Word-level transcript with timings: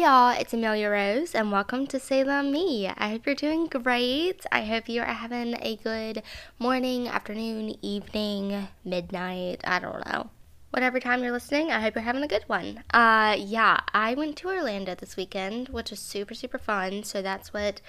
Hey 0.00 0.06
y'all, 0.06 0.40
it's 0.40 0.54
Amelia 0.54 0.88
Rose 0.88 1.34
and 1.34 1.52
welcome 1.52 1.86
to 1.88 2.00
C'est 2.00 2.24
la 2.24 2.40
Me. 2.40 2.88
I 2.88 3.10
hope 3.10 3.26
you're 3.26 3.34
doing 3.34 3.66
great. 3.66 4.46
I 4.50 4.62
hope 4.62 4.88
you 4.88 5.02
are 5.02 5.04
having 5.04 5.56
a 5.60 5.76
good 5.76 6.22
morning, 6.58 7.06
afternoon, 7.06 7.76
evening, 7.82 8.68
midnight, 8.82 9.60
I 9.62 9.78
don't 9.78 10.06
know 10.06 10.30
whatever 10.70 11.00
time 11.00 11.22
you're 11.22 11.32
listening, 11.32 11.70
I 11.70 11.80
hope 11.80 11.94
you're 11.94 12.04
having 12.04 12.22
a 12.22 12.28
good 12.28 12.44
one. 12.46 12.84
Uh, 12.92 13.36
yeah, 13.38 13.80
I 13.92 14.14
went 14.14 14.36
to 14.36 14.48
Orlando 14.48 14.94
this 14.94 15.16
weekend, 15.16 15.68
which 15.68 15.90
was 15.90 15.98
super, 15.98 16.34
super 16.34 16.58
fun. 16.58 17.02
So 17.02 17.20
that's 17.22 17.52
what 17.52 17.80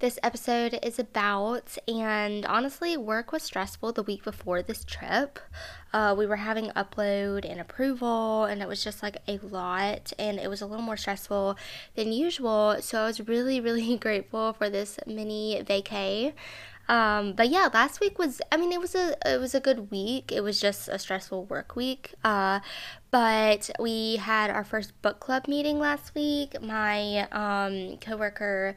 this 0.00 0.18
episode 0.22 0.78
is 0.82 0.98
about. 0.98 1.78
And 1.88 2.44
honestly, 2.44 2.96
work 2.96 3.32
was 3.32 3.42
stressful 3.42 3.92
the 3.92 4.02
week 4.02 4.22
before 4.22 4.62
this 4.62 4.84
trip. 4.84 5.38
Uh, 5.94 6.14
we 6.16 6.26
were 6.26 6.36
having 6.36 6.66
upload 6.70 7.50
and 7.50 7.58
approval, 7.58 8.44
and 8.44 8.60
it 8.60 8.68
was 8.68 8.84
just 8.84 9.02
like 9.02 9.16
a 9.26 9.38
lot, 9.38 10.12
and 10.18 10.38
it 10.38 10.50
was 10.50 10.60
a 10.60 10.66
little 10.66 10.84
more 10.84 10.96
stressful 10.98 11.56
than 11.94 12.12
usual. 12.12 12.76
So 12.80 13.00
I 13.00 13.06
was 13.06 13.26
really, 13.26 13.60
really 13.62 13.96
grateful 13.96 14.52
for 14.52 14.68
this 14.68 14.98
mini 15.06 15.62
vacay. 15.66 16.34
Um, 16.88 17.32
but 17.32 17.48
yeah, 17.48 17.68
last 17.72 18.00
week 18.00 18.18
was 18.18 18.40
I 18.52 18.56
mean 18.56 18.72
it 18.72 18.80
was 18.80 18.94
a 18.94 19.16
it 19.26 19.40
was 19.40 19.54
a 19.54 19.60
good 19.60 19.90
week. 19.90 20.30
It 20.32 20.42
was 20.42 20.60
just 20.60 20.88
a 20.88 20.98
stressful 20.98 21.44
work 21.44 21.74
week. 21.76 22.14
Uh, 22.24 22.60
but 23.10 23.70
we 23.80 24.16
had 24.16 24.50
our 24.50 24.64
first 24.64 25.00
book 25.02 25.20
club 25.20 25.48
meeting 25.48 25.78
last 25.78 26.14
week. 26.14 26.60
My 26.62 27.28
um 27.30 27.98
coworker 27.98 28.76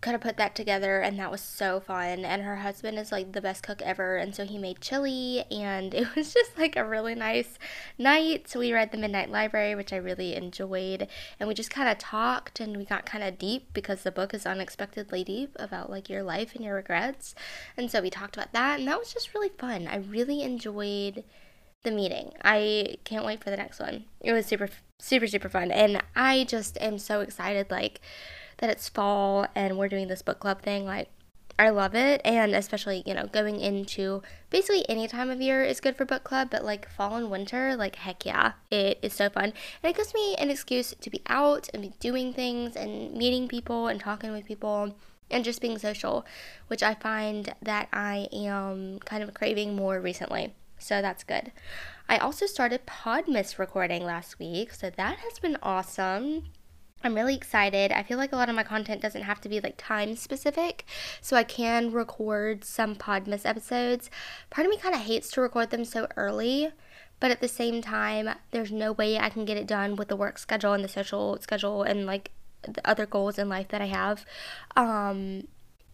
kind 0.00 0.14
of 0.14 0.20
put 0.20 0.36
that 0.36 0.54
together 0.54 1.00
and 1.00 1.18
that 1.18 1.30
was 1.30 1.40
so 1.40 1.80
fun 1.80 2.24
and 2.24 2.42
her 2.42 2.56
husband 2.56 2.98
is 2.98 3.12
like 3.12 3.32
the 3.32 3.40
best 3.40 3.62
cook 3.62 3.80
ever 3.82 4.16
and 4.16 4.34
so 4.34 4.44
he 4.44 4.58
made 4.58 4.80
chili 4.80 5.44
and 5.50 5.94
it 5.94 6.14
was 6.14 6.32
just 6.32 6.56
like 6.58 6.76
a 6.76 6.84
really 6.84 7.14
nice 7.14 7.58
night 7.98 8.48
so 8.48 8.58
we 8.58 8.72
read 8.72 8.92
the 8.92 8.98
midnight 8.98 9.30
library 9.30 9.74
which 9.74 9.92
i 9.92 9.96
really 9.96 10.34
enjoyed 10.34 11.06
and 11.38 11.48
we 11.48 11.54
just 11.54 11.70
kind 11.70 11.88
of 11.88 11.98
talked 11.98 12.60
and 12.60 12.76
we 12.76 12.84
got 12.84 13.06
kind 13.06 13.24
of 13.24 13.38
deep 13.38 13.72
because 13.72 14.02
the 14.02 14.12
book 14.12 14.34
is 14.34 14.46
unexpectedly 14.46 15.24
deep 15.24 15.56
about 15.58 15.90
like 15.90 16.08
your 16.08 16.22
life 16.22 16.54
and 16.54 16.64
your 16.64 16.74
regrets 16.74 17.34
and 17.76 17.90
so 17.90 18.00
we 18.00 18.10
talked 18.10 18.36
about 18.36 18.52
that 18.52 18.78
and 18.78 18.88
that 18.88 18.98
was 18.98 19.12
just 19.12 19.34
really 19.34 19.50
fun 19.58 19.86
i 19.86 19.96
really 19.96 20.42
enjoyed 20.42 21.24
the 21.82 21.90
meeting. 21.90 22.32
I 22.42 22.96
can't 23.04 23.24
wait 23.24 23.42
for 23.42 23.50
the 23.50 23.56
next 23.56 23.80
one. 23.80 24.04
It 24.20 24.32
was 24.32 24.46
super, 24.46 24.68
super, 24.98 25.26
super 25.26 25.48
fun. 25.48 25.70
And 25.70 26.02
I 26.14 26.44
just 26.44 26.76
am 26.80 26.98
so 26.98 27.20
excited. 27.20 27.70
Like, 27.70 28.00
that 28.60 28.70
it's 28.70 28.88
fall 28.88 29.46
and 29.54 29.76
we're 29.76 29.88
doing 29.88 30.08
this 30.08 30.22
book 30.22 30.38
club 30.38 30.62
thing. 30.62 30.84
Like, 30.84 31.08
I 31.58 31.68
love 31.68 31.94
it. 31.94 32.22
And 32.24 32.54
especially, 32.54 33.02
you 33.04 33.12
know, 33.12 33.26
going 33.26 33.60
into 33.60 34.22
basically 34.48 34.88
any 34.88 35.06
time 35.06 35.28
of 35.28 35.42
year 35.42 35.62
is 35.62 35.80
good 35.80 35.96
for 35.96 36.06
book 36.06 36.24
club, 36.24 36.48
but 36.50 36.64
like 36.64 36.88
fall 36.88 37.16
and 37.16 37.30
winter, 37.30 37.76
like, 37.76 37.96
heck 37.96 38.24
yeah, 38.24 38.52
it 38.70 38.98
is 39.02 39.12
so 39.12 39.28
fun. 39.28 39.52
And 39.82 39.90
it 39.90 39.96
gives 39.96 40.14
me 40.14 40.36
an 40.36 40.48
excuse 40.48 40.94
to 40.98 41.10
be 41.10 41.20
out 41.26 41.68
and 41.74 41.82
be 41.82 41.92
doing 42.00 42.32
things 42.32 42.76
and 42.76 43.12
meeting 43.14 43.48
people 43.48 43.88
and 43.88 44.00
talking 44.00 44.32
with 44.32 44.46
people 44.46 44.94
and 45.30 45.44
just 45.44 45.60
being 45.60 45.78
social, 45.78 46.24
which 46.68 46.82
I 46.82 46.94
find 46.94 47.54
that 47.60 47.88
I 47.92 48.28
am 48.32 48.98
kind 49.00 49.22
of 49.22 49.34
craving 49.34 49.76
more 49.76 50.00
recently. 50.00 50.54
So 50.78 51.02
that's 51.02 51.24
good. 51.24 51.52
I 52.08 52.16
also 52.16 52.46
started 52.46 52.86
Podmas 52.86 53.58
recording 53.58 54.02
last 54.02 54.38
week, 54.38 54.72
so 54.72 54.90
that 54.90 55.18
has 55.18 55.38
been 55.38 55.58
awesome. 55.62 56.44
I'm 57.02 57.14
really 57.14 57.34
excited. 57.34 57.92
I 57.92 58.02
feel 58.02 58.18
like 58.18 58.32
a 58.32 58.36
lot 58.36 58.50
of 58.50 58.54
my 58.54 58.62
content 58.62 59.00
doesn't 59.00 59.22
have 59.22 59.40
to 59.42 59.48
be 59.48 59.60
like 59.60 59.76
time 59.78 60.16
specific, 60.16 60.84
so 61.22 61.36
I 61.36 61.44
can 61.44 61.92
record 61.92 62.62
some 62.64 62.94
Podmas 62.94 63.46
episodes. 63.46 64.10
Part 64.50 64.66
of 64.66 64.70
me 64.70 64.76
kind 64.76 64.94
of 64.94 65.00
hates 65.00 65.30
to 65.32 65.40
record 65.40 65.70
them 65.70 65.84
so 65.86 66.06
early, 66.16 66.70
but 67.18 67.30
at 67.30 67.40
the 67.40 67.48
same 67.48 67.80
time, 67.80 68.28
there's 68.50 68.70
no 68.70 68.92
way 68.92 69.18
I 69.18 69.30
can 69.30 69.46
get 69.46 69.56
it 69.56 69.66
done 69.66 69.96
with 69.96 70.08
the 70.08 70.16
work 70.16 70.38
schedule 70.38 70.74
and 70.74 70.84
the 70.84 70.88
social 70.88 71.38
schedule 71.40 71.82
and 71.82 72.04
like 72.04 72.32
the 72.62 72.86
other 72.86 73.06
goals 73.06 73.38
in 73.38 73.48
life 73.48 73.68
that 73.68 73.80
I 73.80 73.86
have. 73.86 74.26
Um, 74.76 75.48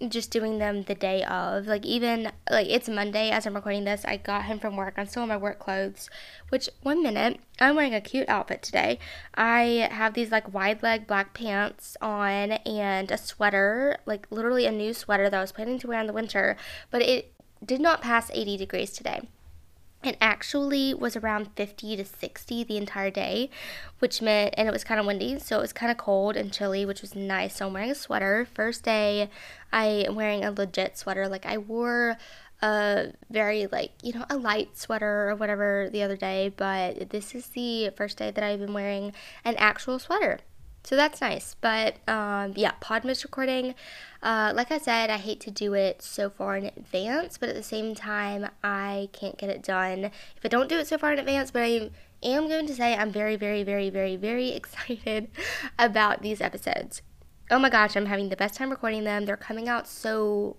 just 0.08 0.30
doing 0.30 0.58
them 0.58 0.82
the 0.82 0.94
day 0.94 1.22
of. 1.24 1.66
Like 1.66 1.84
even 1.84 2.30
like 2.50 2.66
it's 2.68 2.88
Monday 2.88 3.30
as 3.30 3.46
I'm 3.46 3.54
recording 3.54 3.84
this. 3.84 4.04
I 4.04 4.16
got 4.16 4.44
him 4.44 4.58
from 4.58 4.76
work. 4.76 4.94
I'm 4.96 5.06
still 5.06 5.22
in 5.22 5.28
my 5.28 5.36
work 5.36 5.58
clothes. 5.58 6.10
Which 6.50 6.68
one 6.82 7.02
minute 7.02 7.40
I'm 7.60 7.76
wearing 7.76 7.94
a 7.94 8.00
cute 8.00 8.28
outfit 8.28 8.62
today. 8.62 8.98
I 9.34 9.88
have 9.90 10.14
these 10.14 10.30
like 10.30 10.52
wide 10.52 10.82
leg 10.82 11.06
black 11.06 11.34
pants 11.34 11.96
on 12.00 12.52
and 12.52 13.10
a 13.10 13.18
sweater, 13.18 13.98
like 14.06 14.26
literally 14.30 14.66
a 14.66 14.72
new 14.72 14.92
sweater 14.92 15.30
that 15.30 15.36
I 15.36 15.40
was 15.40 15.52
planning 15.52 15.78
to 15.80 15.88
wear 15.88 16.00
in 16.00 16.06
the 16.06 16.12
winter, 16.12 16.56
but 16.90 17.02
it 17.02 17.32
did 17.64 17.80
not 17.80 18.02
pass 18.02 18.30
80 18.32 18.56
degrees 18.56 18.92
today. 18.92 19.22
It 20.02 20.16
actually 20.20 20.94
was 20.94 21.16
around 21.16 21.48
50 21.56 21.96
to 21.96 22.04
60 22.04 22.64
the 22.64 22.76
entire 22.76 23.10
day, 23.10 23.50
which 23.98 24.22
meant, 24.22 24.54
and 24.56 24.68
it 24.68 24.70
was 24.70 24.84
kind 24.84 25.00
of 25.00 25.06
windy, 25.06 25.38
so 25.38 25.58
it 25.58 25.62
was 25.62 25.72
kind 25.72 25.90
of 25.90 25.98
cold 25.98 26.36
and 26.36 26.52
chilly, 26.52 26.84
which 26.84 27.00
was 27.00 27.16
nice. 27.16 27.56
So 27.56 27.66
I'm 27.66 27.72
wearing 27.72 27.90
a 27.90 27.94
sweater. 27.94 28.46
First 28.54 28.84
day, 28.84 29.30
I 29.72 29.86
am 30.06 30.14
wearing 30.14 30.44
a 30.44 30.52
legit 30.52 30.96
sweater. 30.96 31.28
Like 31.28 31.44
I 31.44 31.58
wore 31.58 32.18
a 32.62 33.12
very 33.30 33.66
like 33.66 33.92
you 34.02 34.12
know 34.12 34.24
a 34.30 34.36
light 34.36 34.78
sweater 34.78 35.28
or 35.28 35.34
whatever 35.36 35.90
the 35.92 36.02
other 36.02 36.16
day 36.16 36.50
but 36.56 37.10
this 37.10 37.34
is 37.34 37.48
the 37.48 37.90
first 37.90 38.16
day 38.16 38.30
that 38.30 38.42
i've 38.42 38.60
been 38.60 38.72
wearing 38.72 39.12
an 39.44 39.54
actual 39.56 39.98
sweater 39.98 40.38
so 40.86 40.94
that's 40.94 41.20
nice. 41.20 41.56
But 41.60 41.96
um, 42.08 42.52
yeah, 42.54 42.72
Podmas 42.80 43.24
recording. 43.24 43.74
Uh, 44.22 44.52
like 44.54 44.70
I 44.70 44.78
said, 44.78 45.10
I 45.10 45.16
hate 45.16 45.40
to 45.40 45.50
do 45.50 45.74
it 45.74 46.00
so 46.00 46.30
far 46.30 46.56
in 46.56 46.66
advance, 46.66 47.38
but 47.38 47.48
at 47.48 47.56
the 47.56 47.62
same 47.64 47.96
time, 47.96 48.48
I 48.62 49.08
can't 49.12 49.36
get 49.36 49.50
it 49.50 49.64
done 49.64 50.04
if 50.04 50.44
I 50.44 50.48
don't 50.48 50.68
do 50.68 50.78
it 50.78 50.86
so 50.86 50.96
far 50.96 51.12
in 51.12 51.18
advance. 51.18 51.50
But 51.50 51.62
I 51.64 51.90
am 52.22 52.48
going 52.48 52.68
to 52.68 52.74
say 52.74 52.94
I'm 52.94 53.10
very, 53.10 53.34
very, 53.34 53.64
very, 53.64 53.90
very, 53.90 54.14
very 54.14 54.50
excited 54.52 55.28
about 55.76 56.22
these 56.22 56.40
episodes. 56.40 57.02
Oh 57.50 57.58
my 57.58 57.68
gosh, 57.68 57.96
I'm 57.96 58.06
having 58.06 58.28
the 58.28 58.36
best 58.36 58.54
time 58.54 58.70
recording 58.70 59.02
them. 59.02 59.24
They're 59.24 59.36
coming 59.36 59.68
out 59.68 59.88
so 59.88 60.56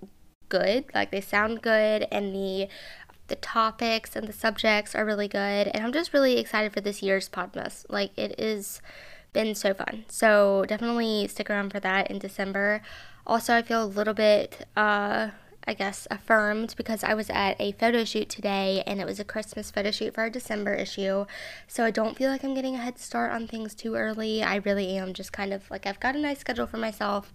good. 0.50 0.86
Like 0.94 1.12
they 1.12 1.22
sound 1.22 1.62
good, 1.62 2.06
and 2.12 2.36
the 2.36 2.68
the 3.28 3.38
topics 3.38 4.18
and 4.18 4.28
the 4.28 4.34
subjects 4.34 4.94
are 4.94 5.06
really 5.06 5.30
good. 5.30 5.68
And 5.68 5.86
I'm 5.86 5.94
just 5.94 6.14
really 6.14 6.38
excited 6.38 6.74
for 6.74 6.82
this 6.82 7.02
year's 7.02 7.30
Podmas. 7.30 7.86
Like 7.88 8.12
it 8.18 8.38
is 8.38 8.82
been 9.38 9.54
so 9.54 9.72
fun. 9.72 10.04
So 10.08 10.66
definitely 10.68 11.28
stick 11.28 11.48
around 11.48 11.70
for 11.70 11.80
that 11.82 12.10
in 12.10 12.18
December. 12.18 12.82
Also, 13.28 13.54
I 13.54 13.62
feel 13.62 13.84
a 13.84 13.86
little 13.86 14.16
bit, 14.16 14.66
uh, 14.76 15.30
I 15.68 15.74
guess, 15.76 16.08
affirmed 16.10 16.74
because 16.76 17.04
I 17.04 17.14
was 17.14 17.30
at 17.30 17.56
a 17.60 17.74
photo 17.74 18.04
shoot 18.04 18.30
today 18.30 18.82
and 18.88 19.00
it 19.00 19.06
was 19.06 19.20
a 19.20 19.24
Christmas 19.24 19.70
photo 19.70 19.92
shoot 19.92 20.16
for 20.16 20.22
our 20.22 20.32
December 20.32 20.74
issue. 20.74 21.28
So 21.68 21.86
I 21.86 21.92
don't 21.92 22.18
feel 22.18 22.32
like 22.32 22.44
I'm 22.44 22.56
getting 22.56 22.74
a 22.74 22.80
head 22.80 22.98
start 22.98 23.32
on 23.32 23.48
things 23.48 23.76
too 23.76 23.94
early. 23.94 24.42
I 24.42 24.56
really 24.56 24.98
am 24.98 25.14
just 25.14 25.34
kind 25.34 25.54
of 25.54 25.70
like 25.70 25.86
I've 25.86 26.00
got 26.00 26.16
a 26.16 26.20
nice 26.20 26.40
schedule 26.40 26.66
for 26.66 26.78
myself, 26.78 27.32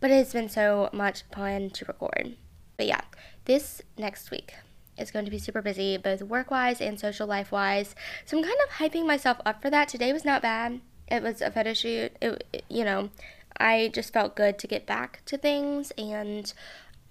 but 0.00 0.10
it's 0.10 0.32
been 0.32 0.48
so 0.48 0.90
much 0.92 1.22
fun 1.32 1.70
to 1.70 1.84
record. 1.84 2.34
But 2.76 2.86
yeah, 2.86 3.02
this 3.44 3.82
next 3.96 4.32
week 4.32 4.52
is 4.98 5.12
going 5.12 5.26
to 5.26 5.30
be 5.30 5.38
super 5.38 5.62
busy, 5.62 5.96
both 5.96 6.22
work 6.22 6.50
wise 6.50 6.80
and 6.80 6.98
social 6.98 7.28
life 7.28 7.52
wise. 7.52 7.94
So 8.24 8.36
I'm 8.36 8.42
kind 8.42 8.58
of 8.66 8.78
hyping 8.78 9.06
myself 9.06 9.38
up 9.46 9.62
for 9.62 9.70
that. 9.70 9.86
Today 9.86 10.12
was 10.12 10.24
not 10.24 10.42
bad 10.42 10.80
it 11.08 11.22
was 11.22 11.40
a 11.40 11.50
photo 11.50 11.74
shoot. 11.74 12.12
It, 12.20 12.44
it, 12.52 12.64
you 12.68 12.84
know, 12.84 13.10
I 13.58 13.90
just 13.92 14.12
felt 14.12 14.36
good 14.36 14.58
to 14.58 14.66
get 14.66 14.86
back 14.86 15.22
to 15.26 15.38
things 15.38 15.92
and 15.96 16.52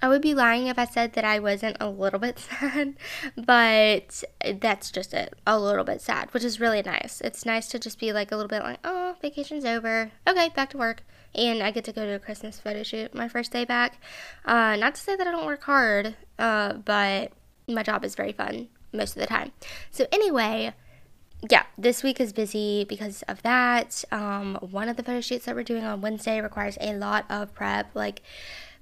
I 0.01 0.09
would 0.09 0.21
be 0.21 0.33
lying 0.33 0.67
if 0.67 0.77
I 0.77 0.85
said 0.85 1.13
that 1.13 1.23
I 1.23 1.39
wasn't 1.39 1.77
a 1.79 1.89
little 1.89 2.19
bit 2.19 2.39
sad, 2.59 2.95
but 3.37 4.23
that's 4.59 4.91
just 4.91 5.13
it. 5.13 5.33
A 5.47 5.59
little 5.59 5.83
bit 5.83 6.01
sad, 6.01 6.33
which 6.33 6.43
is 6.43 6.59
really 6.59 6.81
nice. 6.81 7.21
It's 7.21 7.45
nice 7.45 7.67
to 7.69 7.79
just 7.79 7.99
be 7.99 8.11
like 8.11 8.31
a 8.31 8.35
little 8.35 8.49
bit 8.49 8.63
like, 8.63 8.79
oh, 8.83 9.15
vacation's 9.21 9.65
over. 9.65 10.11
Okay, 10.27 10.49
back 10.49 10.69
to 10.71 10.77
work. 10.77 11.03
And 11.33 11.61
I 11.61 11.71
get 11.71 11.83
to 11.85 11.91
go 11.91 12.05
to 12.05 12.15
a 12.15 12.19
Christmas 12.19 12.59
photo 12.59 12.83
shoot 12.83 13.13
my 13.13 13.27
first 13.27 13.51
day 13.51 13.65
back. 13.65 14.01
Uh, 14.45 14.75
not 14.75 14.95
to 14.95 15.01
say 15.01 15.15
that 15.15 15.27
I 15.27 15.31
don't 15.31 15.45
work 15.45 15.63
hard, 15.63 16.15
uh, 16.39 16.73
but 16.73 17.31
my 17.67 17.83
job 17.83 18.05
is 18.05 18.15
very 18.15 18.31
fun 18.31 18.67
most 18.93 19.15
of 19.15 19.21
the 19.21 19.27
time. 19.27 19.51
So, 19.91 20.07
anyway, 20.11 20.73
yeah, 21.49 21.63
this 21.77 22.03
week 22.03 22.19
is 22.19 22.33
busy 22.33 22.85
because 22.87 23.21
of 23.23 23.41
that. 23.43 24.03
Um, 24.11 24.55
one 24.61 24.89
of 24.89 24.97
the 24.97 25.03
photo 25.03 25.21
shoots 25.21 25.45
that 25.45 25.55
we're 25.55 25.63
doing 25.63 25.83
on 25.83 26.01
Wednesday 26.01 26.39
requires 26.41 26.77
a 26.79 26.93
lot 26.93 27.25
of 27.29 27.53
prep, 27.53 27.89
like 27.93 28.21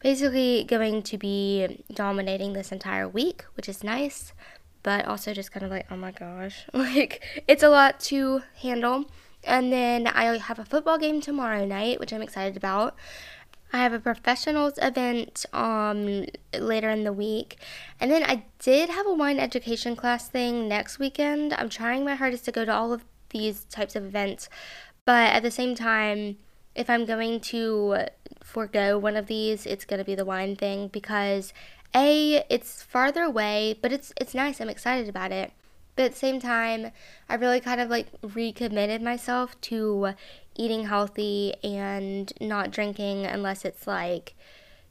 basically 0.01 0.63
going 0.63 1.01
to 1.04 1.18
be 1.18 1.83
dominating 1.94 2.54
this 2.54 2.71
entire 2.71 3.07
week, 3.07 3.44
which 3.56 3.68
is 3.68 3.83
nice, 3.83 4.33
but 4.83 5.06
also 5.06 5.33
just 5.33 5.51
kind 5.51 5.65
of 5.65 5.71
like, 5.71 5.88
oh 5.89 5.95
my 5.95 6.12
gosh, 6.12 6.65
like 6.74 7.24
it's 7.48 7.63
a 7.63 7.69
lot 7.69 8.00
to 8.01 8.42
handle. 8.62 9.06
And 9.45 9.74
then 9.74 10.07
I 10.07 10.38
have 10.38 10.59
a 10.59 10.66
football 10.66 10.98
game 10.98 11.19
tomorrow 11.19 11.66
night, 11.66 12.00
which 12.00 12.13
I'm 12.13 12.21
excited 12.21 12.56
about. 12.56 12.95
I 13.74 13.78
have 13.80 13.94
a 13.94 14.00
professionals 14.00 14.75
event 14.78 15.46
um 15.52 16.25
later 16.58 16.90
in 16.90 17.04
the 17.04 17.12
week. 17.12 17.58
And 18.00 18.12
then 18.12 18.24
I 18.24 18.46
did 18.60 18.90
have 18.90 19.08
a 19.08 19.14
wine 19.14 19.40
education 19.40 19.96
class 19.96 20.30
thing 20.30 20.68
next 20.68 21.00
weekend. 21.00 21.54
I'm 21.54 21.70
trying 21.70 22.06
my 22.06 22.16
hardest 22.16 22.46
to 22.46 22.52
go 22.52 22.64
to 22.66 22.74
all 22.74 22.94
of 22.94 23.04
these 23.30 23.66
types 23.66 23.96
of 23.96 24.06
events, 24.06 24.48
but 25.06 25.34
at 25.34 25.42
the 25.42 25.52
same 25.52 25.74
time, 25.75 26.38
if 26.75 26.90
I'm 26.90 27.06
going 27.06 27.40
to 27.40 28.06
forego 28.44 28.98
one 28.98 29.16
of 29.16 29.28
these, 29.28 29.66
it's 29.66 29.86
going 29.86 30.00
to 30.00 30.06
be 30.06 30.16
the 30.16 30.26
wine 30.26 30.56
thing 30.56 30.88
because 30.88 31.54
a 31.96 32.44
it's 32.50 32.84
farther 32.84 33.24
away, 33.24 33.78
but 33.81 33.92
it's 33.92 34.14
it's 34.19 34.34
nice. 34.34 34.60
I'm 34.60 34.69
excited 34.69 35.10
about 35.10 35.31
it. 35.31 35.52
But 35.96 36.06
at 36.06 36.12
the 36.14 36.18
same 36.18 36.40
time, 36.40 36.92
I 37.30 37.36
really 37.36 37.60
kind 37.60 37.80
of 37.80 37.90
like 37.90 38.08
recommitted 38.22 39.02
myself 39.02 39.60
to 39.62 40.16
eating 40.56 40.86
healthy 40.86 41.54
and 41.64 42.32
not 42.40 42.72
drinking 42.72 43.26
unless 43.26 43.66
it's 43.66 43.88
like, 43.88 44.36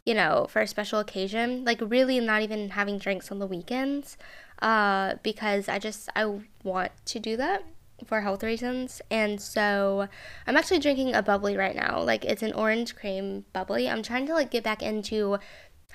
you 0.04 0.14
know, 0.14 0.46
for 0.48 0.62
a 0.62 0.66
special 0.66 0.98
occasion. 0.98 1.64
Like, 1.64 1.80
really 1.80 2.20
not 2.20 2.42
even 2.42 2.70
having 2.70 2.98
drinks 2.98 3.30
on 3.30 3.38
the 3.38 3.46
weekends 3.46 4.16
uh, 4.60 5.14
because 5.22 5.68
I 5.68 5.78
just, 5.78 6.08
I 6.16 6.40
want 6.64 6.92
to 7.06 7.18
do 7.18 7.36
that 7.36 7.64
for 8.06 8.20
health 8.20 8.42
reasons. 8.42 9.00
And 9.10 9.40
so 9.40 10.08
I'm 10.46 10.56
actually 10.56 10.80
drinking 10.80 11.14
a 11.14 11.22
bubbly 11.22 11.56
right 11.56 11.76
now. 11.76 12.02
Like, 12.02 12.24
it's 12.24 12.42
an 12.42 12.52
orange 12.52 12.96
cream 12.96 13.44
bubbly. 13.52 13.88
I'm 13.88 14.02
trying 14.02 14.26
to 14.26 14.34
like 14.34 14.50
get 14.50 14.64
back 14.64 14.82
into 14.82 15.38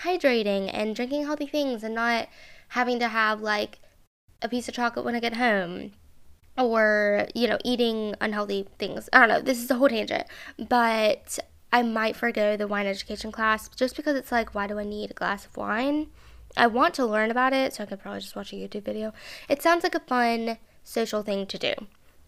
hydrating 0.02 0.69
and 0.74 0.96
drinking 0.96 1.25
healthy 1.25 1.48
things 1.48 1.84
and 1.84 1.96
not 1.96 2.30
having 2.69 3.00
to 3.00 3.08
have 3.08 3.42
like 3.42 3.80
a 4.42 4.50
piece 4.50 4.68
of 4.68 4.74
chocolate 4.74 5.06
when 5.06 5.16
I 5.16 5.19
get 5.19 5.36
home 5.36 5.92
or, 6.57 7.27
you 7.36 7.48
know, 7.48 7.57
eating 7.63 8.15
unhealthy 8.21 8.68
things. 8.80 9.09
I 9.13 9.19
don't 9.19 9.30
know. 9.30 9.42
This 9.42 9.62
is 9.63 9.69
a 9.71 9.75
whole 9.75 9.89
tangent. 9.89 10.25
But 10.57 11.39
I 11.71 11.81
might 11.83 12.15
forego 12.15 12.57
the 12.57 12.68
wine 12.68 12.88
education 12.88 13.31
class 13.31 13.68
just 13.69 13.95
because 13.95 14.15
it's 14.15 14.31
like, 14.31 14.56
why 14.56 14.68
do 14.68 14.80
I 14.80 14.83
need 14.83 15.12
a 15.12 15.13
glass 15.13 15.45
of 15.45 15.56
wine? 15.57 16.07
I 16.56 16.68
want 16.68 16.94
to 16.95 17.06
learn 17.06 17.30
about 17.30 17.54
it, 17.54 17.74
so 17.74 17.83
I 17.83 17.86
could 17.86 18.00
probably 18.00 18.21
just 18.21 18.36
watch 18.36 18.54
a 18.54 18.56
YouTube 18.56 18.83
video. 18.83 19.13
It 19.48 19.62
sounds 19.62 19.83
like 19.83 19.95
a 19.95 20.00
fun 20.00 20.57
social 20.83 21.21
thing 21.21 21.45
to 21.48 21.57
do. 21.57 21.74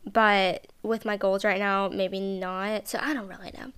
But 0.06 0.68
with 0.84 1.06
my 1.06 1.18
goals 1.18 1.44
right 1.44 1.60
now, 1.60 1.90
maybe 1.90 2.20
not. 2.20 2.88
So 2.88 3.00
I 3.02 3.14
don't 3.14 3.28
really 3.28 3.52
know. 3.58 3.72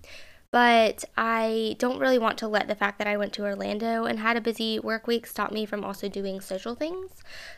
But 0.51 1.05
I 1.15 1.77
don't 1.79 1.99
really 1.99 2.19
want 2.19 2.37
to 2.39 2.47
let 2.47 2.67
the 2.67 2.75
fact 2.75 2.97
that 2.97 3.07
I 3.07 3.15
went 3.15 3.31
to 3.33 3.43
Orlando 3.43 4.03
and 4.03 4.19
had 4.19 4.35
a 4.35 4.41
busy 4.41 4.79
work 4.79 5.07
week 5.07 5.25
stop 5.25 5.51
me 5.51 5.65
from 5.65 5.85
also 5.85 6.09
doing 6.09 6.41
social 6.41 6.75
things. 6.75 7.11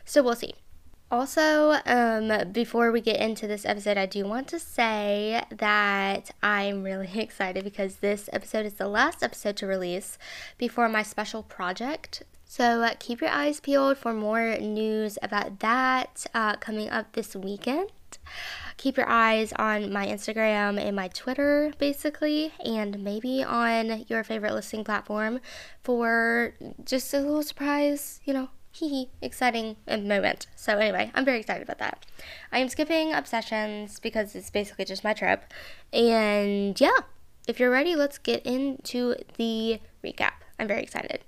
So 0.04 0.22
we'll 0.22 0.36
see. 0.36 0.54
Also, 1.14 1.76
um, 1.86 2.50
before 2.50 2.90
we 2.90 3.00
get 3.00 3.20
into 3.20 3.46
this 3.46 3.64
episode, 3.64 3.96
I 3.96 4.04
do 4.04 4.26
want 4.26 4.48
to 4.48 4.58
say 4.58 5.44
that 5.48 6.32
I'm 6.42 6.82
really 6.82 7.08
excited 7.20 7.62
because 7.62 7.98
this 7.98 8.28
episode 8.32 8.66
is 8.66 8.74
the 8.74 8.88
last 8.88 9.22
episode 9.22 9.56
to 9.58 9.66
release 9.68 10.18
before 10.58 10.88
my 10.88 11.04
special 11.04 11.44
project. 11.44 12.24
So 12.46 12.82
uh, 12.82 12.94
keep 12.98 13.20
your 13.20 13.30
eyes 13.30 13.60
peeled 13.60 13.96
for 13.96 14.12
more 14.12 14.56
news 14.58 15.16
about 15.22 15.60
that 15.60 16.26
uh, 16.34 16.56
coming 16.56 16.90
up 16.90 17.12
this 17.12 17.36
weekend. 17.36 17.90
Keep 18.76 18.96
your 18.96 19.08
eyes 19.08 19.52
on 19.52 19.92
my 19.92 20.08
Instagram 20.08 20.80
and 20.80 20.96
my 20.96 21.06
Twitter, 21.06 21.72
basically, 21.78 22.52
and 22.64 23.04
maybe 23.04 23.44
on 23.44 24.04
your 24.08 24.24
favorite 24.24 24.52
listening 24.52 24.82
platform 24.82 25.38
for 25.80 26.54
just 26.84 27.14
a 27.14 27.20
little 27.20 27.44
surprise, 27.44 28.18
you 28.24 28.34
know, 28.34 28.48
hee 28.74 29.08
exciting 29.22 29.76
moment. 29.86 30.46
So 30.56 30.76
anyway, 30.78 31.10
I'm 31.14 31.24
very 31.24 31.40
excited 31.40 31.62
about 31.62 31.78
that. 31.78 32.04
I 32.52 32.58
am 32.58 32.68
skipping 32.68 33.12
obsessions 33.12 34.00
because 34.00 34.34
it's 34.34 34.50
basically 34.50 34.84
just 34.84 35.04
my 35.04 35.14
trip. 35.14 35.44
And 35.92 36.78
yeah, 36.80 36.98
if 37.46 37.60
you're 37.60 37.70
ready, 37.70 37.94
let's 37.94 38.18
get 38.18 38.44
into 38.44 39.14
the 39.36 39.80
recap. 40.04 40.32
I'm 40.58 40.68
very 40.68 40.82
excited. 40.82 41.20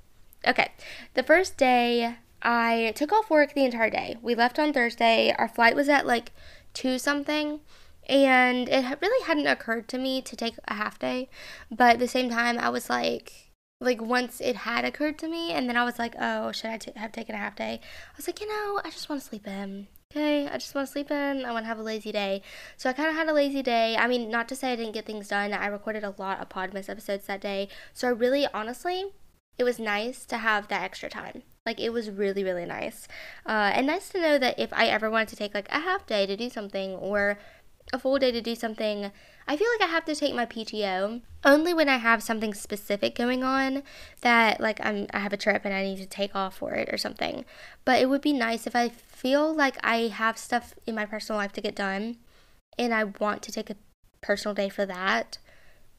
Okay, 0.47 0.73
the 1.15 1.23
first 1.23 1.57
day 1.57 2.17
I 2.43 2.93
took 2.97 3.13
off 3.13 3.31
work 3.31 3.55
the 3.55 3.65
entire 3.65 3.91
day. 3.91 4.17
We 4.21 4.35
left 4.35 4.59
on 4.59 4.73
Thursday. 4.73 5.35
Our 5.39 5.49
flight 5.49 5.77
was 5.77 5.89
at 5.89 6.07
like 6.07 6.33
2 6.75 6.99
something. 6.99 7.61
And 8.09 8.69
it 8.69 8.99
really 9.03 9.27
hadn't 9.27 9.49
occurred 9.49 9.89
to 9.89 9.99
me 9.99 10.23
to 10.23 10.37
take 10.37 10.55
a 10.69 10.75
half 10.75 10.99
day. 10.99 11.29
But 11.71 11.95
at 11.95 11.99
the 11.99 12.07
same 12.07 12.31
time, 12.31 12.57
I 12.57 12.69
was 12.69 12.89
like, 12.89 13.46
like 13.81 14.01
once 14.01 14.41
it 14.41 14.57
had 14.57 14.85
occurred 14.85 15.19
to 15.19 15.29
me 15.29 15.53
and 15.53 15.69
then 15.69 15.77
i 15.77 15.85
was 15.85 15.99
like 15.99 16.15
oh 16.19 16.51
should 16.53 16.71
I 16.71 16.79
t- 16.79 16.93
have 16.97 17.13
taken 17.13 17.35
a 17.35 17.39
half 17.39 17.57
day? 17.57 17.81
I 17.83 18.17
was 18.17 18.27
like 18.27 18.41
you 18.41 18.49
know 18.49 18.81
i 18.85 18.91
just 18.91 19.09
want 19.09 19.21
to 19.21 19.29
sleep 19.29 19.47
in 19.47 19.89
okay? 20.17 20.49
I 20.49 20.59
just 20.59 20.75
want 20.75 20.87
to 20.87 20.93
sleep 20.93 21.11
in. 21.11 21.45
I 21.45 21.53
want 21.53 21.65
to 21.65 21.69
have 21.69 21.79
a 21.79 21.83
lazy 21.83 22.13
day. 22.13 22.43
So 22.77 22.89
i 22.89 22.93
kind 22.93 23.09
of 23.09 23.17
had 23.17 23.29
a 23.29 23.33
lazy 23.33 23.63
day. 23.63 23.97
I 23.97 24.07
mean 24.07 24.31
not 24.31 24.49
to 24.49 24.57
say 24.57 24.73
i 24.73 24.77
didn't 24.77 24.93
get 24.93 25.07
things 25.07 25.29
done. 25.29 25.53
I 25.53 25.67
recorded 25.67 26.05
a 26.05 26.15
lot 26.19 26.41
of 26.41 26.49
podmas 26.49 26.89
episodes 26.89 27.27
that 27.27 27.41
day. 27.41 27.69
So 27.93 28.09
i 28.09 28.11
really 28.11 28.47
honestly 28.53 29.07
it 29.59 29.65
was 29.65 29.79
nice 29.79 30.27
to 30.27 30.37
have 30.39 30.69
that 30.69 30.83
extra 30.83 31.09
time. 31.09 31.43
Like 31.65 31.81
it 31.81 31.91
was 31.91 32.11
really 32.11 32.45
really 32.45 32.67
nice. 32.67 33.09
Uh, 33.45 33.73
and 33.75 33.87
nice 33.87 34.09
to 34.11 34.21
know 34.21 34.39
that 34.39 34.59
if 34.59 34.73
i 34.73 34.87
ever 34.87 35.11
wanted 35.11 35.29
to 35.29 35.37
take 35.37 35.55
like 35.55 35.69
a 35.71 35.81
half 35.81 36.07
day 36.07 36.27
to 36.27 36.37
do 36.37 36.49
something 36.49 36.93
or 36.93 37.39
a 37.93 37.99
full 37.99 38.19
day 38.19 38.33
to 38.33 38.41
do 38.41 38.55
something 38.55 39.11
I 39.49 39.57
feel 39.57 39.69
like 39.79 39.89
I 39.89 39.93
have 39.93 40.05
to 40.07 40.15
take 40.15 40.35
my 40.35 40.45
PTO 40.45 41.21
only 41.45 41.73
when 41.73 41.89
I 41.89 41.99
have 41.99 42.23
something 42.23 42.53
specific 42.53 43.15
going 43.15 43.45
on 43.45 43.85
that 44.23 44.61
like 44.61 44.85
I'm 44.85 45.07
I 45.13 45.21
have 45.21 45.33
a 45.33 45.37
trip 45.37 45.65
and 45.65 45.73
I 45.73 45.85
need 45.85 45.99
to 45.99 46.07
take 46.07 46.35
off 46.35 46.57
for 46.57 46.73
it 46.73 46.93
or 46.93 46.99
something. 46.99 47.45
But 47.85 48.01
it 48.01 48.09
would 48.09 48.23
be 48.23 48.33
nice 48.33 48.67
if 48.67 48.75
I 48.75 48.89
feel 48.89 49.55
like 49.55 49.77
I 49.85 50.09
have 50.09 50.37
stuff 50.37 50.75
in 50.87 50.97
my 50.97 51.07
personal 51.07 51.41
life 51.41 51.53
to 51.53 51.61
get 51.61 51.77
done 51.77 52.17
and 52.77 52.93
I 52.93 53.05
want 53.05 53.43
to 53.43 53.53
take 53.53 53.71
a 53.71 53.77
personal 54.21 54.55
day 54.55 54.69
for 54.69 54.85
that. 54.85 55.39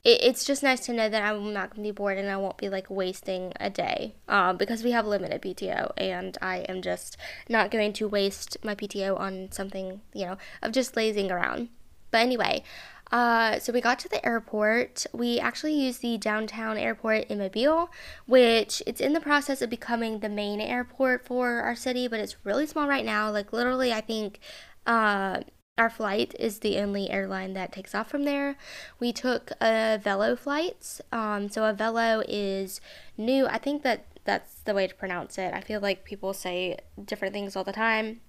It, 0.08 0.24
it's 0.24 0.46
just 0.46 0.64
nice 0.64 0.80
to 0.86 0.94
know 0.94 1.10
that 1.10 1.22
I'm 1.22 1.52
not 1.52 1.72
going 1.72 1.84
to 1.84 1.90
be 1.90 1.92
bored 1.92 2.18
and 2.18 2.30
I 2.30 2.38
won't 2.38 2.58
be 2.58 2.70
like 2.70 2.90
wasting 2.90 3.52
a 3.60 3.70
day 3.70 4.16
um, 4.30 4.56
because 4.56 4.82
we 4.82 4.92
have 4.92 5.06
limited 5.06 5.42
PTO 5.42 5.92
and 5.98 6.38
I 6.42 6.60
am 6.70 6.82
just 6.82 7.18
not 7.50 7.72
going 7.72 7.92
to 7.94 8.08
waste 8.08 8.58
my 8.64 8.74
PTO 8.74 9.20
on 9.20 9.52
something, 9.52 10.00
you 10.14 10.26
know, 10.26 10.38
of 10.64 10.72
just 10.72 10.96
lazing 10.96 11.30
around. 11.30 11.68
But 12.10 12.22
anyway, 12.22 12.64
uh, 13.12 13.60
so 13.60 13.74
we 13.74 13.82
got 13.82 14.00
to 14.00 14.10
the 14.10 14.26
airport. 14.26 15.06
We 15.14 15.40
actually 15.40 15.74
used 15.74 16.02
the 16.02 16.18
downtown 16.18 16.78
airport 16.78 17.26
in 17.26 17.40
Mobile, 17.40 17.90
which 18.26 18.82
it's 18.88 19.02
in 19.02 19.12
the 19.12 19.20
process 19.20 19.62
of 19.62 19.70
becoming 19.70 20.20
the 20.20 20.30
main 20.30 20.62
airport 20.62 21.26
for 21.26 21.60
our 21.60 21.76
city, 21.76 22.08
but 22.08 22.22
it's 22.22 22.46
really 22.46 22.66
small 22.66 22.88
right 22.88 23.06
now. 23.06 23.30
Like 23.30 23.52
literally, 23.52 23.92
I 23.92 24.02
think 24.02 24.40
uh, 24.86 25.42
our 25.78 25.90
flight 25.90 26.34
is 26.40 26.60
the 26.60 26.80
only 26.80 27.10
airline 27.10 27.54
that 27.54 27.72
takes 27.72 27.94
off 27.94 28.10
from 28.10 28.26
there. 28.26 28.58
We 29.00 29.14
took 29.14 29.52
Avelo 29.62 30.38
flight. 30.38 31.00
Um, 31.12 31.50
so 31.50 31.62
Avelo 31.62 32.24
is 32.28 32.82
new. 33.18 33.46
I 33.48 33.60
think 33.60 33.84
that 33.84 34.06
that's 34.26 34.56
the 34.62 34.74
way 34.74 34.88
to 34.88 34.96
pronounce 34.96 35.38
it. 35.38 35.54
I 35.54 35.62
feel 35.62 35.80
like 35.80 36.04
people 36.04 36.34
say 36.34 36.78
different 37.04 37.34
things 37.34 37.56
all 37.56 37.64
the 37.64 37.72
time, 37.72 38.22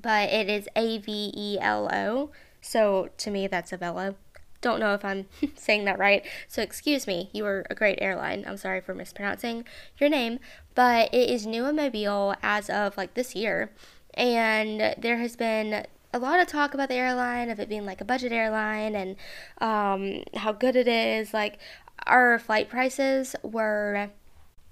but 0.00 0.30
it 0.30 0.50
is 0.50 0.68
A 0.76 0.98
V 0.98 1.32
E 1.34 1.58
L 1.60 1.88
O. 1.92 2.30
So 2.60 3.08
to 3.18 3.30
me, 3.30 3.46
that's 3.46 3.70
Avelo. 3.70 4.16
Don't 4.60 4.80
know 4.80 4.94
if 4.94 5.04
I'm 5.04 5.26
saying 5.56 5.84
that 5.84 5.98
right. 5.98 6.24
So 6.48 6.60
excuse 6.60 7.06
me, 7.06 7.30
you 7.32 7.44
were 7.44 7.64
a 7.70 7.74
great 7.74 7.98
airline. 8.02 8.44
I'm 8.46 8.56
sorry 8.56 8.80
for 8.80 8.94
mispronouncing 8.94 9.64
your 9.98 10.10
name, 10.10 10.40
but 10.74 11.12
it 11.14 11.30
is 11.30 11.46
new 11.46 11.66
in 11.66 11.76
Mobile 11.76 12.34
as 12.42 12.68
of 12.68 12.96
like 12.96 13.14
this 13.14 13.36
year. 13.36 13.70
And 14.14 14.94
there 14.98 15.18
has 15.18 15.36
been 15.36 15.86
a 16.14 16.18
lot 16.18 16.40
of 16.40 16.46
talk 16.46 16.72
about 16.72 16.88
the 16.88 16.94
airline, 16.94 17.50
of 17.50 17.58
it 17.58 17.68
being 17.68 17.84
like 17.84 18.00
a 18.00 18.04
budget 18.04 18.32
airline 18.32 18.94
and 18.94 19.16
um, 19.60 20.22
how 20.34 20.52
good 20.52 20.76
it 20.76 20.88
is. 20.88 21.34
Like 21.34 21.58
our 22.06 22.38
flight 22.38 22.70
prices 22.70 23.34
were 23.42 24.10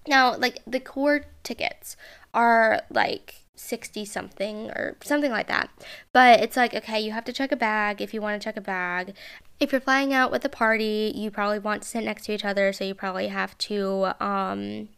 now 0.06 0.36
like 0.36 0.60
the 0.66 0.80
core 0.80 1.26
tickets 1.42 1.96
are 2.32 2.82
like 2.90 3.42
60 3.56 4.04
something 4.04 4.70
or 4.70 4.96
something 5.02 5.32
like 5.32 5.48
that. 5.48 5.70
But 6.12 6.40
it's 6.40 6.56
like, 6.56 6.74
okay, 6.74 7.00
you 7.00 7.10
have 7.12 7.24
to 7.24 7.32
check 7.32 7.50
a 7.52 7.56
bag 7.56 8.00
if 8.00 8.14
you 8.14 8.22
want 8.22 8.40
to 8.40 8.44
check 8.44 8.56
a 8.56 8.62
bag. 8.62 9.14
If 9.58 9.72
you're 9.72 9.80
flying 9.80 10.14
out 10.14 10.30
with 10.30 10.44
a 10.44 10.48
party, 10.48 11.12
you 11.14 11.30
probably 11.30 11.58
want 11.58 11.82
to 11.82 11.88
sit 11.88 12.04
next 12.04 12.24
to 12.26 12.32
each 12.32 12.44
other, 12.44 12.72
so 12.72 12.84
you 12.84 12.94
probably 12.94 13.28
have 13.28 13.58
to 13.58 14.12
um 14.24 14.88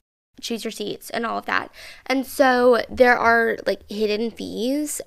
choose 0.41 0.65
your 0.65 0.71
seats 0.71 1.11
and 1.11 1.25
all 1.25 1.39
of 1.39 1.47
that. 1.47 1.73
And 2.07 2.27
so 2.27 2.83
there 2.91 3.17
are 3.17 3.57
like 3.67 3.89
hidden 3.91 4.31
fees, 4.31 5.01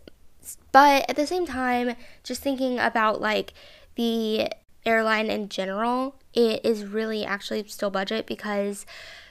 but 0.71 1.09
at 1.09 1.15
the 1.15 1.27
same 1.27 1.45
time, 1.45 1.95
just 2.23 2.41
thinking 2.41 2.79
about 2.79 3.19
like 3.19 3.53
the 3.95 4.49
airline 4.85 5.29
in 5.29 5.49
general, 5.49 6.15
it 6.33 6.63
is 6.63 6.85
really 6.85 7.25
actually 7.25 7.67
still 7.67 7.89
budget 7.89 8.25
because 8.25 8.85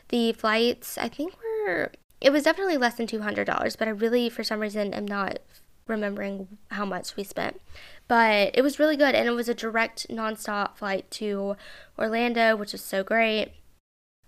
the 0.08 0.32
flights 0.32 0.98
I 0.98 1.08
think 1.08 1.34
were 1.38 1.92
it 2.20 2.30
was 2.30 2.44
definitely 2.44 2.76
less 2.76 2.94
than 2.94 3.06
$200, 3.06 3.78
but 3.78 3.88
I 3.88 3.90
really, 3.90 4.28
for 4.28 4.42
some 4.42 4.60
reason, 4.60 4.94
am 4.94 5.06
not 5.06 5.38
remembering 5.86 6.58
how 6.70 6.84
much 6.84 7.14
we 7.16 7.24
spent. 7.24 7.60
But 8.08 8.52
it 8.54 8.62
was 8.62 8.78
really 8.78 8.96
good, 8.96 9.14
and 9.14 9.28
it 9.28 9.32
was 9.32 9.48
a 9.48 9.54
direct 9.54 10.08
nonstop 10.08 10.76
flight 10.76 11.10
to 11.12 11.56
Orlando, 11.98 12.56
which 12.56 12.72
was 12.72 12.82
so 12.82 13.04
great. 13.04 13.52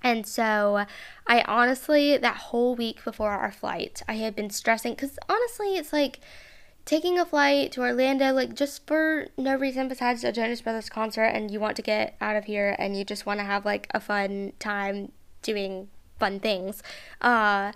And 0.03 0.27
so, 0.27 0.85
I 1.27 1.43
honestly, 1.43 2.17
that 2.17 2.37
whole 2.37 2.75
week 2.75 3.03
before 3.05 3.33
our 3.33 3.51
flight, 3.51 4.03
I 4.07 4.15
had 4.15 4.37
been 4.37 4.51
stressing 4.51 4.95
because 4.95 5.19
honestly, 5.29 5.77
it's 5.77 5.93
like 5.93 6.21
taking 6.89 7.19
a 7.19 7.27
flight 7.27 7.71
to 7.71 7.83
Orlando, 7.83 8.33
like 8.33 8.55
just 8.55 8.87
for 8.87 9.27
no 9.37 9.55
reason 9.55 9.89
besides 9.89 10.25
a 10.25 10.33
Jonas 10.33 10.63
Brothers 10.63 10.89
concert, 10.89 11.27
and 11.27 11.51
you 11.51 11.61
want 11.61 11.77
to 11.77 11.83
get 11.83 12.17
out 12.19 12.35
of 12.35 12.47
here 12.47 12.75
and 12.79 12.97
you 12.97 13.05
just 13.05 13.27
want 13.27 13.41
to 13.41 13.45
have 13.45 13.67
like 13.67 13.89
a 13.93 14.01
fun 14.01 14.55
time 14.59 15.13
doing 15.43 15.91
fun 16.19 16.41
things. 16.41 16.83
Uh, 17.21 17.73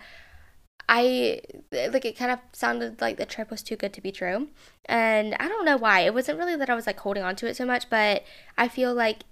I 0.89 1.43
like 1.71 2.07
it 2.07 2.17
kind 2.17 2.33
of 2.33 2.39
sounded 2.55 3.03
like 3.03 3.19
the 3.19 3.27
trip 3.27 3.51
was 3.51 3.63
too 3.63 3.77
good 3.77 3.93
to 3.93 4.01
be 4.01 4.13
true. 4.13 4.49
And 4.87 5.35
I 5.39 5.47
don't 5.47 5.67
know 5.67 5.77
why. 5.77 6.01
It 6.01 6.15
wasn't 6.15 6.39
really 6.39 6.57
that 6.57 6.71
I 6.71 6.75
was 6.75 6.87
like 6.87 7.01
holding 7.01 7.23
on 7.23 7.37
to 7.37 7.47
it 7.47 7.57
so 7.57 7.67
much, 7.67 7.91
but 7.91 8.25
I 8.57 8.67
feel 8.67 8.95
like 8.95 9.25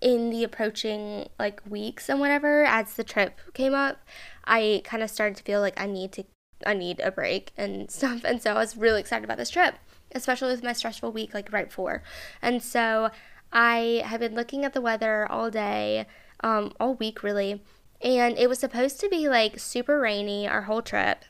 in 0.00 0.30
the 0.30 0.44
approaching 0.44 1.28
like 1.40 1.60
weeks 1.68 2.08
and 2.08 2.20
whatever 2.20 2.64
as 2.64 2.94
the 2.94 3.02
trip 3.02 3.40
came 3.52 3.74
up, 3.74 3.98
I 4.44 4.82
kind 4.84 5.02
of 5.02 5.10
started 5.10 5.38
to 5.38 5.42
feel 5.42 5.60
like 5.60 5.80
I 5.80 5.86
need 5.86 6.12
to 6.12 6.24
I 6.66 6.74
need 6.74 7.00
a 7.00 7.10
break 7.10 7.52
and 7.56 7.90
stuff. 7.98 8.24
And 8.24 8.42
so 8.42 8.52
I 8.52 8.54
was 8.54 8.76
really 8.76 9.00
excited 9.00 9.24
about 9.24 9.38
this 9.38 9.50
trip, 9.50 9.74
especially 10.14 10.52
with 10.52 10.62
my 10.62 10.72
stressful 10.72 11.12
week 11.12 11.34
like 11.34 11.52
right 11.52 11.68
before. 11.68 12.02
And 12.40 12.62
so 12.62 13.10
I 13.52 14.02
have 14.06 14.20
been 14.20 14.34
looking 14.34 14.64
at 14.64 14.72
the 14.72 14.80
weather 14.80 15.26
all 15.30 15.50
day, 15.50 16.06
um, 16.40 16.72
all 16.80 16.94
week 16.94 17.22
really, 17.22 17.62
and 18.00 18.36
it 18.38 18.48
was 18.48 18.58
supposed 18.58 18.98
to 19.00 19.08
be 19.08 19.28
like 19.28 19.58
super 19.58 20.00
rainy 20.00 20.48
our 20.48 20.62
whole 20.62 20.82
trip. 20.82 21.24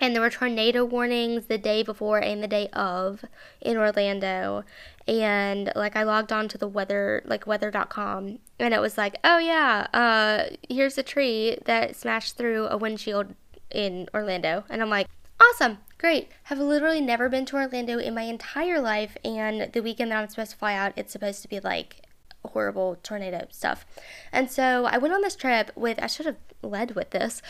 And 0.00 0.14
there 0.14 0.22
were 0.22 0.30
tornado 0.30 0.84
warnings 0.84 1.46
the 1.46 1.58
day 1.58 1.82
before 1.82 2.18
and 2.18 2.42
the 2.42 2.46
day 2.46 2.68
of 2.72 3.24
in 3.60 3.76
Orlando. 3.76 4.64
And 5.08 5.72
like 5.74 5.96
I 5.96 6.04
logged 6.04 6.32
on 6.32 6.46
to 6.48 6.58
the 6.58 6.68
weather, 6.68 7.22
like 7.24 7.46
weather.com, 7.46 8.38
and 8.60 8.74
it 8.74 8.80
was 8.80 8.96
like, 8.98 9.16
oh 9.24 9.38
yeah, 9.38 9.88
uh, 9.92 10.54
here's 10.68 10.98
a 10.98 11.02
tree 11.02 11.58
that 11.64 11.96
smashed 11.96 12.36
through 12.36 12.66
a 12.68 12.76
windshield 12.76 13.34
in 13.70 14.08
Orlando. 14.14 14.64
And 14.68 14.82
I'm 14.82 14.90
like, 14.90 15.08
awesome, 15.40 15.78
great. 15.98 16.28
Have 16.44 16.58
literally 16.58 17.00
never 17.00 17.28
been 17.28 17.44
to 17.46 17.56
Orlando 17.56 17.98
in 17.98 18.14
my 18.14 18.22
entire 18.22 18.80
life. 18.80 19.16
And 19.24 19.72
the 19.72 19.82
weekend 19.82 20.10
that 20.10 20.18
I'm 20.18 20.28
supposed 20.28 20.52
to 20.52 20.56
fly 20.56 20.74
out, 20.74 20.92
it's 20.96 21.12
supposed 21.12 21.42
to 21.42 21.48
be 21.48 21.60
like 21.60 22.02
horrible 22.44 22.96
tornado 23.02 23.46
stuff. 23.50 23.86
And 24.32 24.50
so 24.50 24.86
I 24.86 24.98
went 24.98 25.14
on 25.14 25.22
this 25.22 25.36
trip 25.36 25.70
with, 25.74 26.02
I 26.02 26.06
should 26.06 26.26
have 26.26 26.36
led 26.62 26.94
with 26.94 27.10
this, 27.10 27.40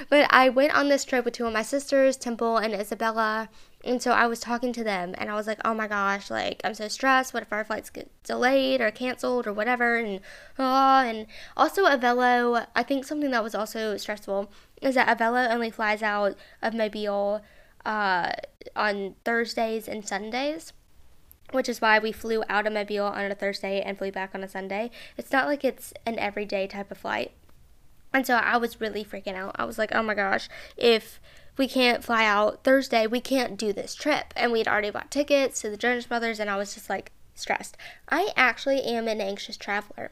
but 0.09 0.27
I 0.31 0.49
went 0.49 0.75
on 0.75 0.89
this 0.89 1.05
trip 1.05 1.25
with 1.25 1.35
two 1.35 1.47
of 1.47 1.53
my 1.53 1.63
sisters, 1.63 2.17
Temple 2.17 2.59
and 2.59 2.75
Isabella. 2.75 3.49
And 3.83 4.03
so 4.03 4.13
I 4.13 4.27
was 4.27 4.41
talking 4.41 4.75
to 4.75 4.85
them 4.85 5.15
and 5.17 5.31
I 5.31 5.35
was 5.35 5.47
like, 5.47 5.59
oh 5.65 5.73
my 5.73 5.89
gosh, 5.89 6.31
like 6.31 6.61
I'm 6.65 6.75
so 6.75 6.89
stressed. 6.89 7.33
What 7.33 7.43
if 7.43 7.53
our 7.53 7.65
flights 7.65 7.89
get 7.89 8.11
delayed 8.25 8.81
or 8.83 8.91
canceled 8.91 9.47
or 9.47 9.55
whatever? 9.55 9.97
And, 9.97 10.21
oh, 10.59 10.99
and 11.01 11.27
also 11.57 11.87
Avelo, 11.87 12.67
I 12.77 12.83
think 12.83 13.07
something 13.07 13.31
that 13.31 13.43
was 13.43 13.55
also 13.55 13.97
stressful 13.97 14.51
is 14.81 14.95
that 14.95 15.19
Avelo 15.19 15.51
only 15.51 15.71
flies 15.71 16.03
out 16.03 16.37
of 16.63 16.75
Mobile 16.75 17.43
uh, 17.85 18.33
on 18.77 19.15
Thursdays 19.25 19.89
and 19.89 20.07
Sundays 20.07 20.73
which 21.53 21.69
is 21.69 21.81
why 21.81 21.99
we 21.99 22.13
flew 22.13 22.43
out 22.49 22.67
of 22.67 22.73
Mobile 22.73 23.07
on 23.07 23.31
a 23.31 23.35
Thursday 23.35 23.81
and 23.81 23.99
flew 23.99 24.13
back 24.13 24.35
on 24.35 24.45
a 24.45 24.49
Sunday. 24.49 24.91
It's 25.17 25.33
not 25.33 25.47
like 25.47 25.65
it's 25.65 25.93
an 26.07 26.19
everyday 26.19 26.67
type 26.67 26.91
of 26.91 26.99
flight. 26.99 27.33
And 28.13 28.27
so 28.27 28.35
I 28.35 28.57
was 28.57 28.81
really 28.81 29.05
freaking 29.05 29.35
out. 29.35 29.57
I 29.59 29.65
was 29.65 29.79
like, 29.79 29.95
oh 29.95 30.03
my 30.03 30.15
gosh, 30.15 30.49
if 30.77 31.21
we 31.57 31.69
can't 31.69 32.05
fly 32.05 32.25
out 32.25 32.65
Thursday, 32.65 33.07
we 33.07 33.21
can't 33.21 33.57
do 33.57 33.73
this 33.73 33.95
trip. 33.95 34.33
And 34.37 34.53
we'd 34.53 34.69
already 34.69 34.91
bought 34.91 35.11
tickets 35.11 35.61
to 35.61 35.71
the 35.71 35.77
Jonas 35.77 36.07
Brothers, 36.07 36.41
and 36.41 36.51
I 36.51 36.57
was 36.57 36.75
just 36.75 36.91
like 36.91 37.13
stressed. 37.35 37.77
I 38.09 38.33
actually 38.37 38.83
am 38.83 39.07
an 39.07 39.21
anxious 39.21 39.57
traveler. 39.57 40.11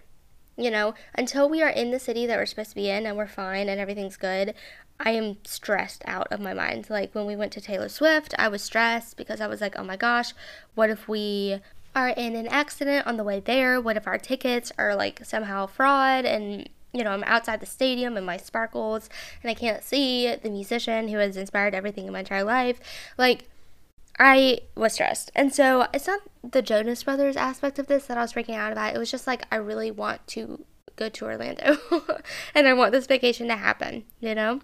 You 0.58 0.72
know, 0.72 0.94
until 1.14 1.48
we 1.48 1.62
are 1.62 1.68
in 1.68 1.92
the 1.92 2.00
city 2.00 2.26
that 2.26 2.36
we're 2.36 2.46
supposed 2.46 2.70
to 2.70 2.74
be 2.74 2.90
in 2.90 3.06
and 3.06 3.16
we're 3.16 3.28
fine 3.28 3.68
and 3.68 3.80
everything's 3.80 4.16
good, 4.16 4.54
I 4.98 5.10
am 5.10 5.36
stressed 5.44 6.02
out 6.04 6.26
of 6.32 6.40
my 6.40 6.52
mind. 6.52 6.90
Like 6.90 7.14
when 7.14 7.26
we 7.26 7.36
went 7.36 7.52
to 7.52 7.60
Taylor 7.60 7.88
Swift, 7.88 8.34
I 8.36 8.48
was 8.48 8.62
stressed 8.62 9.16
because 9.16 9.40
I 9.40 9.46
was 9.46 9.60
like, 9.60 9.78
oh 9.78 9.84
my 9.84 9.96
gosh, 9.96 10.32
what 10.74 10.90
if 10.90 11.08
we 11.08 11.60
are 11.94 12.08
in 12.08 12.34
an 12.34 12.48
accident 12.48 13.06
on 13.06 13.16
the 13.16 13.24
way 13.24 13.38
there? 13.38 13.80
What 13.80 13.96
if 13.96 14.08
our 14.08 14.18
tickets 14.18 14.72
are 14.76 14.96
like 14.96 15.24
somehow 15.24 15.66
fraud 15.66 16.24
and 16.24 16.68
you 16.92 17.04
know, 17.04 17.10
I'm 17.10 17.24
outside 17.24 17.60
the 17.60 17.66
stadium 17.66 18.16
and 18.16 18.24
my 18.24 18.38
sparkles 18.38 19.08
and 19.42 19.50
I 19.50 19.54
can't 19.54 19.84
see 19.84 20.34
the 20.34 20.50
musician 20.50 21.08
who 21.08 21.18
has 21.18 21.36
inspired 21.36 21.74
everything 21.74 22.06
in 22.06 22.12
my 22.12 22.20
entire 22.20 22.44
life. 22.44 22.80
Like, 23.18 23.44
I 24.18 24.60
was 24.74 24.94
stressed. 24.94 25.30
And 25.34 25.54
so 25.54 25.86
it's 25.94 26.06
not 26.06 26.20
the 26.42 26.62
Jonas 26.62 27.04
Brothers 27.04 27.36
aspect 27.36 27.78
of 27.78 27.86
this 27.86 28.06
that 28.06 28.18
I 28.18 28.22
was 28.22 28.32
freaking 28.32 28.56
out 28.56 28.72
about. 28.72 28.94
It 28.94 28.98
was 28.98 29.10
just 29.10 29.26
like, 29.26 29.46
I 29.52 29.56
really 29.56 29.90
want 29.90 30.26
to 30.28 30.64
go 30.96 31.08
to 31.08 31.24
Orlando 31.24 31.76
and 32.54 32.66
I 32.66 32.72
want 32.72 32.92
this 32.92 33.06
vacation 33.06 33.46
to 33.48 33.56
happen, 33.56 34.04
you 34.20 34.34
know? 34.34 34.60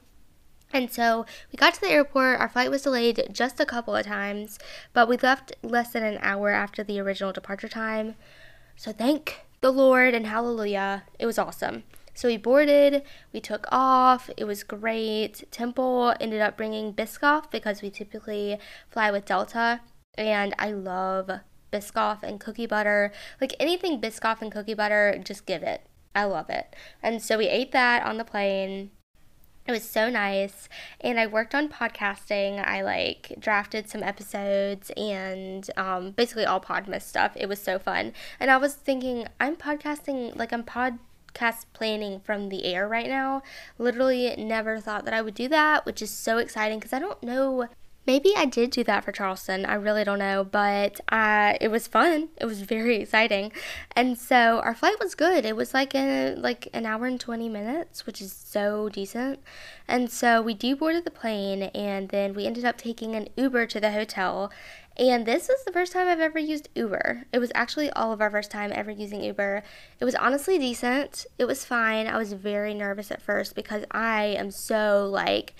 And 0.73 0.90
so 0.90 1.25
we 1.52 1.56
got 1.56 1.75
to 1.75 1.80
the 1.80 1.90
airport. 1.90 2.40
Our 2.40 2.49
flight 2.49 2.70
was 2.70 2.82
delayed 2.82 3.28
just 3.30 3.61
a 3.61 3.66
couple 3.66 3.94
of 3.94 4.04
times, 4.04 4.58
but 4.92 5.08
we 5.08 5.16
left 5.16 5.52
less 5.62 5.92
than 5.92 6.02
an 6.02 6.18
hour 6.20 6.50
after 6.50 6.82
the 6.82 6.99
original 6.99 7.32
departure 7.32 7.68
time. 7.68 8.16
So 8.75 8.90
thank 8.90 9.42
the 9.61 9.70
Lord 9.70 10.14
and 10.14 10.26
hallelujah. 10.26 11.04
It 11.18 11.26
was 11.26 11.38
awesome. 11.38 11.84
So 12.14 12.28
we 12.28 12.37
boarded, 12.37 13.02
we 13.33 13.40
took 13.40 13.66
off, 13.71 14.30
it 14.37 14.44
was 14.44 14.62
great. 14.62 15.44
Temple 15.50 16.14
ended 16.21 16.40
up 16.40 16.56
bringing 16.56 16.94
Biscoff 16.94 17.50
because 17.50 17.83
we 17.83 17.90
typically 17.90 18.59
fly 18.88 19.11
with 19.11 19.25
Delta, 19.25 19.80
and 20.16 20.54
I 20.59 20.71
love 20.71 21.30
Biscoff 21.73 22.23
and 22.23 22.38
cookie 22.38 22.66
butter. 22.66 23.12
Like 23.40 23.54
anything 23.59 24.00
Biscoff 24.00 24.40
and 24.40 24.52
cookie 24.52 24.75
butter, 24.75 25.21
just 25.25 25.44
give 25.44 25.62
it. 25.62 25.83
I 26.14 26.25
love 26.25 26.49
it. 26.49 26.76
And 27.02 27.21
so 27.21 27.37
we 27.37 27.49
ate 27.49 27.73
that 27.73 28.04
on 28.04 28.18
the 28.18 28.25
plane. 28.25 28.92
It 29.66 29.73
was 29.73 29.83
so 29.83 30.11
nice. 30.11 30.68
And 31.00 31.18
I 31.18 31.26
worked 31.26 31.54
on 31.54 31.68
podcasting. 31.68 32.64
I 32.64 32.83
like 32.83 33.35
drafted 33.40 33.88
some 33.88 34.02
episodes 34.02 34.90
and 34.97 35.68
um, 35.76 36.11
basically 36.12 36.44
all 36.44 36.61
Podmas 36.61 37.02
stuff. 37.02 37.33
It 37.35 37.49
was 37.49 37.61
so 37.61 37.78
fun. 37.78 38.12
And 38.38 38.50
I 38.50 38.59
was 38.59 38.75
thinking, 38.75 39.26
I'm 39.40 39.56
podcasting, 39.56 40.37
like, 40.37 40.52
I'm 40.52 40.64
podcast 41.35 41.64
planning 41.73 42.21
from 42.21 42.49
the 42.49 42.64
air 42.64 42.88
right 42.88 43.09
now. 43.09 43.43
Literally 43.79 44.35
never 44.37 44.81
thought 44.81 45.05
that 45.05 45.14
I 45.14 45.23
would 45.23 45.35
do 45.35 45.49
that, 45.49 45.85
which 45.87 46.00
is 46.03 46.11
so 46.11 46.38
exciting 46.38 46.79
because 46.79 46.93
I 46.93 46.99
don't 46.99 47.23
know 47.23 47.69
Maybe 48.07 48.35
I 48.37 48.45
did 48.45 48.71
do 48.71 48.85
that 48.85 49.03
for 49.03 49.12
Charleston. 49.12 49.64
I 49.64 49.75
really 49.75 50.05
don't 50.05 50.19
know, 50.19 50.45
but 50.45 51.00
uh, 51.09 51.55
it 51.59 51.69
was 51.69 51.87
fun. 51.87 52.29
It 52.37 52.45
was 52.45 52.61
very 52.61 52.97
exciting, 52.97 53.50
and 53.97 54.19
so 54.19 54.61
our 54.62 54.75
flight 54.75 54.97
was 55.00 55.14
good. 55.14 55.47
It 55.47 55.57
was 55.57 55.73
like 55.73 55.95
a 55.95 56.35
like 56.37 56.69
an 56.75 56.85
hour 56.85 57.07
and 57.07 57.19
twenty 57.19 57.49
minutes, 57.49 58.05
which 58.05 58.21
is 58.21 58.31
so 58.31 58.91
decent. 58.91 59.41
And 59.88 60.11
so 60.11 60.43
we 60.43 60.55
deboarded 60.55 61.05
the 61.05 61.11
plane, 61.11 61.62
and 61.62 62.11
then 62.11 62.35
we 62.35 62.45
ended 62.45 62.67
up 62.67 62.76
taking 62.76 63.14
an 63.14 63.29
Uber 63.37 63.67
to 63.69 63.81
the 63.81 63.93
hotel. 63.93 64.50
And 64.96 65.26
this 65.26 65.48
is 65.48 65.64
the 65.64 65.72
first 65.72 65.92
time 65.92 66.06
I've 66.06 66.20
ever 66.20 66.38
used 66.38 66.68
Uber. 66.74 67.24
It 67.32 67.40
was 67.40 67.50
actually 67.54 67.90
all 67.90 68.12
of 68.12 68.20
our 68.20 68.30
first 68.30 68.50
time 68.50 68.72
ever 68.74 68.92
using 68.92 69.24
Uber. 69.24 69.64
It 69.98 70.04
was 70.04 70.14
honestly 70.14 70.56
decent. 70.56 71.26
It 71.36 71.46
was 71.46 71.64
fine. 71.64 72.06
I 72.06 72.16
was 72.16 72.32
very 72.32 72.74
nervous 72.74 73.10
at 73.10 73.20
first 73.20 73.56
because 73.56 73.84
I 73.90 74.24
am 74.24 74.52
so 74.52 75.08
like 75.10 75.54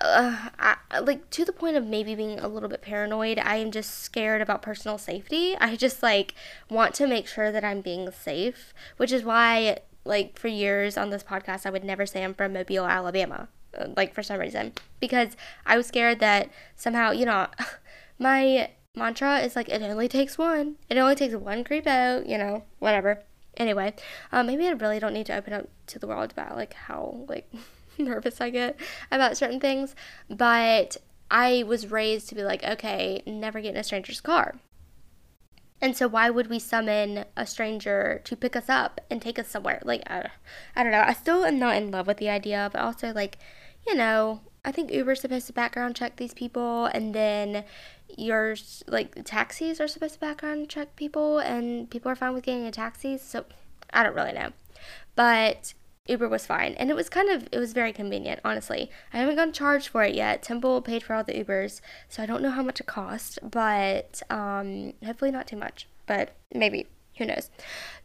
uh, 0.00 0.50
I, 0.58 1.00
like 1.00 1.28
to 1.30 1.44
the 1.44 1.52
point 1.52 1.76
of 1.76 1.84
maybe 1.84 2.14
being 2.14 2.38
a 2.38 2.46
little 2.46 2.68
bit 2.68 2.80
paranoid. 2.80 3.38
I 3.38 3.56
am 3.56 3.72
just 3.72 4.00
scared 4.00 4.40
about 4.40 4.62
personal 4.62 4.98
safety. 4.98 5.56
I 5.60 5.74
just 5.76 6.02
like 6.02 6.34
want 6.68 6.94
to 6.96 7.06
make 7.06 7.26
sure 7.26 7.50
that 7.50 7.64
I'm 7.64 7.80
being 7.80 8.08
safe, 8.12 8.72
which 8.96 9.10
is 9.10 9.24
why 9.24 9.78
like 10.04 10.38
for 10.38 10.48
years 10.48 10.96
on 10.96 11.10
this 11.10 11.22
podcast 11.22 11.66
I 11.66 11.70
would 11.70 11.84
never 11.84 12.06
say 12.06 12.22
I'm 12.22 12.34
from 12.34 12.52
Mobile, 12.52 12.86
Alabama. 12.86 13.48
Uh, 13.78 13.86
like 13.96 14.12
for 14.12 14.20
some 14.20 14.40
reason 14.40 14.72
because 14.98 15.36
I 15.64 15.76
was 15.76 15.86
scared 15.86 16.18
that 16.18 16.50
somehow, 16.74 17.12
you 17.12 17.24
know, 17.24 17.46
my 18.20 18.70
mantra 18.94 19.40
is 19.40 19.56
like 19.56 19.68
it 19.68 19.82
only 19.82 20.06
takes 20.06 20.38
one. 20.38 20.76
It 20.88 20.98
only 20.98 21.16
takes 21.16 21.34
one 21.34 21.64
creep 21.64 21.86
out, 21.86 22.26
you 22.26 22.38
know, 22.38 22.62
whatever. 22.78 23.24
Anyway, 23.56 23.94
um, 24.30 24.46
maybe 24.46 24.68
I 24.68 24.70
really 24.70 25.00
don't 25.00 25.14
need 25.14 25.26
to 25.26 25.36
open 25.36 25.52
up 25.52 25.68
to 25.88 25.98
the 25.98 26.06
world 26.06 26.30
about 26.30 26.56
like 26.56 26.74
how 26.74 27.24
like 27.28 27.52
nervous 27.98 28.40
I 28.40 28.50
get 28.50 28.78
about 29.10 29.36
certain 29.36 29.58
things, 29.58 29.96
but 30.28 30.98
I 31.30 31.64
was 31.66 31.90
raised 31.90 32.28
to 32.28 32.34
be 32.34 32.42
like, 32.42 32.62
okay, 32.62 33.22
never 33.26 33.60
get 33.60 33.74
in 33.74 33.80
a 33.80 33.84
stranger's 33.84 34.20
car. 34.20 34.56
And 35.82 35.96
so, 35.96 36.08
why 36.08 36.28
would 36.28 36.48
we 36.48 36.58
summon 36.58 37.24
a 37.36 37.46
stranger 37.46 38.20
to 38.24 38.36
pick 38.36 38.54
us 38.54 38.68
up 38.68 39.00
and 39.08 39.22
take 39.22 39.38
us 39.38 39.48
somewhere? 39.48 39.80
Like, 39.82 40.02
I, 40.10 40.28
I 40.76 40.82
don't 40.82 40.92
know. 40.92 41.04
I 41.06 41.14
still 41.14 41.44
am 41.44 41.58
not 41.58 41.76
in 41.76 41.90
love 41.90 42.06
with 42.06 42.18
the 42.18 42.28
idea, 42.28 42.68
but 42.70 42.82
also, 42.82 43.14
like, 43.14 43.38
you 43.86 43.94
know, 43.94 44.40
I 44.62 44.72
think 44.72 44.92
Uber's 44.92 45.22
supposed 45.22 45.46
to 45.46 45.54
background 45.54 45.96
check 45.96 46.16
these 46.16 46.34
people, 46.34 46.86
and 46.86 47.14
then 47.14 47.64
yours, 48.18 48.82
like, 48.86 49.24
taxis 49.24 49.80
are 49.80 49.88
supposed 49.88 50.14
to 50.14 50.20
background 50.20 50.68
check 50.68 50.96
people, 50.96 51.38
and 51.38 51.90
people 51.90 52.10
are 52.10 52.16
fine 52.16 52.34
with 52.34 52.44
getting 52.44 52.66
a 52.66 52.70
taxi. 52.70 53.18
So, 53.18 53.44
I 53.92 54.02
don't 54.02 54.14
really 54.14 54.32
know. 54.32 54.50
But 55.14 55.74
Uber 56.06 56.28
was 56.28 56.46
fine. 56.46 56.74
And 56.74 56.90
it 56.90 56.96
was 56.96 57.08
kind 57.08 57.30
of, 57.30 57.48
it 57.52 57.58
was 57.58 57.72
very 57.72 57.92
convenient, 57.92 58.40
honestly. 58.44 58.90
I 59.12 59.18
haven't 59.18 59.36
gotten 59.36 59.52
charged 59.52 59.88
for 59.88 60.02
it 60.02 60.14
yet. 60.14 60.42
Temple 60.42 60.82
paid 60.82 61.02
for 61.02 61.14
all 61.14 61.24
the 61.24 61.32
Ubers, 61.32 61.80
so 62.08 62.22
I 62.22 62.26
don't 62.26 62.42
know 62.42 62.50
how 62.50 62.62
much 62.62 62.80
it 62.80 62.86
cost, 62.86 63.38
but 63.48 64.22
um, 64.30 64.94
hopefully 65.04 65.30
not 65.30 65.46
too 65.46 65.56
much. 65.56 65.86
But 66.06 66.34
maybe, 66.52 66.88
who 67.16 67.26
knows. 67.26 67.50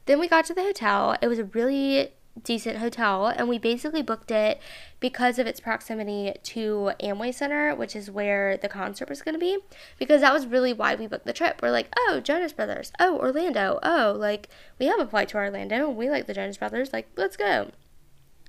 Then 0.05 0.19
we 0.19 0.27
got 0.27 0.45
to 0.45 0.53
the 0.53 0.61
hotel. 0.61 1.17
It 1.21 1.27
was 1.27 1.39
a 1.39 1.45
really 1.45 2.11
decent 2.43 2.77
hotel, 2.77 3.27
and 3.27 3.47
we 3.47 3.57
basically 3.57 4.01
booked 4.01 4.31
it 4.31 4.59
because 4.99 5.39
of 5.39 5.47
its 5.47 5.59
proximity 5.59 6.33
to 6.43 6.91
Amway 7.01 7.33
Center, 7.33 7.73
which 7.73 7.95
is 7.95 8.11
where 8.11 8.57
the 8.57 8.67
concert 8.67 9.09
was 9.09 9.21
going 9.21 9.35
to 9.35 9.39
be. 9.39 9.59
Because 9.97 10.21
that 10.21 10.33
was 10.33 10.45
really 10.45 10.73
why 10.73 10.95
we 10.95 11.07
booked 11.07 11.25
the 11.25 11.33
trip. 11.33 11.61
We're 11.61 11.71
like, 11.71 11.93
oh, 11.97 12.19
Jonas 12.23 12.53
Brothers. 12.53 12.91
Oh, 12.99 13.17
Orlando. 13.17 13.79
Oh, 13.83 14.15
like, 14.17 14.49
we 14.79 14.87
have 14.87 14.99
a 14.99 15.07
flight 15.07 15.29
to 15.29 15.37
Orlando. 15.37 15.89
We 15.89 16.09
like 16.09 16.27
the 16.27 16.33
Jonas 16.33 16.57
Brothers. 16.57 16.91
Like, 16.91 17.09
let's 17.15 17.37
go. 17.37 17.71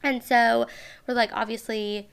And 0.03 0.23
so 0.23 0.67
we're 1.07 1.15
like, 1.15 1.31
obviously, 1.33 2.09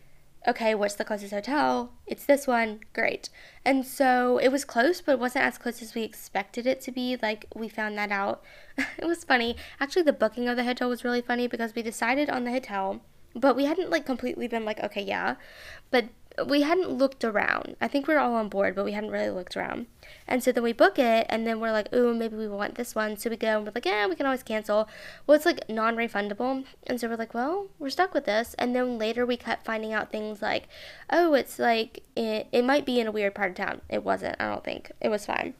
okay, 0.47 0.75
what's 0.75 0.95
the 0.95 1.05
closest 1.05 1.33
hotel? 1.33 1.93
It's 2.05 2.25
this 2.25 2.47
one. 2.47 2.81
Great. 2.93 3.29
And 3.63 3.85
so 3.85 4.37
it 4.37 4.49
was 4.49 4.65
close, 4.65 5.01
but 5.01 5.13
it 5.13 5.19
wasn't 5.19 5.45
as 5.45 5.57
close 5.57 5.81
as 5.81 5.95
we 5.95 6.03
expected 6.03 6.67
it 6.67 6.81
to 6.81 6.91
be. 6.91 7.17
Like, 7.21 7.45
we 7.55 7.69
found 7.69 7.97
that 7.97 8.11
out. 8.11 8.43
it 8.97 9.05
was 9.05 9.23
funny. 9.23 9.55
Actually, 9.79 10.03
the 10.03 10.13
booking 10.13 10.47
of 10.47 10.57
the 10.57 10.63
hotel 10.63 10.89
was 10.89 11.03
really 11.03 11.21
funny 11.21 11.47
because 11.47 11.75
we 11.75 11.81
decided 11.81 12.29
on 12.29 12.43
the 12.43 12.51
hotel, 12.51 13.01
but 13.35 13.55
we 13.55 13.65
hadn't 13.65 13.89
like 13.89 14.05
completely 14.05 14.47
been 14.47 14.65
like, 14.65 14.79
okay, 14.81 15.01
yeah. 15.01 15.35
But 15.91 16.05
we 16.47 16.61
hadn't 16.61 16.89
looked 16.89 17.23
around. 17.23 17.75
I 17.79 17.87
think 17.87 18.07
we 18.07 18.13
were 18.13 18.19
all 18.19 18.33
on 18.35 18.49
board, 18.49 18.75
but 18.75 18.85
we 18.85 18.93
hadn't 18.93 19.11
really 19.11 19.29
looked 19.29 19.55
around. 19.55 19.87
And 20.27 20.43
so 20.43 20.51
then 20.51 20.63
we 20.63 20.73
book 20.73 20.97
it, 20.97 21.25
and 21.29 21.45
then 21.45 21.59
we're 21.59 21.71
like, 21.71 21.93
ooh, 21.93 22.13
maybe 22.13 22.35
we 22.35 22.47
want 22.47 22.75
this 22.75 22.95
one. 22.95 23.17
So 23.17 23.29
we 23.29 23.37
go, 23.37 23.57
and 23.57 23.65
we're 23.65 23.71
like, 23.75 23.85
yeah, 23.85 24.07
we 24.07 24.15
can 24.15 24.25
always 24.25 24.43
cancel. 24.43 24.87
Well, 25.27 25.35
it's 25.35 25.45
like 25.45 25.69
non 25.69 25.95
refundable. 25.95 26.65
And 26.87 26.99
so 26.99 27.07
we're 27.07 27.17
like, 27.17 27.33
well, 27.33 27.67
we're 27.77 27.89
stuck 27.89 28.13
with 28.13 28.25
this. 28.25 28.55
And 28.57 28.75
then 28.75 28.97
later 28.97 29.25
we 29.25 29.37
kept 29.37 29.65
finding 29.65 29.93
out 29.93 30.11
things 30.11 30.41
like, 30.41 30.67
oh, 31.09 31.33
it's 31.33 31.59
like, 31.59 32.03
it, 32.15 32.47
it 32.51 32.63
might 32.63 32.85
be 32.85 32.99
in 32.99 33.07
a 33.07 33.11
weird 33.11 33.35
part 33.35 33.51
of 33.51 33.55
town. 33.55 33.81
It 33.89 34.03
wasn't, 34.03 34.35
I 34.39 34.49
don't 34.49 34.63
think. 34.63 34.91
It 35.01 35.09
was 35.09 35.25
fine. 35.25 35.53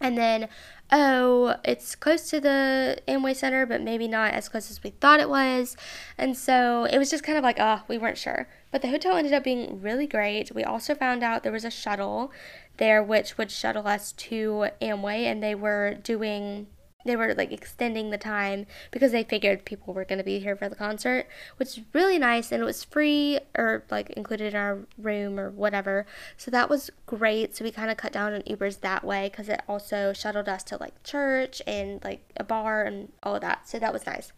And 0.00 0.16
then, 0.16 0.48
oh, 0.90 1.56
it's 1.62 1.94
close 1.94 2.30
to 2.30 2.40
the 2.40 2.98
Amway 3.06 3.36
Center, 3.36 3.66
but 3.66 3.82
maybe 3.82 4.08
not 4.08 4.32
as 4.32 4.48
close 4.48 4.70
as 4.70 4.82
we 4.82 4.90
thought 4.90 5.20
it 5.20 5.28
was. 5.28 5.76
And 6.16 6.36
so 6.36 6.84
it 6.84 6.96
was 6.96 7.10
just 7.10 7.22
kind 7.22 7.36
of 7.36 7.44
like, 7.44 7.58
oh, 7.60 7.82
we 7.86 7.98
weren't 7.98 8.16
sure. 8.16 8.48
But 8.70 8.82
the 8.82 8.88
hotel 8.88 9.16
ended 9.16 9.32
up 9.32 9.44
being 9.44 9.80
really 9.80 10.06
great. 10.06 10.54
We 10.54 10.62
also 10.62 10.94
found 10.94 11.22
out 11.22 11.42
there 11.42 11.52
was 11.52 11.64
a 11.64 11.70
shuttle 11.70 12.30
there 12.76 13.02
which 13.02 13.36
would 13.36 13.50
shuttle 13.50 13.86
us 13.86 14.12
to 14.12 14.68
Amway, 14.80 15.24
and 15.24 15.42
they 15.42 15.54
were 15.54 15.94
doing 16.02 16.66
they 17.04 17.16
were 17.16 17.34
like 17.34 17.52
extending 17.52 18.10
the 18.10 18.18
time 18.18 18.66
because 18.90 19.12
they 19.12 19.24
figured 19.24 19.64
people 19.64 19.94
were 19.94 20.04
going 20.04 20.18
to 20.18 20.24
be 20.24 20.38
here 20.38 20.56
for 20.56 20.68
the 20.68 20.76
concert, 20.76 21.26
which 21.56 21.78
is 21.78 21.84
really 21.92 22.18
nice 22.18 22.52
and 22.52 22.62
it 22.62 22.66
was 22.66 22.84
free 22.84 23.38
or 23.56 23.84
like 23.90 24.10
included 24.10 24.54
in 24.54 24.60
our 24.60 24.80
room 24.98 25.38
or 25.38 25.50
whatever. 25.50 26.06
So 26.36 26.50
that 26.50 26.68
was 26.68 26.90
great. 27.06 27.56
So 27.56 27.64
we 27.64 27.70
kind 27.70 27.90
of 27.90 27.96
cut 27.96 28.12
down 28.12 28.34
on 28.34 28.42
Ubers 28.42 28.80
that 28.80 29.04
way 29.04 29.28
because 29.30 29.48
it 29.48 29.62
also 29.68 30.12
shuttled 30.12 30.48
us 30.48 30.62
to 30.64 30.76
like 30.76 31.02
church 31.02 31.62
and 31.66 32.02
like 32.04 32.20
a 32.36 32.44
bar 32.44 32.82
and 32.82 33.10
all 33.22 33.34
of 33.34 33.40
that. 33.40 33.68
So 33.68 33.78
that 33.78 33.92
was 33.92 34.06
nice. 34.06 34.32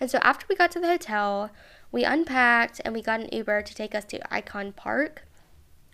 And 0.00 0.10
so 0.10 0.18
after 0.22 0.46
we 0.48 0.56
got 0.56 0.70
to 0.72 0.80
the 0.80 0.86
hotel, 0.86 1.50
we 1.90 2.04
unpacked 2.04 2.80
and 2.84 2.94
we 2.94 3.02
got 3.02 3.20
an 3.20 3.28
Uber 3.32 3.62
to 3.62 3.74
take 3.74 3.94
us 3.94 4.04
to 4.06 4.34
Icon 4.34 4.72
Park, 4.72 5.26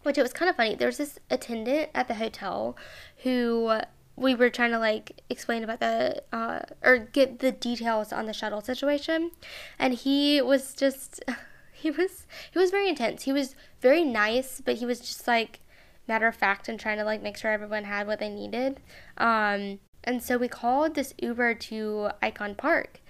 which 0.03 0.19
it 0.19 0.23
was 0.23 0.33
kind 0.33 0.49
of 0.49 0.57
funny. 0.57 0.75
There 0.75 0.89
was 0.89 0.99
this 0.99 1.19
attendant 1.31 1.91
at 1.95 2.09
the 2.09 2.15
hotel 2.15 2.77
who 3.19 3.81
we 4.17 4.35
were 4.35 4.51
trying 4.51 4.71
to 4.71 4.79
like 4.79 5.23
explain 5.29 5.65
about 5.65 5.81
the 5.81 6.23
uh, 6.33 6.61
or 6.83 6.99
get 6.99 7.41
the 7.41 7.53
details 7.53 8.13
on 8.13 8.27
the 8.27 8.33
shuttle 8.33 8.61
situation, 8.61 9.31
and 9.79 9.95
he 9.95 10.41
was 10.41 10.75
just 10.75 11.23
he 11.73 11.91
was 11.91 12.27
he 12.51 12.59
was 12.59 12.71
very 12.71 12.89
intense. 12.89 13.23
He 13.23 13.33
was 13.33 13.55
very 13.81 14.05
nice, 14.05 14.61
but 14.65 14.77
he 14.77 14.87
was 14.87 15.01
just 15.01 15.27
like 15.27 15.61
matter 16.07 16.27
of 16.27 16.37
fact 16.37 16.69
and 16.69 16.79
trying 16.79 16.99
to 16.99 17.05
like 17.05 17.23
make 17.23 17.37
sure 17.37 17.51
everyone 17.51 17.85
had 17.85 18.07
what 18.07 18.19
they 18.19 18.29
needed. 18.29 18.81
Um, 19.17 19.81
and 20.05 20.23
so 20.23 20.37
we 20.37 20.49
called 20.49 20.95
this 20.95 21.15
Uber 21.19 21.55
to 21.55 22.11
Icon 22.23 22.55
Park, 22.55 23.01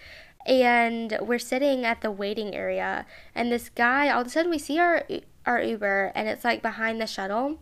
and 0.46 1.16
we're 1.22 1.38
sitting 1.38 1.84
at 1.84 2.00
the 2.00 2.10
waiting 2.10 2.54
area 2.54 3.06
and 3.34 3.50
this 3.50 3.68
guy 3.68 4.10
all 4.10 4.20
of 4.20 4.26
a 4.26 4.30
sudden 4.30 4.50
we 4.50 4.58
see 4.58 4.78
our 4.78 5.04
our 5.46 5.62
uber 5.62 6.12
and 6.14 6.28
it's 6.28 6.44
like 6.44 6.62
behind 6.62 7.00
the 7.00 7.06
shuttle. 7.06 7.58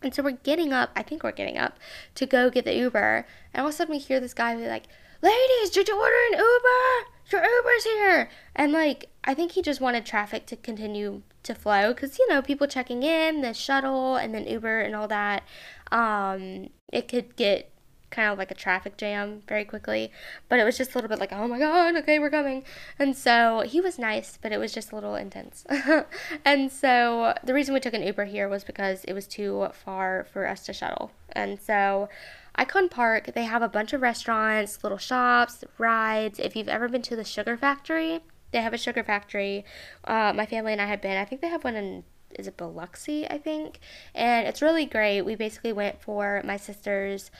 And 0.00 0.14
so 0.14 0.22
we're 0.22 0.30
getting 0.30 0.72
up 0.72 0.90
i 0.94 1.02
think 1.02 1.22
we're 1.22 1.32
getting 1.32 1.58
up 1.58 1.78
to 2.14 2.26
go 2.26 2.50
get 2.50 2.64
the 2.64 2.76
uber. 2.76 3.26
And 3.52 3.60
all 3.60 3.68
of 3.68 3.74
a 3.74 3.76
sudden 3.76 3.94
we 3.94 3.98
hear 3.98 4.20
this 4.20 4.34
guy 4.34 4.54
be 4.56 4.66
like 4.66 4.84
ladies 5.22 5.70
did 5.70 5.88
you 5.88 5.98
order 5.98 6.16
an 6.32 6.38
uber? 6.38 7.10
Your 7.30 7.42
uber's 7.42 7.84
here. 7.84 8.30
And 8.54 8.72
like 8.72 9.10
i 9.24 9.34
think 9.34 9.52
he 9.52 9.62
just 9.62 9.80
wanted 9.80 10.06
traffic 10.06 10.46
to 10.46 10.56
continue 10.56 11.22
to 11.42 11.54
flow 11.54 11.92
because 11.92 12.18
you 12.18 12.28
know 12.28 12.42
people 12.42 12.66
checking 12.66 13.02
in 13.02 13.42
the 13.42 13.52
shuttle 13.52 14.16
and 14.16 14.34
then 14.34 14.46
uber 14.46 14.80
and 14.80 14.94
all 14.94 15.08
that. 15.08 15.42
Um 15.90 16.70
it 16.92 17.08
could 17.08 17.36
get 17.36 17.70
kind 18.10 18.30
of 18.30 18.38
like 18.38 18.50
a 18.50 18.54
traffic 18.54 18.96
jam 18.96 19.42
very 19.48 19.64
quickly. 19.64 20.10
But 20.48 20.58
it 20.58 20.64
was 20.64 20.78
just 20.78 20.92
a 20.92 20.94
little 20.94 21.08
bit 21.08 21.18
like, 21.18 21.32
oh 21.32 21.48
my 21.48 21.58
god, 21.58 21.96
okay, 21.96 22.18
we're 22.18 22.30
coming. 22.30 22.64
And 22.98 23.16
so 23.16 23.62
he 23.66 23.80
was 23.80 23.98
nice, 23.98 24.38
but 24.40 24.52
it 24.52 24.58
was 24.58 24.72
just 24.72 24.92
a 24.92 24.94
little 24.94 25.14
intense. 25.14 25.64
and 26.44 26.70
so 26.72 27.34
the 27.44 27.54
reason 27.54 27.74
we 27.74 27.80
took 27.80 27.94
an 27.94 28.02
Uber 28.02 28.26
here 28.26 28.48
was 28.48 28.64
because 28.64 29.04
it 29.04 29.12
was 29.12 29.26
too 29.26 29.68
far 29.72 30.26
for 30.32 30.46
us 30.46 30.64
to 30.66 30.72
shuttle. 30.72 31.12
And 31.32 31.60
so 31.60 32.08
Icon 32.54 32.88
Park, 32.88 33.34
they 33.34 33.44
have 33.44 33.62
a 33.62 33.68
bunch 33.68 33.92
of 33.92 34.02
restaurants, 34.02 34.82
little 34.82 34.98
shops, 34.98 35.64
rides. 35.78 36.38
If 36.38 36.56
you've 36.56 36.68
ever 36.68 36.88
been 36.88 37.02
to 37.02 37.16
the 37.16 37.24
Sugar 37.24 37.56
Factory, 37.56 38.20
they 38.50 38.62
have 38.62 38.72
a 38.72 38.78
sugar 38.78 39.04
factory. 39.04 39.64
Uh, 40.04 40.32
my 40.34 40.46
family 40.46 40.72
and 40.72 40.80
I 40.80 40.86
have 40.86 41.02
been. 41.02 41.16
I 41.16 41.24
think 41.24 41.42
they 41.42 41.48
have 41.48 41.64
one 41.64 41.76
in 41.76 42.04
is 42.34 42.46
it 42.46 42.56
Biloxi, 42.56 43.26
I 43.26 43.38
think. 43.38 43.80
And 44.14 44.46
it's 44.46 44.62
really 44.62 44.84
great. 44.86 45.22
We 45.22 45.34
basically 45.34 45.72
went 45.72 46.00
for 46.00 46.42
my 46.44 46.56
sister's 46.56 47.30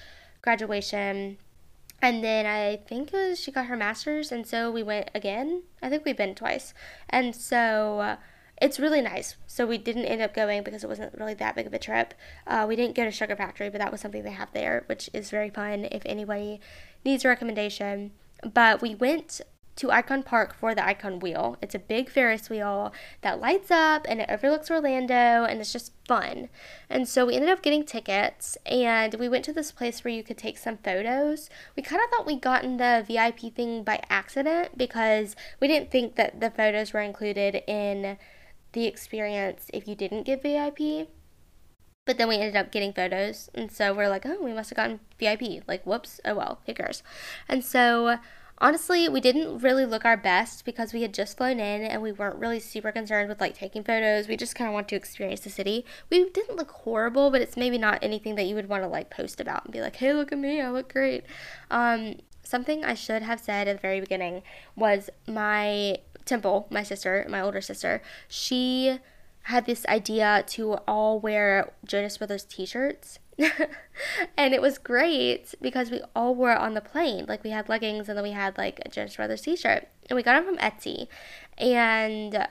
graduation. 0.42 1.38
And 2.00 2.22
then 2.22 2.46
I 2.46 2.76
think 2.76 3.12
was, 3.12 3.40
she 3.40 3.50
got 3.50 3.66
her 3.66 3.76
master's, 3.76 4.30
and 4.30 4.46
so 4.46 4.70
we 4.70 4.84
went 4.84 5.10
again. 5.14 5.64
I 5.82 5.88
think 5.88 6.04
we've 6.04 6.16
been 6.16 6.34
twice. 6.36 6.72
And 7.10 7.34
so 7.34 7.98
uh, 7.98 8.16
it's 8.62 8.78
really 8.78 9.00
nice. 9.00 9.34
So 9.48 9.66
we 9.66 9.78
didn't 9.78 10.04
end 10.04 10.22
up 10.22 10.32
going 10.32 10.62
because 10.62 10.84
it 10.84 10.88
wasn't 10.88 11.18
really 11.18 11.34
that 11.34 11.56
big 11.56 11.66
of 11.66 11.74
a 11.74 11.78
trip. 11.78 12.14
Uh, 12.46 12.66
we 12.68 12.76
didn't 12.76 12.94
go 12.94 13.04
to 13.04 13.10
Sugar 13.10 13.34
Factory, 13.34 13.68
but 13.68 13.78
that 13.78 13.90
was 13.90 14.00
something 14.00 14.22
they 14.22 14.30
have 14.30 14.52
there, 14.52 14.84
which 14.86 15.10
is 15.12 15.30
very 15.30 15.50
fun 15.50 15.88
if 15.90 16.02
anybody 16.06 16.60
needs 17.04 17.24
a 17.24 17.28
recommendation. 17.28 18.12
But 18.54 18.80
we 18.80 18.94
went 18.94 19.40
to 19.78 19.92
Icon 19.92 20.24
Park 20.24 20.54
for 20.54 20.74
the 20.74 20.84
Icon 20.84 21.20
Wheel. 21.20 21.56
It's 21.62 21.74
a 21.74 21.78
big 21.78 22.10
Ferris 22.10 22.50
wheel 22.50 22.92
that 23.22 23.40
lights 23.40 23.70
up 23.70 24.06
and 24.08 24.20
it 24.20 24.28
overlooks 24.28 24.70
Orlando 24.70 25.14
and 25.44 25.60
it's 25.60 25.72
just 25.72 25.92
fun. 26.06 26.48
And 26.90 27.08
so 27.08 27.26
we 27.26 27.34
ended 27.34 27.50
up 27.50 27.62
getting 27.62 27.84
tickets 27.84 28.58
and 28.66 29.14
we 29.14 29.28
went 29.28 29.44
to 29.44 29.52
this 29.52 29.70
place 29.70 30.02
where 30.02 30.12
you 30.12 30.24
could 30.24 30.36
take 30.36 30.58
some 30.58 30.78
photos. 30.78 31.48
We 31.76 31.84
kind 31.84 32.02
of 32.02 32.10
thought 32.10 32.26
we'd 32.26 32.40
gotten 32.40 32.76
the 32.76 33.04
VIP 33.06 33.54
thing 33.54 33.84
by 33.84 34.02
accident 34.10 34.76
because 34.76 35.36
we 35.60 35.68
didn't 35.68 35.92
think 35.92 36.16
that 36.16 36.40
the 36.40 36.50
photos 36.50 36.92
were 36.92 37.00
included 37.00 37.62
in 37.68 38.18
the 38.72 38.86
experience 38.86 39.70
if 39.72 39.86
you 39.86 39.94
didn't 39.94 40.24
get 40.24 40.42
VIP. 40.42 41.08
But 42.04 42.18
then 42.18 42.28
we 42.28 42.36
ended 42.36 42.56
up 42.56 42.72
getting 42.72 42.94
photos, 42.94 43.50
and 43.54 43.70
so 43.70 43.92
we're 43.92 44.08
like, 44.08 44.24
oh, 44.24 44.42
we 44.42 44.54
must 44.54 44.70
have 44.70 44.78
gotten 44.78 45.00
VIP. 45.18 45.62
Like, 45.68 45.84
whoops, 45.84 46.22
oh 46.24 46.36
well, 46.36 46.62
who 46.64 46.72
cares? 46.72 47.02
And 47.46 47.62
so 47.62 48.18
honestly, 48.60 49.08
we 49.08 49.20
didn't 49.20 49.58
really 49.58 49.86
look 49.86 50.04
our 50.04 50.16
best 50.16 50.64
because 50.64 50.92
we 50.92 51.02
had 51.02 51.14
just 51.14 51.36
flown 51.36 51.60
in 51.60 51.82
and 51.82 52.02
we 52.02 52.12
weren't 52.12 52.36
really 52.36 52.60
super 52.60 52.92
concerned 52.92 53.28
with 53.28 53.40
like 53.40 53.54
taking 53.54 53.84
photos. 53.84 54.28
We 54.28 54.36
just 54.36 54.54
kind 54.54 54.68
of 54.68 54.74
want 54.74 54.88
to 54.88 54.96
experience 54.96 55.40
the 55.40 55.50
city. 55.50 55.84
We 56.10 56.28
didn't 56.30 56.56
look 56.56 56.70
horrible, 56.70 57.30
but 57.30 57.40
it's 57.40 57.56
maybe 57.56 57.78
not 57.78 57.98
anything 58.02 58.34
that 58.34 58.44
you 58.44 58.54
would 58.54 58.68
want 58.68 58.82
to 58.82 58.88
like 58.88 59.10
post 59.10 59.40
about 59.40 59.64
and 59.64 59.72
be 59.72 59.80
like, 59.80 59.96
hey, 59.96 60.12
look 60.12 60.32
at 60.32 60.38
me, 60.38 60.60
I 60.60 60.70
look 60.70 60.92
great. 60.92 61.24
Um, 61.70 62.16
something 62.42 62.84
I 62.84 62.94
should 62.94 63.22
have 63.22 63.40
said 63.40 63.68
at 63.68 63.76
the 63.76 63.82
very 63.82 64.00
beginning 64.00 64.42
was 64.74 65.10
my 65.26 65.98
Temple, 66.24 66.66
my 66.70 66.82
sister, 66.82 67.26
my 67.28 67.40
older 67.40 67.62
sister, 67.62 68.02
she 68.28 68.98
had 69.44 69.64
this 69.64 69.86
idea 69.86 70.44
to 70.46 70.74
all 70.86 71.18
wear 71.18 71.72
Jonas 71.86 72.18
Brothers 72.18 72.44
t 72.44 72.66
shirts 72.66 73.18
and 74.36 74.54
it 74.54 74.60
was 74.60 74.78
great 74.78 75.54
because 75.60 75.90
we 75.90 76.00
all 76.14 76.34
wore 76.34 76.52
it 76.52 76.58
on 76.58 76.74
the 76.74 76.80
plane. 76.80 77.26
Like 77.28 77.44
we 77.44 77.50
had 77.50 77.68
leggings 77.68 78.08
and 78.08 78.16
then 78.16 78.24
we 78.24 78.32
had 78.32 78.58
like 78.58 78.80
a 78.84 78.88
Jonas 78.88 79.16
Brothers 79.16 79.42
t-shirt. 79.42 79.88
And 80.08 80.16
we 80.16 80.22
got 80.22 80.34
them 80.34 80.44
from 80.44 80.58
Etsy. 80.58 81.08
And 81.56 82.46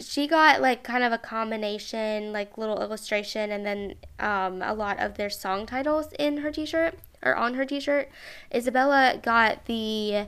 she 0.00 0.26
got 0.26 0.60
like 0.60 0.82
kind 0.82 1.04
of 1.04 1.12
a 1.12 1.18
combination, 1.18 2.32
like 2.32 2.58
little 2.58 2.80
illustration 2.80 3.50
and 3.50 3.64
then 3.64 3.94
um, 4.18 4.62
a 4.62 4.74
lot 4.74 4.98
of 4.98 5.14
their 5.14 5.30
song 5.30 5.66
titles 5.66 6.12
in 6.18 6.38
her 6.38 6.50
t-shirt 6.50 6.98
or 7.22 7.34
on 7.34 7.54
her 7.54 7.64
t-shirt. 7.64 8.08
Isabella 8.54 9.20
got 9.22 9.66
the 9.66 10.26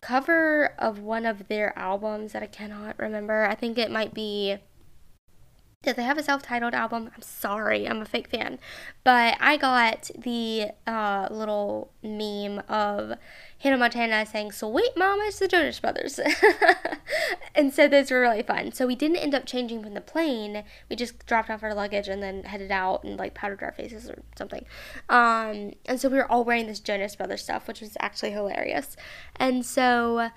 cover 0.00 0.74
of 0.78 0.98
one 0.98 1.26
of 1.26 1.48
their 1.48 1.76
albums 1.78 2.32
that 2.32 2.42
I 2.42 2.46
cannot 2.46 2.98
remember. 2.98 3.44
I 3.44 3.54
think 3.54 3.78
it 3.78 3.90
might 3.90 4.14
be 4.14 4.58
did 5.82 5.96
they 5.96 6.04
have 6.04 6.18
a 6.18 6.22
self-titled 6.22 6.74
album? 6.74 7.10
I'm 7.14 7.22
sorry, 7.22 7.88
I'm 7.88 8.00
a 8.00 8.04
fake 8.04 8.28
fan. 8.28 8.58
But 9.02 9.36
I 9.40 9.56
got 9.56 10.10
the 10.16 10.68
uh, 10.86 11.26
little 11.30 11.90
meme 12.02 12.62
of 12.68 13.18
Hannah 13.58 13.78
Montana 13.78 14.24
saying, 14.24 14.52
Sweet 14.52 14.92
Mama, 14.96 15.24
it's 15.26 15.40
the 15.40 15.48
Jonas 15.48 15.80
Brothers. 15.80 16.20
and 17.54 17.74
so 17.74 17.88
those 17.88 18.10
were 18.10 18.20
really 18.20 18.42
fun. 18.42 18.72
So 18.72 18.86
we 18.86 18.94
didn't 18.94 19.16
end 19.16 19.34
up 19.34 19.44
changing 19.44 19.82
from 19.82 19.94
the 19.94 20.00
plane. 20.00 20.62
We 20.88 20.94
just 20.94 21.26
dropped 21.26 21.50
off 21.50 21.64
our 21.64 21.74
luggage 21.74 22.06
and 22.06 22.22
then 22.22 22.44
headed 22.44 22.70
out 22.70 23.02
and 23.02 23.18
like 23.18 23.34
powdered 23.34 23.62
our 23.62 23.72
faces 23.72 24.08
or 24.08 24.22
something. 24.36 24.64
Um, 25.08 25.72
and 25.86 26.00
so 26.00 26.08
we 26.08 26.16
were 26.16 26.30
all 26.30 26.44
wearing 26.44 26.68
this 26.68 26.80
Jonas 26.80 27.16
Brothers 27.16 27.42
stuff, 27.42 27.66
which 27.66 27.80
was 27.80 27.96
actually 27.98 28.30
hilarious. 28.30 28.96
And 29.36 29.66
so 29.66 30.30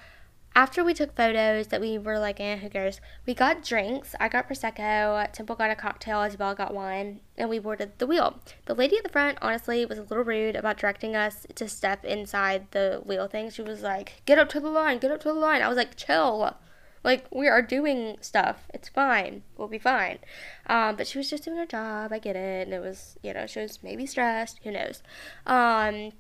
after 0.56 0.86
we 0.86 0.94
took 0.94 1.16
photos 1.16 1.68
that 1.68 1.82
we 1.82 1.98
were 1.98 2.18
like, 2.18 2.40
eh, 2.40 2.56
who 2.56 2.70
cares? 2.70 3.02
We 3.26 3.34
got 3.34 3.64
drinks. 3.64 4.16
I 4.22 4.30
got 4.30 4.48
Prosecco. 4.48 5.30
Temple 5.34 5.56
got 5.56 5.70
a 5.70 5.76
cocktail. 5.76 6.22
Isabel 6.22 6.56
got 6.56 6.74
wine. 6.74 7.20
And 7.38 7.50
we 7.50 7.60
boarded 7.60 7.92
the 7.98 8.08
wheel. 8.08 8.40
The 8.66 8.74
lady 8.74 8.98
at 8.98 9.04
the 9.04 9.10
front, 9.10 9.38
honestly, 9.42 9.86
was 9.86 9.98
a 9.98 10.04
little 10.04 10.24
rude 10.24 10.56
about 10.56 10.78
directing 10.78 11.14
us 11.14 11.46
to 11.56 11.68
step 11.68 12.06
inside 12.06 12.68
the 12.72 13.02
wheel 13.04 13.28
thing. 13.28 13.50
She 13.50 13.62
was 13.62 13.82
like, 13.82 14.22
get 14.26 14.40
up 14.40 14.48
to 14.50 14.62
the 14.62 14.70
line, 14.70 15.00
get 15.00 15.12
up 15.12 15.20
to 15.22 15.28
the 15.28 15.34
line. 15.34 15.62
I 15.62 15.68
was 15.68 15.78
like, 15.78 15.98
chill. 15.98 16.56
Like, 17.04 17.26
we 17.32 17.48
are 17.48 17.62
doing 17.62 18.18
stuff. 18.22 18.64
It's 18.74 18.90
fine. 18.90 19.44
We'll 19.58 19.68
be 19.68 19.78
fine. 19.78 20.20
Um, 20.68 20.96
but 20.96 21.06
she 21.06 21.18
was 21.18 21.30
just 21.30 21.44
doing 21.44 21.58
her 21.58 21.66
job. 21.66 22.14
I 22.14 22.18
get 22.18 22.38
it. 22.38 22.66
And 22.66 22.74
it 22.74 22.80
was, 22.80 23.18
you 23.22 23.34
know, 23.34 23.46
she 23.46 23.60
was 23.60 23.84
maybe 23.84 24.06
stressed. 24.06 24.62
Who 24.64 24.72
knows? 24.72 25.04
Um, 25.46 26.14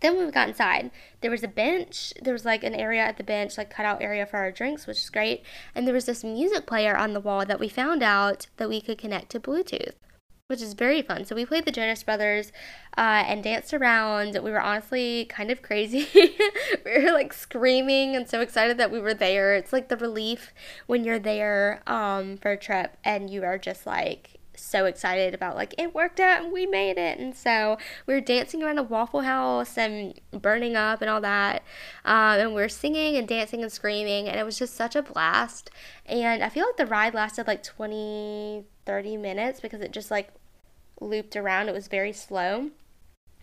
then 0.00 0.16
when 0.16 0.26
we 0.26 0.32
got 0.32 0.48
inside, 0.48 0.90
there 1.20 1.30
was 1.30 1.42
a 1.42 1.48
bench. 1.48 2.12
There 2.22 2.32
was 2.32 2.44
like 2.44 2.62
an 2.62 2.74
area 2.74 3.02
at 3.02 3.16
the 3.16 3.24
bench, 3.24 3.58
like 3.58 3.70
cutout 3.70 4.02
area 4.02 4.26
for 4.26 4.36
our 4.36 4.52
drinks, 4.52 4.86
which 4.86 4.98
is 4.98 5.10
great. 5.10 5.42
And 5.74 5.86
there 5.86 5.94
was 5.94 6.06
this 6.06 6.22
music 6.22 6.66
player 6.66 6.96
on 6.96 7.12
the 7.12 7.20
wall 7.20 7.44
that 7.44 7.60
we 7.60 7.68
found 7.68 8.02
out 8.02 8.46
that 8.58 8.68
we 8.68 8.80
could 8.80 8.98
connect 8.98 9.30
to 9.30 9.40
Bluetooth, 9.40 9.94
which 10.46 10.62
is 10.62 10.74
very 10.74 11.02
fun. 11.02 11.24
So 11.24 11.34
we 11.34 11.44
played 11.44 11.64
the 11.64 11.72
Jonas 11.72 12.04
Brothers 12.04 12.52
uh, 12.96 13.24
and 13.26 13.42
danced 13.42 13.74
around. 13.74 14.38
We 14.42 14.52
were 14.52 14.60
honestly 14.60 15.24
kind 15.24 15.50
of 15.50 15.62
crazy. 15.62 16.06
we 16.84 17.02
were 17.02 17.12
like 17.12 17.32
screaming 17.32 18.14
and 18.14 18.28
so 18.28 18.40
excited 18.40 18.78
that 18.78 18.92
we 18.92 19.00
were 19.00 19.14
there. 19.14 19.56
It's 19.56 19.72
like 19.72 19.88
the 19.88 19.96
relief 19.96 20.52
when 20.86 21.02
you're 21.02 21.18
there 21.18 21.82
um, 21.88 22.36
for 22.36 22.52
a 22.52 22.56
trip 22.56 22.96
and 23.04 23.28
you 23.28 23.42
are 23.42 23.58
just 23.58 23.84
like 23.84 24.37
so 24.58 24.84
excited 24.84 25.34
about 25.34 25.56
like 25.56 25.74
it 25.78 25.94
worked 25.94 26.20
out 26.20 26.42
and 26.42 26.52
we 26.52 26.66
made 26.66 26.98
it 26.98 27.18
and 27.18 27.34
so 27.34 27.78
we 28.06 28.14
were 28.14 28.20
dancing 28.20 28.62
around 28.62 28.78
a 28.78 28.82
waffle 28.82 29.22
house 29.22 29.78
and 29.78 30.20
burning 30.32 30.76
up 30.76 31.00
and 31.00 31.10
all 31.10 31.20
that 31.20 31.62
um, 32.04 32.38
and 32.38 32.50
we 32.50 32.60
were 32.60 32.68
singing 32.68 33.16
and 33.16 33.28
dancing 33.28 33.62
and 33.62 33.72
screaming 33.72 34.28
and 34.28 34.38
it 34.38 34.44
was 34.44 34.58
just 34.58 34.74
such 34.74 34.94
a 34.96 35.02
blast 35.02 35.70
and 36.06 36.42
i 36.42 36.48
feel 36.48 36.66
like 36.66 36.76
the 36.76 36.86
ride 36.86 37.14
lasted 37.14 37.46
like 37.46 37.62
20 37.62 38.64
30 38.84 39.16
minutes 39.16 39.60
because 39.60 39.80
it 39.80 39.92
just 39.92 40.10
like 40.10 40.30
looped 41.00 41.36
around 41.36 41.68
it 41.68 41.74
was 41.74 41.88
very 41.88 42.12
slow 42.12 42.70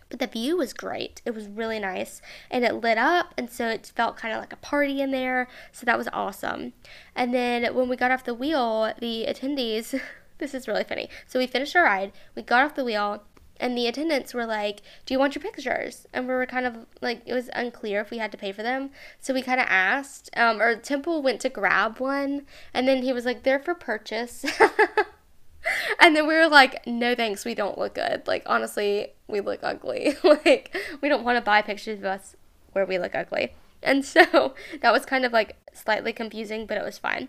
but 0.08 0.20
the 0.20 0.26
view 0.26 0.56
was 0.56 0.72
great. 0.72 1.20
It 1.24 1.34
was 1.34 1.48
really 1.48 1.80
nice 1.80 2.22
and 2.50 2.64
it 2.64 2.74
lit 2.74 2.98
up 2.98 3.34
and 3.36 3.50
so 3.50 3.68
it 3.68 3.92
felt 3.94 4.16
kind 4.16 4.32
of 4.32 4.40
like 4.40 4.52
a 4.52 4.56
party 4.56 5.00
in 5.00 5.10
there. 5.10 5.48
So 5.72 5.84
that 5.86 5.98
was 5.98 6.08
awesome. 6.12 6.74
And 7.14 7.34
then 7.34 7.74
when 7.74 7.88
we 7.88 7.96
got 7.96 8.10
off 8.10 8.24
the 8.24 8.34
wheel, 8.34 8.92
the 9.00 9.26
attendees 9.28 10.00
This 10.38 10.54
is 10.54 10.68
really 10.68 10.84
funny. 10.84 11.08
So 11.26 11.38
we 11.38 11.46
finished 11.46 11.74
our 11.76 11.84
ride, 11.84 12.12
we 12.34 12.42
got 12.42 12.64
off 12.64 12.74
the 12.74 12.84
wheel, 12.84 13.22
and 13.58 13.76
the 13.76 13.86
attendants 13.86 14.34
were 14.34 14.46
like, 14.46 14.82
Do 15.04 15.14
you 15.14 15.18
want 15.18 15.34
your 15.34 15.42
pictures? 15.42 16.06
And 16.12 16.26
we 16.28 16.34
were 16.34 16.46
kind 16.46 16.66
of 16.66 16.86
like, 17.00 17.22
it 17.26 17.34
was 17.34 17.50
unclear 17.54 18.00
if 18.00 18.10
we 18.10 18.18
had 18.18 18.32
to 18.32 18.38
pay 18.38 18.52
for 18.52 18.62
them. 18.62 18.90
So 19.20 19.32
we 19.32 19.42
kind 19.42 19.60
of 19.60 19.66
asked, 19.68 20.30
um, 20.36 20.60
or 20.60 20.76
Temple 20.76 21.22
went 21.22 21.40
to 21.42 21.48
grab 21.48 21.98
one, 21.98 22.42
and 22.74 22.86
then 22.86 23.02
he 23.02 23.12
was 23.12 23.24
like, 23.24 23.42
They're 23.42 23.58
for 23.58 23.74
purchase. 23.74 24.44
and 26.00 26.14
then 26.14 26.26
we 26.26 26.34
were 26.34 26.48
like, 26.48 26.86
No 26.86 27.14
thanks, 27.14 27.44
we 27.44 27.54
don't 27.54 27.78
look 27.78 27.94
good. 27.94 28.26
Like, 28.26 28.42
honestly, 28.46 29.08
we 29.26 29.40
look 29.40 29.60
ugly. 29.62 30.14
like, 30.24 30.76
we 31.00 31.08
don't 31.08 31.24
want 31.24 31.36
to 31.36 31.42
buy 31.42 31.62
pictures 31.62 32.00
of 32.00 32.04
us 32.04 32.36
where 32.72 32.86
we 32.86 32.98
look 32.98 33.14
ugly. 33.14 33.54
And 33.82 34.04
so 34.04 34.54
that 34.80 34.92
was 34.92 35.04
kind 35.04 35.24
of 35.24 35.32
like 35.32 35.56
slightly 35.72 36.12
confusing, 36.12 36.66
but 36.66 36.78
it 36.78 36.84
was 36.84 36.98
fine. 36.98 37.28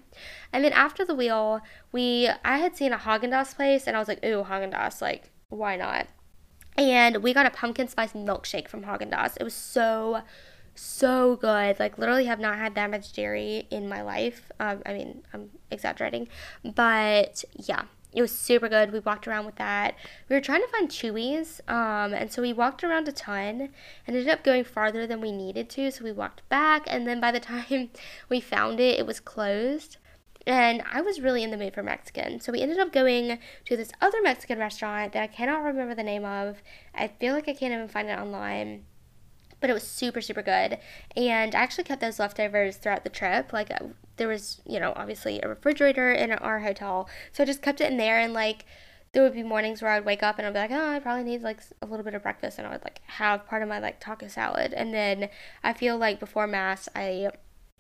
And 0.52 0.64
then 0.64 0.74
after 0.74 1.06
the 1.06 1.16
wheel, 1.16 1.62
we 1.92 2.30
I 2.44 2.58
had 2.58 2.76
seen 2.76 2.94
a 2.94 2.98
Haagen 2.98 3.32
Dazs 3.32 3.56
place, 3.56 3.88
and 3.88 3.96
I 3.96 4.00
was 4.00 4.08
like, 4.08 4.24
ooh, 4.26 4.44
Haagen 4.44 4.74
Dazs, 4.74 5.02
like 5.02 5.32
why 5.50 5.76
not? 5.76 6.08
And 6.78 7.24
we 7.24 7.34
got 7.34 7.46
a 7.46 7.50
pumpkin 7.50 7.88
spice 7.88 8.14
milkshake 8.14 8.68
from 8.68 8.84
Haagen 8.84 9.12
Dazs. 9.12 9.38
It 9.40 9.44
was 9.44 9.54
so 9.54 10.22
so 10.76 11.36
good. 11.38 11.80
Like 11.80 11.98
literally 11.98 12.26
have 12.26 12.40
not 12.40 12.58
had 12.58 12.76
that 12.76 12.92
much 12.92 13.12
dairy 13.14 13.68
in 13.72 13.90
my 13.90 14.02
life. 14.02 14.52
Um, 14.60 14.82
I 14.86 14.94
mean, 14.94 15.24
I'm 15.34 15.50
exaggerating, 15.72 16.28
but 16.64 17.44
yeah, 17.56 17.84
it 18.14 18.22
was 18.22 18.38
super 18.38 18.70
good. 18.70 18.92
We 18.92 19.00
walked 19.00 19.28
around 19.28 19.46
with 19.46 19.58
that. 19.58 19.96
We 20.30 20.36
were 20.36 20.42
trying 20.42 20.62
to 20.62 20.68
find 20.68 20.90
Chuy's, 20.90 21.62
um, 21.68 22.14
and 22.14 22.32
so 22.32 22.42
we 22.42 22.54
walked 22.54 22.84
around 22.84 23.08
a 23.08 23.12
ton 23.12 23.70
and 24.08 24.16
ended 24.16 24.30
up 24.30 24.44
going 24.44 24.64
farther 24.64 25.06
than 25.06 25.22
we 25.22 25.32
needed 25.32 25.70
to. 25.72 25.92
So 25.92 26.04
we 26.04 26.12
walked 26.12 26.48
back, 26.50 26.84
and 26.88 27.06
then 27.06 27.20
by 27.20 27.32
the 27.32 27.40
time 27.52 27.90
we 28.30 28.40
found 28.40 28.80
it, 28.80 29.00
it 29.00 29.06
was 29.06 29.20
closed. 29.20 29.98
And 30.46 30.82
I 30.90 31.02
was 31.02 31.20
really 31.20 31.44
in 31.44 31.52
the 31.52 31.58
mood 31.58 31.74
for 31.74 31.84
Mexican. 31.84 32.40
So 32.40 32.54
we 32.54 32.62
ended 32.62 32.80
up 32.80 32.94
going 32.94 33.38
to 33.66 33.78
this 33.78 33.92
other 34.00 34.22
Mexican 34.24 34.60
restaurant 34.60 35.12
that 35.12 35.22
I 35.22 35.28
cannot 35.28 35.64
remember 35.64 35.94
the 35.94 36.04
name 36.04 36.24
of. 36.24 36.64
I 36.96 37.10
feel 37.10 37.34
like 37.34 37.50
I 37.50 37.54
can't 37.54 37.74
even 37.74 37.90
find 37.90 38.08
it 38.08 38.18
online 38.18 38.86
but 39.60 39.70
it 39.70 39.74
was 39.74 39.84
super 39.84 40.22
super 40.22 40.42
good. 40.42 40.78
And 41.16 41.56
i 41.56 41.60
actually 41.60 41.84
kept 41.86 42.02
those 42.02 42.20
leftovers 42.20 42.78
throughout 42.78 43.04
the 43.04 43.10
trip. 43.10 43.54
Like 43.54 43.72
uh, 43.72 43.88
there 44.18 44.28
was 44.28 44.62
you 44.66 44.80
know 44.80 44.94
obviously 44.96 45.40
a 45.42 45.48
refrigerator 45.48 46.12
in 46.12 46.32
our 46.32 46.60
hotel. 46.60 47.10
So 47.32 47.44
i 47.44 47.46
just 47.46 47.62
kept 47.62 47.82
it 47.82 47.92
in 47.92 47.98
there 47.98 48.20
and 48.20 48.34
like 48.34 48.66
there 49.14 49.24
would 49.24 49.34
be 49.34 49.44
mornings 49.44 49.82
where 49.82 49.92
i'd 49.92 50.06
wake 50.06 50.22
up 50.22 50.38
and 50.38 50.46
i'd 50.46 50.54
be 50.54 50.60
like 50.60 50.72
oh 50.72 50.92
i 50.92 51.00
probably 51.00 51.24
need 51.24 51.42
like 51.42 51.62
a 51.82 51.86
little 51.86 52.04
bit 52.04 52.14
of 52.14 52.22
breakfast 52.22 52.60
and 52.60 52.68
i 52.68 52.72
would 52.72 52.84
like 52.84 53.00
have 53.08 53.48
part 53.48 53.64
of 53.64 53.70
my 53.70 53.80
like 53.80 54.00
taco 54.00 54.28
salad. 54.28 54.74
And 54.74 54.94
then 54.94 55.30
i 55.64 55.74
feel 55.74 55.98
like 55.98 56.20
before 56.20 56.48
mass 56.48 56.90
i 56.96 57.30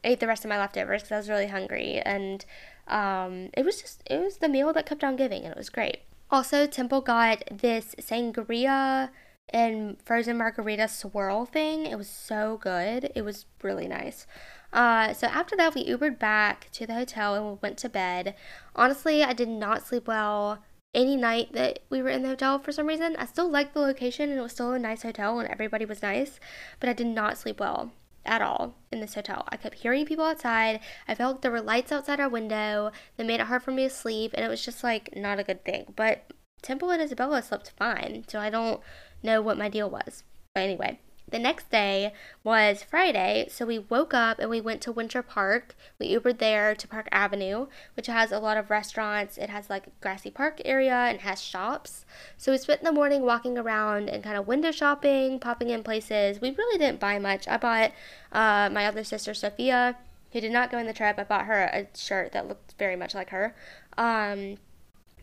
ate 0.03 0.19
the 0.19 0.27
rest 0.27 0.45
of 0.45 0.49
my 0.49 0.57
leftovers 0.57 1.01
because 1.01 1.11
i 1.11 1.17
was 1.17 1.29
really 1.29 1.47
hungry. 1.47 1.99
And 1.99 2.45
um, 2.87 3.49
it 3.53 3.65
was 3.65 3.81
just 3.81 4.01
it 4.05 4.19
was 4.19 4.37
the 4.37 4.47
meal 4.47 4.71
that 4.73 4.85
kept 4.85 5.03
on 5.03 5.15
giving 5.15 5.43
and 5.43 5.51
it 5.51 5.57
was 5.57 5.69
great. 5.69 5.99
Also 6.31 6.65
temple 6.65 7.01
got 7.01 7.43
this 7.51 7.95
sangria 7.99 9.09
and 9.49 9.97
frozen 10.03 10.37
margarita 10.37 10.87
swirl 10.87 11.45
thing. 11.45 11.85
It 11.85 11.97
was 11.97 12.09
so 12.09 12.59
good. 12.61 13.11
It 13.15 13.23
was 13.23 13.45
really 13.63 13.87
nice. 13.87 14.27
Uh, 14.73 15.13
so 15.13 15.27
after 15.27 15.55
that, 15.55 15.73
we 15.73 15.85
Ubered 15.85 16.19
back 16.19 16.69
to 16.73 16.85
the 16.85 16.93
hotel 16.93 17.35
and 17.35 17.45
we 17.45 17.57
went 17.61 17.77
to 17.79 17.89
bed. 17.89 18.35
Honestly, 18.75 19.23
I 19.23 19.33
did 19.33 19.49
not 19.49 19.85
sleep 19.87 20.07
well 20.07 20.59
any 20.93 21.15
night 21.15 21.53
that 21.53 21.79
we 21.89 22.01
were 22.01 22.09
in 22.09 22.23
the 22.23 22.29
hotel 22.29 22.59
for 22.59 22.71
some 22.71 22.87
reason. 22.87 23.15
I 23.17 23.25
still 23.25 23.49
liked 23.49 23.73
the 23.73 23.79
location 23.79 24.29
and 24.29 24.39
it 24.39 24.41
was 24.41 24.51
still 24.51 24.73
a 24.73 24.79
nice 24.79 25.03
hotel 25.03 25.39
and 25.39 25.49
everybody 25.49 25.85
was 25.85 26.01
nice, 26.01 26.39
but 26.79 26.89
I 26.89 26.93
did 26.93 27.07
not 27.07 27.37
sleep 27.37 27.59
well 27.59 27.91
at 28.25 28.41
all 28.41 28.75
in 28.91 28.99
this 28.99 29.15
hotel. 29.15 29.45
I 29.49 29.57
kept 29.57 29.75
hearing 29.75 30.05
people 30.05 30.25
outside. 30.25 30.81
I 31.07 31.15
felt 31.15 31.35
like 31.35 31.41
there 31.41 31.51
were 31.51 31.61
lights 31.61 31.91
outside 31.91 32.19
our 32.19 32.29
window 32.29 32.91
that 33.15 33.25
made 33.25 33.39
it 33.39 33.47
hard 33.47 33.63
for 33.63 33.71
me 33.71 33.83
to 33.83 33.89
sleep, 33.89 34.33
and 34.33 34.45
it 34.45 34.49
was 34.49 34.63
just 34.63 34.83
like 34.83 35.15
not 35.15 35.39
a 35.39 35.43
good 35.43 35.63
thing. 35.63 35.93
But 35.95 36.31
Temple 36.67 36.89
and 36.89 37.01
Isabella 37.01 37.41
slept 37.41 37.71
fine, 37.77 38.25
so 38.27 38.39
I 38.39 38.49
don't 38.49 38.81
know 39.23 39.41
what 39.41 39.57
my 39.57 39.69
deal 39.69 39.89
was. 39.89 40.23
But 40.53 40.63
anyway, 40.63 40.99
the 41.31 41.39
next 41.39 41.71
day 41.71 42.11
was 42.43 42.83
Friday, 42.83 43.47
so 43.49 43.65
we 43.65 43.79
woke 43.79 44.13
up 44.13 44.37
and 44.37 44.49
we 44.49 44.59
went 44.59 44.81
to 44.81 44.91
Winter 44.91 45.21
Park. 45.21 45.77
We 45.97 46.13
Ubered 46.13 46.39
there 46.39 46.75
to 46.75 46.85
Park 46.85 47.07
Avenue, 47.09 47.67
which 47.95 48.07
has 48.07 48.33
a 48.33 48.39
lot 48.39 48.57
of 48.57 48.69
restaurants. 48.69 49.37
It 49.37 49.49
has 49.49 49.69
like 49.69 49.87
a 49.87 49.91
grassy 50.01 50.29
park 50.29 50.59
area 50.65 50.93
and 50.93 51.21
has 51.21 51.41
shops. 51.41 52.03
So 52.37 52.51
we 52.51 52.57
spent 52.57 52.83
the 52.83 52.91
morning 52.91 53.21
walking 53.21 53.57
around 53.57 54.09
and 54.09 54.21
kind 54.21 54.35
of 54.35 54.45
window 54.45 54.71
shopping, 54.71 55.39
popping 55.39 55.69
in 55.69 55.83
places. 55.83 56.41
We 56.41 56.51
really 56.51 56.77
didn't 56.77 56.99
buy 56.99 57.17
much. 57.17 57.47
I 57.47 57.55
bought 57.55 57.93
uh, 58.33 58.69
my 58.73 58.85
other 58.85 59.05
sister 59.05 59.33
Sophia, 59.33 59.95
who 60.33 60.41
did 60.41 60.51
not 60.51 60.69
go 60.69 60.79
in 60.79 60.85
the 60.85 60.91
trip. 60.91 61.17
I 61.17 61.23
bought 61.23 61.45
her 61.45 61.63
a 61.63 61.87
shirt 61.97 62.33
that 62.33 62.49
looked 62.49 62.73
very 62.77 62.97
much 62.97 63.15
like 63.15 63.29
her. 63.29 63.55
Um, 63.97 64.57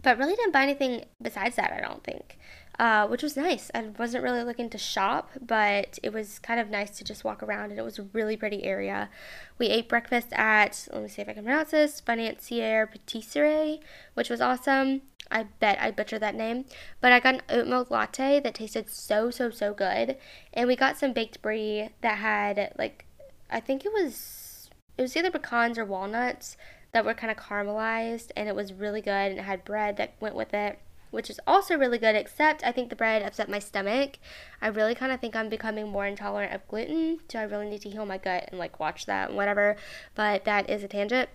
but 0.05 0.19
really 0.19 0.37
didn't 0.37 0.53
buy 0.53 0.63
anything 0.63 1.05
besides 1.21 1.57
that, 1.57 1.73
I 1.73 1.81
don't 1.81 2.05
think 2.05 2.39
uh, 2.79 3.07
which 3.07 3.23
was 3.23 3.37
nice. 3.37 3.71
I 3.75 3.83
wasn't 3.99 4.25
really 4.25 4.43
looking 4.43 4.69
to 4.71 4.79
shop, 4.79 5.31
but 5.41 5.99
it 6.03 6.13
was 6.13 6.39
kind 6.39 6.59
of 6.59 6.71
nice 6.71 6.91
to 6.99 7.05
just 7.05 7.25
walk 7.25 7.43
around, 7.43 7.71
and 7.71 7.79
it 7.79 7.85
was 7.85 7.99
a 7.99 8.09
really 8.13 8.37
pretty 8.37 8.65
area. 8.65 9.11
We 9.59 9.67
ate 9.67 9.89
breakfast 9.89 10.29
at, 10.33 10.89
let 10.93 11.03
me 11.03 11.09
see 11.09 11.23
if 11.23 11.29
I 11.29 11.35
can 11.35 11.45
pronounce 11.45 11.71
this, 11.71 12.01
Financière 12.01 12.91
Patisserie, 12.91 13.81
which 14.15 14.31
was 14.31 14.41
awesome. 14.41 15.03
I 15.31 15.45
bet 15.61 15.79
I 15.81 15.91
butchered 15.91 16.21
that 16.21 16.35
name. 16.35 16.65
But 17.01 17.13
I 17.13 17.21
got 17.21 17.35
an 17.35 17.43
oat 17.49 17.67
milk 17.67 17.91
latte 17.91 18.41
that 18.41 18.55
tasted 18.55 18.91
so, 18.91 19.31
so, 19.31 19.51
so 19.51 19.73
good. 19.73 20.17
And 20.53 20.69
we 20.69 20.77
got 20.77 20.99
some 20.99 21.13
baked 21.13 21.41
brie 21.41 21.91
that 22.03 22.19
had, 22.19 22.73
like, 22.77 23.07
I 23.51 23.61
think 23.61 23.85
it 23.85 23.93
was, 23.93 24.69
it 24.99 25.03
was 25.03 25.17
either 25.17 25.31
pecans 25.31 25.79
or 25.79 25.85
walnuts 25.85 26.57
that 26.95 27.05
were 27.05 27.13
kind 27.13 27.31
of 27.31 27.37
caramelized, 27.37 28.31
and 28.35 28.49
it 28.49 28.57
was 28.57 28.73
really 28.73 29.03
good, 29.03 29.31
and 29.31 29.39
it 29.39 29.43
had 29.43 29.65
bread 29.65 29.99
that 29.99 30.15
went 30.21 30.35
with 30.35 30.55
it 30.55 30.79
which 31.15 31.31
is 31.31 31.41
also 31.47 31.79
really 31.79 31.97
good, 31.97 32.17
except 32.17 32.65
I 32.65 32.73
think 32.73 32.91
the 32.91 32.97
bread 32.97 33.23
upset 33.23 33.49
my 33.49 33.61
stomach. 33.61 34.19
I 34.61 34.67
really 34.67 34.97
kind 34.97 35.13
of 35.13 35.21
think 35.21 35.37
I'm 35.37 35.49
becoming 35.49 35.89
more 35.89 36.07
intolerant 36.07 36.53
of 36.53 36.67
gluten, 36.67 37.21
so 37.31 37.39
I 37.39 37.45
really 37.45 37.71
need 37.71 37.83
to 37.83 37.91
heal 37.91 38.05
my 38.05 38.19
gut 38.19 38.49
and 38.49 38.59
like 38.59 38.81
watch 38.81 39.07
that 39.07 39.29
and 39.29 39.37
whatever. 39.37 39.77
But 40.17 40.45
that 40.45 40.69
is 40.69 40.83
a 40.83 40.89
tangent. 40.89 41.31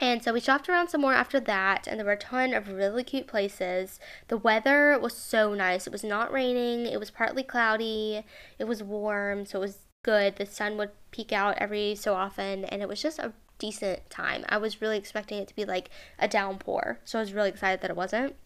And 0.00 0.22
so 0.22 0.32
we 0.32 0.40
shopped 0.40 0.68
around 0.68 0.88
some 0.88 1.00
more 1.00 1.14
after 1.14 1.38
that, 1.38 1.86
and 1.86 1.98
there 1.98 2.04
were 2.04 2.12
a 2.12 2.18
ton 2.18 2.52
of 2.52 2.68
really 2.68 3.04
cute 3.04 3.28
places. 3.28 4.00
The 4.26 4.36
weather 4.36 4.98
was 5.00 5.16
so 5.16 5.54
nice. 5.54 5.86
It 5.86 5.92
was 5.92 6.04
not 6.04 6.32
raining, 6.32 6.84
it 6.84 6.98
was 6.98 7.12
partly 7.12 7.44
cloudy, 7.44 8.24
it 8.58 8.64
was 8.64 8.82
warm, 8.82 9.46
so 9.46 9.58
it 9.58 9.62
was 9.62 9.78
good. 10.02 10.34
The 10.34 10.46
sun 10.46 10.76
would 10.78 10.90
peek 11.12 11.32
out 11.32 11.56
every 11.58 11.94
so 11.94 12.14
often, 12.14 12.64
and 12.64 12.82
it 12.82 12.88
was 12.88 13.00
just 13.00 13.20
a 13.20 13.32
decent 13.58 14.08
time. 14.10 14.44
I 14.48 14.58
was 14.58 14.80
really 14.80 14.98
expecting 14.98 15.38
it 15.38 15.48
to 15.48 15.56
be 15.56 15.64
like 15.64 15.90
a 16.18 16.28
downpour, 16.28 17.00
so 17.04 17.18
I 17.18 17.22
was 17.22 17.32
really 17.32 17.48
excited 17.48 17.80
that 17.80 17.90
it 17.90 17.96
wasn't. 17.96 18.36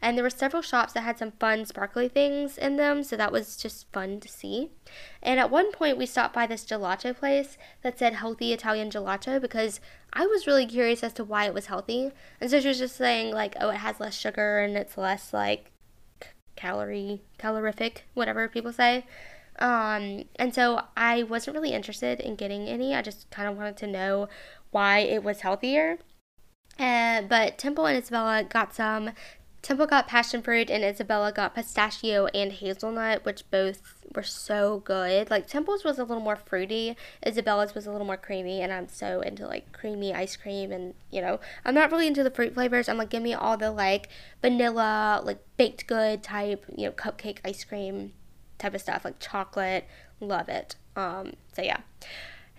And 0.00 0.16
there 0.16 0.24
were 0.24 0.30
several 0.30 0.62
shops 0.62 0.92
that 0.92 1.00
had 1.00 1.18
some 1.18 1.32
fun, 1.32 1.64
sparkly 1.64 2.08
things 2.08 2.58
in 2.58 2.76
them, 2.76 3.02
so 3.02 3.16
that 3.16 3.32
was 3.32 3.56
just 3.56 3.90
fun 3.92 4.20
to 4.20 4.28
see. 4.28 4.70
And 5.22 5.40
at 5.40 5.50
one 5.50 5.72
point, 5.72 5.96
we 5.96 6.06
stopped 6.06 6.34
by 6.34 6.46
this 6.46 6.64
gelato 6.64 7.16
place 7.16 7.56
that 7.82 7.98
said 7.98 8.14
healthy 8.14 8.52
Italian 8.52 8.90
gelato 8.90 9.40
because 9.40 9.80
I 10.12 10.26
was 10.26 10.46
really 10.46 10.66
curious 10.66 11.02
as 11.02 11.14
to 11.14 11.24
why 11.24 11.46
it 11.46 11.54
was 11.54 11.66
healthy. 11.66 12.10
And 12.40 12.50
so 12.50 12.60
she 12.60 12.68
was 12.68 12.78
just 12.78 12.96
saying, 12.96 13.32
like, 13.32 13.56
oh, 13.60 13.70
it 13.70 13.76
has 13.76 14.00
less 14.00 14.18
sugar 14.18 14.58
and 14.58 14.76
it's 14.76 14.98
less, 14.98 15.32
like, 15.32 15.72
calorie, 16.54 17.22
calorific, 17.38 18.04
whatever 18.14 18.48
people 18.48 18.72
say. 18.72 19.06
Um, 19.58 20.24
and 20.36 20.54
so 20.54 20.82
I 20.96 21.22
wasn't 21.22 21.56
really 21.56 21.72
interested 21.72 22.20
in 22.20 22.36
getting 22.36 22.68
any. 22.68 22.94
I 22.94 23.02
just 23.02 23.30
kind 23.30 23.48
of 23.48 23.56
wanted 23.56 23.76
to 23.78 23.86
know 23.86 24.28
why 24.70 25.00
it 25.00 25.22
was 25.22 25.40
healthier. 25.40 25.98
Uh, 26.78 27.22
but 27.22 27.58
Temple 27.58 27.86
and 27.86 27.98
Isabella 27.98 28.44
got 28.44 28.74
some 28.74 29.10
Temple 29.62 29.86
got 29.86 30.08
passion 30.08 30.42
fruit 30.42 30.70
and 30.70 30.82
Isabella 30.82 31.30
got 31.30 31.54
pistachio 31.54 32.26
and 32.34 32.50
hazelnut, 32.50 33.24
which 33.24 33.48
both 33.48 33.80
were 34.12 34.24
so 34.24 34.80
good. 34.80 35.30
Like 35.30 35.46
Temple's 35.46 35.84
was 35.84 36.00
a 36.00 36.04
little 36.04 36.22
more 36.22 36.34
fruity, 36.34 36.96
Isabella's 37.24 37.72
was 37.72 37.86
a 37.86 37.92
little 37.92 38.06
more 38.06 38.16
creamy, 38.16 38.60
and 38.60 38.72
I'm 38.72 38.88
so 38.88 39.20
into 39.20 39.46
like 39.46 39.70
creamy 39.70 40.12
ice 40.12 40.36
cream 40.36 40.72
and 40.72 40.94
you 41.12 41.20
know, 41.20 41.38
I'm 41.64 41.76
not 41.76 41.92
really 41.92 42.08
into 42.08 42.24
the 42.24 42.30
fruit 42.30 42.54
flavors. 42.54 42.88
I'm 42.88 42.98
like 42.98 43.10
give 43.10 43.22
me 43.22 43.34
all 43.34 43.56
the 43.56 43.70
like 43.70 44.08
vanilla, 44.40 45.22
like 45.22 45.38
baked 45.56 45.86
good 45.86 46.24
type, 46.24 46.64
you 46.76 46.86
know, 46.86 46.92
cupcake 46.92 47.38
ice 47.44 47.62
cream 47.62 48.14
type 48.62 48.74
of 48.74 48.80
stuff, 48.80 49.04
like 49.04 49.18
chocolate. 49.18 49.86
Love 50.20 50.48
it. 50.48 50.76
Um, 50.96 51.34
so 51.52 51.62
yeah. 51.62 51.80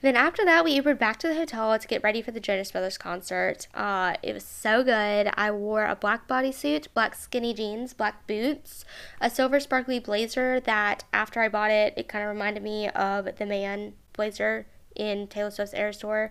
Then 0.01 0.17
after 0.17 0.43
that, 0.43 0.65
we 0.65 0.77
Ubered 0.77 0.99
back 0.99 1.17
to 1.19 1.29
the 1.29 1.35
hotel 1.35 1.79
to 1.79 1.87
get 1.87 2.03
ready 2.03 2.21
for 2.21 2.31
the 2.31 2.41
Jonas 2.41 2.71
Brothers 2.71 2.97
concert. 2.97 3.69
Uh, 3.73 4.15
it 4.21 4.33
was 4.33 4.43
so 4.43 4.83
good. 4.83 5.29
I 5.35 5.49
wore 5.49 5.85
a 5.85 5.95
black 5.95 6.27
bodysuit, 6.27 6.87
black 6.93 7.15
skinny 7.15 7.53
jeans, 7.53 7.93
black 7.93 8.27
boots, 8.27 8.83
a 9.21 9.29
silver 9.29 9.61
sparkly 9.61 9.99
blazer 9.99 10.59
that 10.59 11.05
after 11.13 11.39
I 11.39 11.47
bought 11.47 11.71
it, 11.71 11.93
it 11.95 12.09
kind 12.09 12.21
of 12.21 12.29
reminded 12.29 12.63
me 12.63 12.89
of 12.89 13.37
the 13.37 13.45
man 13.45 13.93
blazer 14.11 14.67
in 14.93 15.27
Taylor 15.27 15.51
Swift's 15.51 15.73
Eras 15.73 15.99
Tour. 15.99 16.29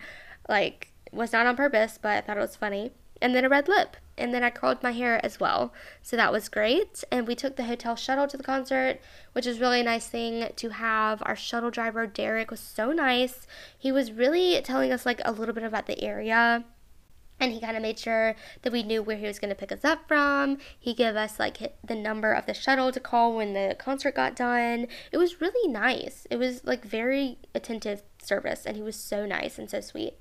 Like, 0.51 0.93
was 1.11 1.33
not 1.33 1.47
on 1.47 1.57
purpose, 1.57 1.99
but 2.01 2.19
I 2.19 2.21
thought 2.21 2.37
it 2.37 2.41
was 2.41 2.57
funny. 2.57 2.93
And 3.23 3.35
then 3.35 3.47
a 3.47 3.49
red 3.49 3.69
lip 3.69 3.97
and 4.17 4.35
then 4.35 4.43
I 4.45 4.51
curled 4.51 4.83
my 4.83 4.93
hair 4.93 5.25
as 5.25 5.41
well. 5.41 5.73
So 6.03 6.17
that 6.17 6.33
was 6.33 6.49
great. 6.49 7.03
And 7.11 7.27
we 7.27 7.35
took 7.35 7.57
the 7.57 7.65
hotel 7.65 7.97
shuttle 7.97 8.27
to 8.29 8.37
the 8.37 8.43
concert, 8.43 9.01
which 9.33 9.47
is 9.47 9.61
really 9.61 9.81
a 9.81 9.85
nice 9.85 10.09
thing 10.09 10.49
to 10.55 10.69
have. 10.71 11.23
Our 11.25 11.37
shuttle 11.37 11.71
driver, 11.71 12.07
Derek, 12.07 12.51
was 12.51 12.61
so 12.61 12.93
nice. 12.93 13.47
He 13.79 13.91
was 13.91 14.13
really 14.13 14.61
telling 14.63 14.93
us 14.93 15.07
like 15.07 15.21
a 15.25 15.33
little 15.33 15.55
bit 15.55 15.65
about 15.65 15.87
the 15.87 16.03
area. 16.03 16.65
And 17.41 17.53
he 17.53 17.61
kind 17.61 17.77
of 17.77 17.83
made 17.83 17.99
sure 17.99 18.37
that 18.63 18.73
we 18.73 18.85
knew 18.85 19.03
where 19.03 19.17
he 19.17 19.27
was 19.27 19.41
going 19.41 19.49
to 19.49 19.57
pick 19.57 19.73
us 19.73 19.85
up 19.85 20.07
from. 20.07 20.59
He 20.79 20.95
gave 20.95 21.17
us 21.17 21.41
like 21.41 21.75
the 21.83 21.97
number 21.97 22.33
of 22.33 22.47
the 22.47 22.55
shuttle 22.55 22.93
to 22.93 23.01
call 23.01 23.35
when 23.35 23.55
the 23.55 23.75
concert 23.77 24.15
got 24.15 24.37
done. 24.37 24.87
It 25.11 25.17
was 25.17 25.41
really 25.41 25.73
nice. 25.73 26.25
It 26.31 26.37
was 26.37 26.65
like 26.65 26.85
very 26.85 27.39
attentive 27.53 28.05
service, 28.23 28.65
and 28.65 28.77
he 28.77 28.83
was 28.83 28.95
so 28.95 29.27
nice 29.27 29.59
and 29.59 29.69
so 29.69 29.81
sweet. 29.81 30.15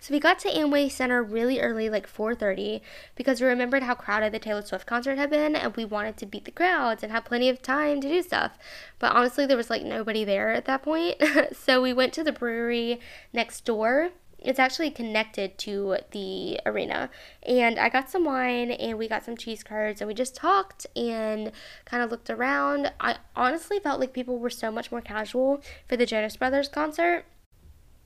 So 0.00 0.12
we 0.12 0.20
got 0.20 0.38
to 0.40 0.48
Amway 0.48 0.90
Center 0.90 1.22
really 1.22 1.60
early, 1.60 1.88
like 1.90 2.06
4:30, 2.06 2.80
because 3.14 3.40
we 3.40 3.46
remembered 3.46 3.82
how 3.82 3.94
crowded 3.94 4.32
the 4.32 4.38
Taylor 4.38 4.62
Swift 4.62 4.86
concert 4.86 5.18
had 5.18 5.30
been, 5.30 5.56
and 5.56 5.76
we 5.76 5.84
wanted 5.84 6.16
to 6.18 6.26
beat 6.26 6.44
the 6.44 6.50
crowds 6.50 7.02
and 7.02 7.12
have 7.12 7.24
plenty 7.24 7.48
of 7.48 7.62
time 7.62 8.00
to 8.00 8.08
do 8.08 8.22
stuff. 8.22 8.58
But 8.98 9.14
honestly, 9.14 9.46
there 9.46 9.56
was 9.56 9.70
like 9.70 9.82
nobody 9.82 10.24
there 10.24 10.52
at 10.52 10.64
that 10.66 10.82
point, 10.82 11.16
so 11.52 11.82
we 11.82 11.92
went 11.92 12.12
to 12.14 12.24
the 12.24 12.32
brewery 12.32 13.00
next 13.32 13.64
door. 13.64 14.10
It's 14.40 14.60
actually 14.60 14.92
connected 14.92 15.58
to 15.58 15.96
the 16.12 16.60
arena, 16.64 17.10
and 17.42 17.76
I 17.76 17.88
got 17.88 18.08
some 18.08 18.24
wine 18.24 18.70
and 18.70 18.96
we 18.96 19.08
got 19.08 19.24
some 19.24 19.36
cheese 19.36 19.64
curds, 19.64 20.00
and 20.00 20.06
we 20.06 20.14
just 20.14 20.36
talked 20.36 20.86
and 20.94 21.50
kind 21.84 22.04
of 22.04 22.10
looked 22.12 22.30
around. 22.30 22.92
I 23.00 23.16
honestly 23.34 23.80
felt 23.80 23.98
like 23.98 24.12
people 24.12 24.38
were 24.38 24.50
so 24.50 24.70
much 24.70 24.92
more 24.92 25.00
casual 25.00 25.60
for 25.88 25.96
the 25.96 26.06
Jonas 26.06 26.36
Brothers 26.36 26.68
concert 26.68 27.24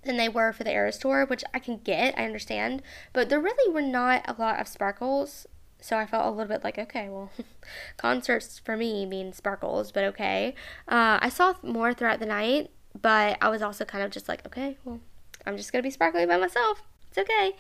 than 0.05 0.17
they 0.17 0.29
were 0.29 0.53
for 0.53 0.65
the 0.65 0.73
Eras 0.73 0.99
Tour, 0.99 1.27
which 1.27 1.45
I 1.55 1.59
can 1.59 1.79
get, 1.79 2.19
I 2.19 2.25
understand. 2.25 2.83
But 3.13 3.29
there 3.29 3.41
really 3.41 3.73
were 3.73 3.83
not 3.83 4.25
a 4.27 4.41
lot 4.41 4.61
of 4.61 4.69
sparkles. 4.69 5.47
So 5.81 5.97
I 5.97 6.07
felt 6.07 6.27
a 6.27 6.31
little 6.31 6.47
bit 6.47 6.63
like, 6.63 6.79
okay, 6.79 7.09
well, 7.09 7.31
concerts 7.97 8.59
for 8.59 8.77
me 8.77 9.05
mean 9.05 9.33
sparkles, 9.33 9.91
but 9.91 10.05
okay. 10.05 10.55
Uh, 10.87 11.19
I 11.21 11.29
saw 11.29 11.55
more 11.63 11.93
throughout 11.93 12.21
the 12.21 12.27
night, 12.27 12.71
but 13.01 13.37
I 13.41 13.49
was 13.49 13.63
also 13.63 13.85
kind 13.85 14.05
of 14.05 14.11
just 14.11 14.29
like, 14.29 14.47
okay, 14.47 14.79
well, 14.85 15.01
I'm 15.45 15.57
just 15.57 15.73
gonna 15.73 15.83
be 15.83 15.91
sparkly 15.91 16.25
by 16.25 16.37
myself. 16.37 16.83
It's 17.09 17.19
okay. 17.19 17.53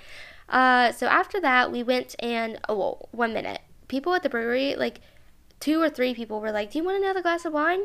Uh, 0.48 0.92
so 0.92 1.06
after 1.06 1.40
that, 1.40 1.72
we 1.72 1.82
went 1.82 2.14
and 2.20 2.58
oh, 2.68 2.76
well, 2.76 3.08
one 3.10 3.32
minute. 3.32 3.60
People 3.88 4.14
at 4.14 4.22
the 4.22 4.28
brewery, 4.28 4.74
like 4.76 5.00
two 5.60 5.80
or 5.82 5.90
three 5.90 6.14
people, 6.14 6.40
were 6.40 6.52
like, 6.52 6.70
"Do 6.70 6.78
you 6.78 6.84
want 6.84 7.02
another 7.02 7.22
glass 7.22 7.44
of 7.44 7.52
wine?" 7.52 7.80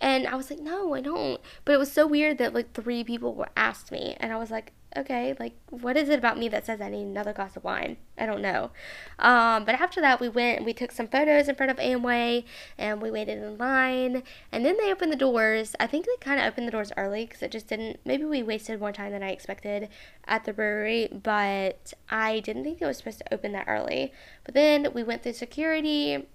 And 0.00 0.26
I 0.26 0.34
was 0.34 0.50
like, 0.50 0.60
no, 0.60 0.94
I 0.94 1.00
don't. 1.00 1.40
But 1.64 1.74
it 1.74 1.78
was 1.78 1.92
so 1.92 2.06
weird 2.06 2.38
that 2.38 2.54
like 2.54 2.72
three 2.72 3.04
people 3.04 3.34
were 3.34 3.48
asked 3.56 3.92
me, 3.92 4.16
and 4.20 4.32
I 4.32 4.36
was 4.36 4.50
like, 4.50 4.72
okay, 4.96 5.34
like 5.40 5.54
what 5.70 5.96
is 5.96 6.08
it 6.08 6.18
about 6.18 6.38
me 6.38 6.48
that 6.48 6.64
says 6.64 6.80
I 6.80 6.88
need 6.88 7.02
another 7.02 7.32
glass 7.32 7.56
of 7.56 7.64
wine? 7.64 7.96
I 8.16 8.26
don't 8.26 8.40
know. 8.40 8.70
Um, 9.18 9.64
but 9.64 9.74
after 9.74 10.00
that, 10.00 10.20
we 10.20 10.28
went 10.28 10.58
and 10.58 10.66
we 10.66 10.72
took 10.72 10.92
some 10.92 11.08
photos 11.08 11.48
in 11.48 11.56
front 11.56 11.70
of 11.70 11.78
Amway, 11.78 12.44
and 12.78 13.02
we 13.02 13.10
waited 13.10 13.42
in 13.42 13.58
line, 13.58 14.22
and 14.52 14.64
then 14.64 14.76
they 14.78 14.92
opened 14.92 15.12
the 15.12 15.16
doors. 15.16 15.74
I 15.80 15.86
think 15.86 16.06
they 16.06 16.16
kind 16.20 16.40
of 16.40 16.46
opened 16.46 16.68
the 16.68 16.72
doors 16.72 16.92
early 16.96 17.26
because 17.26 17.42
it 17.42 17.50
just 17.50 17.68
didn't. 17.68 18.00
Maybe 18.04 18.24
we 18.24 18.42
wasted 18.42 18.80
more 18.80 18.92
time 18.92 19.12
than 19.12 19.22
I 19.22 19.30
expected 19.30 19.88
at 20.26 20.44
the 20.44 20.52
brewery, 20.52 21.08
but 21.10 21.92
I 22.08 22.40
didn't 22.40 22.64
think 22.64 22.80
it 22.80 22.86
was 22.86 22.98
supposed 22.98 23.18
to 23.18 23.34
open 23.34 23.52
that 23.52 23.66
early. 23.68 24.12
But 24.44 24.54
then 24.54 24.88
we 24.94 25.02
went 25.02 25.22
through 25.22 25.32
security 25.32 26.26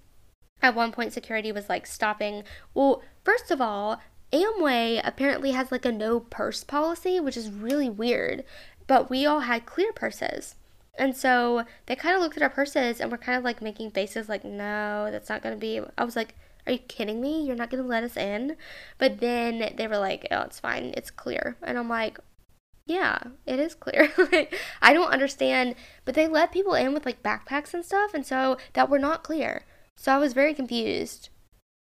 at 0.61 0.75
one 0.75 0.91
point, 0.91 1.13
security 1.13 1.51
was 1.51 1.69
like 1.69 1.85
stopping. 1.85 2.43
Well, 2.73 3.01
first 3.23 3.51
of 3.51 3.61
all, 3.61 4.01
Amway 4.31 5.01
apparently 5.03 5.51
has 5.51 5.71
like 5.71 5.85
a 5.85 5.91
no 5.91 6.19
purse 6.19 6.63
policy, 6.63 7.19
which 7.19 7.37
is 7.37 7.49
really 7.49 7.89
weird. 7.89 8.43
But 8.87 9.09
we 9.09 9.25
all 9.25 9.41
had 9.41 9.65
clear 9.65 9.93
purses. 9.93 10.55
And 10.97 11.15
so 11.15 11.63
they 11.85 11.95
kind 11.95 12.15
of 12.15 12.21
looked 12.21 12.35
at 12.35 12.43
our 12.43 12.49
purses 12.49 12.99
and 12.99 13.09
were 13.09 13.17
kind 13.17 13.37
of 13.37 13.43
like 13.43 13.61
making 13.61 13.91
faces 13.91 14.27
like, 14.27 14.43
no, 14.43 15.09
that's 15.11 15.29
not 15.29 15.41
going 15.41 15.55
to 15.55 15.59
be. 15.59 15.79
I 15.97 16.03
was 16.03 16.15
like, 16.15 16.35
are 16.67 16.73
you 16.73 16.79
kidding 16.79 17.21
me? 17.21 17.45
You're 17.45 17.55
not 17.55 17.69
going 17.69 17.81
to 17.81 17.89
let 17.89 18.03
us 18.03 18.17
in? 18.17 18.57
But 18.97 19.19
then 19.19 19.73
they 19.77 19.87
were 19.87 19.97
like, 19.97 20.27
oh, 20.29 20.41
it's 20.41 20.59
fine. 20.59 20.93
It's 20.97 21.09
clear. 21.09 21.55
And 21.63 21.77
I'm 21.77 21.87
like, 21.87 22.19
yeah, 22.85 23.19
it 23.45 23.59
is 23.59 23.75
clear. 23.75 24.11
I 24.81 24.93
don't 24.93 25.11
understand. 25.11 25.75
But 26.03 26.15
they 26.15 26.27
let 26.27 26.51
people 26.51 26.73
in 26.73 26.93
with 26.93 27.05
like 27.05 27.23
backpacks 27.23 27.73
and 27.73 27.85
stuff. 27.85 28.13
And 28.13 28.25
so 28.25 28.57
that 28.73 28.89
were 28.89 28.99
not 28.99 29.23
clear. 29.23 29.63
So 30.01 30.13
I 30.13 30.17
was 30.17 30.31
very 30.31 30.53
confused 30.53 31.27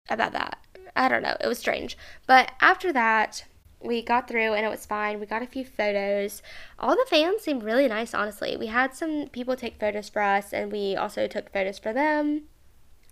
about 0.08 0.32
that. 0.32 0.58
I 0.96 1.08
don't 1.08 1.22
know. 1.22 1.36
It 1.42 1.46
was 1.46 1.58
strange. 1.58 1.98
But 2.26 2.52
after 2.58 2.90
that, 2.90 3.44
we 3.82 4.00
got 4.00 4.26
through 4.26 4.54
and 4.54 4.64
it 4.64 4.70
was 4.70 4.86
fine. 4.86 5.20
We 5.20 5.26
got 5.26 5.42
a 5.42 5.46
few 5.46 5.62
photos. 5.62 6.42
All 6.78 6.96
the 6.96 7.04
fans 7.10 7.42
seemed 7.42 7.62
really 7.62 7.86
nice, 7.86 8.14
honestly. 8.14 8.56
We 8.56 8.68
had 8.68 8.94
some 8.94 9.28
people 9.28 9.56
take 9.56 9.78
photos 9.78 10.08
for 10.08 10.22
us 10.22 10.54
and 10.54 10.72
we 10.72 10.96
also 10.96 11.26
took 11.26 11.52
photos 11.52 11.78
for 11.78 11.92
them. 11.92 12.44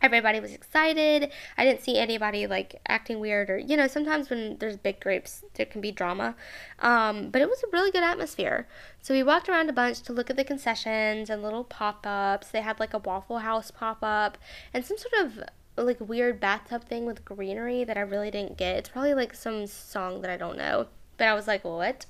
Everybody 0.02 0.40
was 0.40 0.52
excited. 0.52 1.32
I 1.56 1.64
didn't 1.64 1.82
see 1.82 1.98
anybody 1.98 2.46
like 2.46 2.80
acting 2.86 3.18
weird 3.18 3.48
or, 3.48 3.58
you 3.58 3.76
know, 3.76 3.86
sometimes 3.86 4.28
when 4.28 4.58
there's 4.58 4.76
big 4.76 5.00
groups, 5.00 5.42
there 5.54 5.66
can 5.66 5.80
be 5.80 5.90
drama. 5.90 6.36
Um, 6.80 7.30
but 7.30 7.40
it 7.40 7.48
was 7.48 7.62
a 7.62 7.70
really 7.72 7.90
good 7.90 8.02
atmosphere. 8.02 8.68
So 9.00 9.14
we 9.14 9.22
walked 9.22 9.48
around 9.48 9.70
a 9.70 9.72
bunch 9.72 10.02
to 10.02 10.12
look 10.12 10.28
at 10.28 10.36
the 10.36 10.44
concessions 10.44 11.30
and 11.30 11.42
little 11.42 11.64
pop 11.64 12.06
ups. 12.06 12.48
They 12.48 12.60
had 12.60 12.78
like 12.78 12.92
a 12.92 12.98
Waffle 12.98 13.38
House 13.38 13.70
pop 13.70 13.98
up 14.02 14.36
and 14.74 14.84
some 14.84 14.98
sort 14.98 15.26
of 15.26 15.44
like 15.78 16.00
weird 16.00 16.40
bathtub 16.40 16.84
thing 16.84 17.06
with 17.06 17.24
greenery 17.24 17.84
that 17.84 17.96
I 17.96 18.00
really 18.00 18.30
didn't 18.30 18.58
get. 18.58 18.76
It's 18.76 18.88
probably 18.90 19.14
like 19.14 19.34
some 19.34 19.66
song 19.66 20.20
that 20.22 20.30
I 20.30 20.36
don't 20.36 20.58
know. 20.58 20.88
But 21.16 21.28
I 21.28 21.34
was 21.34 21.46
like, 21.46 21.64
what? 21.64 22.04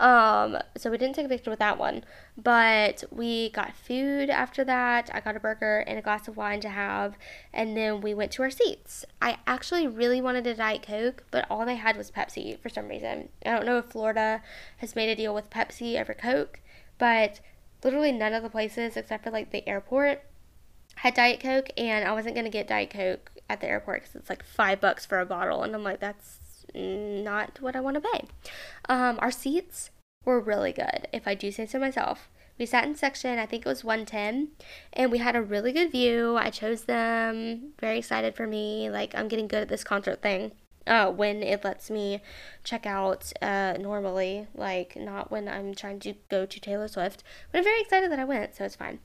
Um, 0.00 0.56
so 0.78 0.90
we 0.90 0.96
didn't 0.96 1.14
take 1.14 1.26
a 1.26 1.28
picture 1.28 1.50
with 1.50 1.58
that 1.58 1.78
one, 1.78 2.04
but 2.34 3.04
we 3.10 3.50
got 3.50 3.76
food 3.76 4.30
after 4.30 4.64
that. 4.64 5.10
I 5.12 5.20
got 5.20 5.36
a 5.36 5.40
burger 5.40 5.80
and 5.86 5.98
a 5.98 6.02
glass 6.02 6.26
of 6.26 6.38
wine 6.38 6.60
to 6.62 6.70
have, 6.70 7.18
and 7.52 7.76
then 7.76 8.00
we 8.00 8.14
went 8.14 8.32
to 8.32 8.42
our 8.42 8.50
seats. 8.50 9.04
I 9.20 9.36
actually 9.46 9.86
really 9.86 10.22
wanted 10.22 10.46
a 10.46 10.54
Diet 10.54 10.82
Coke, 10.82 11.24
but 11.30 11.46
all 11.50 11.66
they 11.66 11.74
had 11.74 11.98
was 11.98 12.10
Pepsi 12.10 12.58
for 12.58 12.70
some 12.70 12.88
reason. 12.88 13.28
I 13.44 13.50
don't 13.50 13.66
know 13.66 13.76
if 13.76 13.86
Florida 13.86 14.42
has 14.78 14.96
made 14.96 15.10
a 15.10 15.14
deal 15.14 15.34
with 15.34 15.50
Pepsi 15.50 16.00
over 16.00 16.14
Coke, 16.14 16.60
but 16.96 17.40
literally 17.84 18.10
none 18.10 18.32
of 18.32 18.42
the 18.42 18.48
places 18.48 18.96
except 18.96 19.24
for 19.24 19.30
like 19.30 19.50
the 19.50 19.68
airport 19.68 20.22
had 20.96 21.12
Diet 21.12 21.40
Coke, 21.40 21.68
and 21.76 22.08
I 22.08 22.12
wasn't 22.12 22.34
gonna 22.34 22.48
get 22.48 22.68
Diet 22.68 22.88
Coke 22.88 23.32
at 23.50 23.60
the 23.60 23.68
airport 23.68 24.00
because 24.00 24.14
it's 24.14 24.30
like 24.30 24.44
five 24.44 24.80
bucks 24.80 25.04
for 25.04 25.20
a 25.20 25.26
bottle, 25.26 25.62
and 25.62 25.74
I'm 25.74 25.84
like, 25.84 26.00
that's 26.00 26.38
not 26.74 27.60
what 27.60 27.76
I 27.76 27.80
want 27.80 27.94
to 27.94 28.00
pay. 28.00 28.26
Um, 28.88 29.18
our 29.20 29.30
seats 29.30 29.90
were 30.24 30.40
really 30.40 30.72
good, 30.72 31.08
if 31.12 31.26
I 31.26 31.34
do 31.34 31.50
say 31.50 31.66
so 31.66 31.78
myself. 31.78 32.28
We 32.58 32.66
sat 32.66 32.84
in 32.84 32.94
section, 32.94 33.38
I 33.38 33.46
think 33.46 33.64
it 33.64 33.68
was 33.68 33.84
110, 33.84 34.48
and 34.92 35.10
we 35.10 35.18
had 35.18 35.34
a 35.34 35.42
really 35.42 35.72
good 35.72 35.90
view. 35.90 36.36
I 36.36 36.50
chose 36.50 36.84
them. 36.84 37.72
Very 37.80 37.98
excited 37.98 38.34
for 38.34 38.46
me. 38.46 38.90
Like, 38.90 39.14
I'm 39.14 39.28
getting 39.28 39.48
good 39.48 39.62
at 39.62 39.68
this 39.68 39.82
concert 39.82 40.20
thing 40.20 40.52
uh, 40.86 41.10
when 41.10 41.42
it 41.42 41.64
lets 41.64 41.90
me 41.90 42.22
check 42.64 42.86
out 42.86 43.32
uh, 43.42 43.74
normally, 43.78 44.46
like 44.54 44.96
not 44.96 45.30
when 45.30 45.48
I'm 45.48 45.74
trying 45.74 46.00
to 46.00 46.14
go 46.28 46.46
to 46.46 46.60
Taylor 46.60 46.88
Swift. 46.88 47.22
But 47.50 47.58
I'm 47.58 47.64
very 47.64 47.80
excited 47.80 48.10
that 48.10 48.18
I 48.18 48.24
went, 48.24 48.56
so 48.56 48.64
it's 48.64 48.76
fine. 48.76 49.00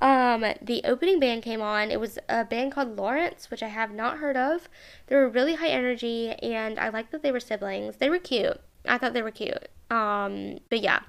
Um, 0.00 0.44
the 0.60 0.82
opening 0.84 1.20
band 1.20 1.42
came 1.42 1.60
on. 1.60 1.90
It 1.90 2.00
was 2.00 2.18
a 2.28 2.44
band 2.44 2.72
called 2.72 2.96
Lawrence, 2.96 3.50
which 3.50 3.62
I 3.62 3.68
have 3.68 3.92
not 3.92 4.18
heard 4.18 4.36
of. 4.36 4.68
They 5.06 5.16
were 5.16 5.28
really 5.28 5.56
high 5.56 5.68
energy, 5.68 6.30
and 6.30 6.78
I 6.78 6.88
liked 6.88 7.12
that 7.12 7.22
they 7.22 7.32
were 7.32 7.40
siblings. 7.40 7.96
They 7.96 8.10
were 8.10 8.18
cute. 8.18 8.60
I 8.86 8.98
thought 8.98 9.12
they 9.12 9.22
were 9.22 9.30
cute. 9.30 9.68
Um, 9.90 10.58
but 10.70 10.80
yeah. 10.80 11.00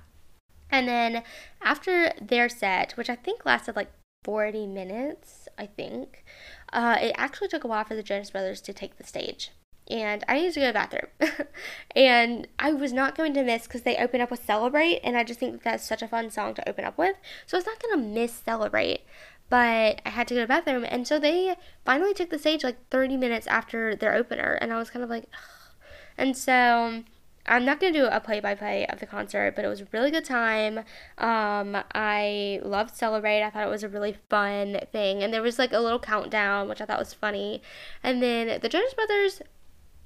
And 0.71 0.88
then 0.88 1.23
after 1.62 2.13
their 2.21 2.49
set, 2.49 2.91
which 2.93 3.10
I 3.10 3.15
think 3.15 3.45
lasted 3.45 3.75
like 3.75 3.91
40 4.23 4.67
minutes, 4.67 5.47
I 5.58 5.65
think, 5.65 6.23
uh, 6.71 6.97
it 7.01 7.15
actually 7.17 7.47
took 7.47 7.63
a 7.63 7.67
while 7.67 7.86
for 7.86 7.95
the 7.95 8.03
Jonas 8.03 8.32
Brothers 8.32 8.62
to 8.62 8.73
take 8.73 8.97
the 8.97 9.03
stage 9.03 9.51
and 9.89 10.23
I 10.28 10.36
needed 10.36 10.54
to 10.54 10.60
go 10.60 10.65
to 10.67 10.71
the 10.71 10.73
bathroom. 10.73 11.47
and 11.95 12.47
I 12.60 12.71
was 12.73 12.93
not 12.93 13.17
going 13.17 13.34
to 13.34 13.43
miss 13.43 13.63
because 13.63 13.82
they 13.82 13.97
open 13.97 14.21
up 14.21 14.32
with 14.32 14.45
Celebrate, 14.45 14.99
and 15.04 15.17
I 15.17 15.23
just 15.23 15.39
think 15.39 15.54
that 15.54 15.63
that's 15.63 15.88
such 15.88 16.02
a 16.02 16.08
fun 16.08 16.30
song 16.30 16.54
to 16.56 16.69
open 16.69 16.86
up 16.86 16.97
with. 16.97 17.15
So 17.47 17.58
I 17.58 17.60
was 17.60 17.65
not 17.65 17.82
going 17.82 17.99
to 17.99 18.06
miss 18.06 18.34
Celebrate. 18.34 19.02
but 19.49 20.02
I 20.06 20.10
had 20.10 20.28
to 20.28 20.36
go 20.36 20.41
to 20.41 20.43
the 20.43 20.47
bathroom. 20.47 20.86
And 20.88 21.08
so 21.08 21.17
they 21.19 21.56
finally 21.86 22.13
took 22.13 22.30
the 22.30 22.38
stage 22.39 22.63
like 22.63 22.78
30 22.89 23.17
minutes 23.17 23.47
after 23.47 23.95
their 23.95 24.13
opener. 24.13 24.58
And 24.62 24.71
I 24.71 24.78
was 24.78 24.89
kind 24.91 25.04
of 25.04 25.10
like, 25.10 25.25
Ugh. 25.34 25.73
and 26.17 26.38
so 26.38 27.04
I'm 27.47 27.65
not 27.65 27.80
going 27.80 27.93
to 27.93 27.99
do 27.99 28.06
a 28.06 28.19
play 28.19 28.39
by 28.39 28.54
play 28.54 28.86
of 28.86 28.99
the 28.99 29.08
concert, 29.08 29.56
but 29.56 29.65
it 29.65 29.69
was 29.69 29.82
a 29.82 29.88
really 29.91 30.12
good 30.12 30.25
time. 30.25 30.80
Um, 31.17 31.75
I 31.95 32.60
loved 32.63 32.95
Celebrate. 32.95 33.41
I 33.41 33.49
thought 33.49 33.65
it 33.65 33.71
was 33.71 33.84
a 33.84 33.89
really 33.89 34.17
fun 34.30 34.80
thing. 34.91 35.23
And 35.23 35.34
there 35.34 35.41
was 35.41 35.58
like 35.58 35.73
a 35.73 35.80
little 35.80 35.99
countdown, 35.99 36.69
which 36.69 36.80
I 36.80 36.86
thought 36.86 36.99
was 36.99 37.13
funny. 37.15 37.63
And 38.04 38.21
then 38.21 38.60
the 38.62 38.69
Jonas 38.69 38.93
Brothers, 38.93 39.41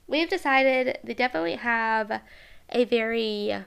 we've 0.08 0.30
decided 0.30 0.98
they 1.04 1.14
definitely 1.14 1.56
have 1.56 2.22
a 2.70 2.86
very 2.86 3.66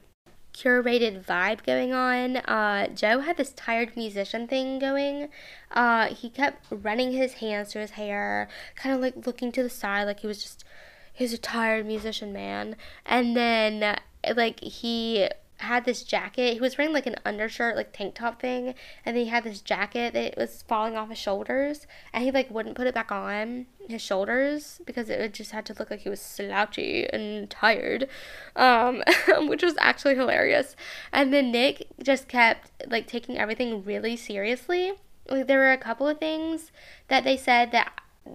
curated 0.57 1.25
vibe 1.25 1.65
going 1.65 1.93
on. 1.93 2.39
Uh, 2.39 2.89
Joe 2.89 3.21
had 3.21 3.37
this 3.37 3.53
tired 3.53 3.97
musician 3.97 4.49
thing 4.49 4.79
going. 4.79 5.29
Uh, 5.71 6.07
he 6.07 6.31
kept 6.31 6.67
running 6.71 7.13
his 7.13 7.35
hands 7.35 7.73
through 7.73 7.83
his 7.83 7.91
hair, 7.93 8.49
kind 8.75 8.95
of 8.95 9.01
like 9.01 9.27
looking 9.27 9.53
to 9.53 9.63
the 9.63 9.71
side, 9.71 10.05
like 10.05 10.21
he 10.21 10.27
was 10.27 10.43
just 10.43 10.65
he 11.13 11.25
was 11.25 11.33
a 11.33 11.39
tired 11.39 11.87
musician 11.87 12.33
man. 12.33 12.77
And 13.05 13.37
then 13.37 13.99
like 14.35 14.61
he 14.61 15.29
had 15.59 15.85
this 15.85 16.03
jacket. 16.03 16.55
He 16.55 16.61
was 16.61 16.77
wearing 16.77 16.93
like 16.93 17.07
an 17.07 17.17
undershirt, 17.25 17.77
like 17.77 17.93
tank 17.93 18.15
top 18.15 18.41
thing, 18.41 18.75
and 19.05 19.17
he 19.17 19.27
had 19.27 19.45
this 19.45 19.61
jacket 19.61 20.13
that 20.15 20.37
was 20.37 20.63
falling 20.63 20.97
off 20.97 21.09
his 21.09 21.19
shoulders, 21.19 21.87
and 22.13 22.25
he 22.25 22.31
like 22.31 22.51
wouldn't 22.51 22.77
put 22.77 22.87
it 22.87 22.95
back 22.95 23.11
on 23.11 23.67
his 23.89 24.03
shoulders 24.03 24.81
because 24.85 25.09
it 25.09 25.33
just 25.33 25.53
had 25.53 25.65
to 25.67 25.75
look 25.79 25.91
like 25.91 26.01
he 26.01 26.09
was 26.09 26.21
slouchy 26.21 27.07
and 27.13 27.49
tired, 27.49 28.09
um, 28.55 29.03
which 29.49 29.63
was 29.63 29.75
actually 29.79 30.15
hilarious. 30.15 30.77
And 31.13 31.33
then 31.33 31.51
Nick 31.51 31.87
just 32.03 32.29
kept 32.29 32.71
like 32.87 33.07
taking 33.07 33.39
everything 33.39 33.83
really 33.85 34.17
seriously. 34.17 34.93
Like 35.29 35.47
there 35.47 35.59
were 35.59 35.73
a 35.73 35.79
couple 35.79 36.07
of 36.07 36.19
things 36.19 36.71
that 37.09 37.25
they 37.25 37.37
said 37.37 37.73
that 37.73 37.93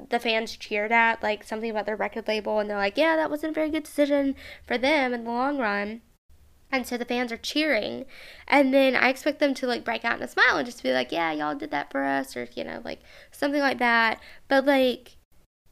the 0.09 0.19
fans 0.19 0.55
cheered 0.55 0.91
at, 0.91 1.21
like 1.21 1.43
something 1.43 1.69
about 1.69 1.85
their 1.85 1.95
record 1.95 2.27
label, 2.27 2.59
and 2.59 2.69
they're 2.69 2.77
like, 2.77 2.97
yeah, 2.97 3.15
that 3.15 3.29
wasn't 3.29 3.51
a 3.51 3.55
very 3.55 3.69
good 3.69 3.83
decision 3.83 4.35
for 4.65 4.77
them 4.77 5.13
in 5.13 5.23
the 5.23 5.29
long 5.29 5.57
run. 5.57 6.01
And 6.71 6.87
so 6.87 6.97
the 6.97 7.05
fans 7.05 7.31
are 7.31 7.37
cheering. 7.37 8.05
And 8.47 8.73
then 8.73 8.95
I 8.95 9.09
expect 9.09 9.39
them 9.39 9.53
to 9.55 9.67
like 9.67 9.83
break 9.83 10.05
out 10.05 10.17
in 10.17 10.23
a 10.23 10.27
smile 10.27 10.57
and 10.57 10.65
just 10.65 10.83
be 10.83 10.93
like, 10.93 11.11
yeah, 11.11 11.31
y'all 11.31 11.55
did 11.55 11.71
that 11.71 11.91
for 11.91 12.03
us, 12.03 12.37
or, 12.37 12.47
you 12.55 12.63
know, 12.63 12.81
like 12.83 13.01
something 13.31 13.61
like 13.61 13.79
that. 13.79 14.19
But 14.47 14.65
like, 14.65 15.17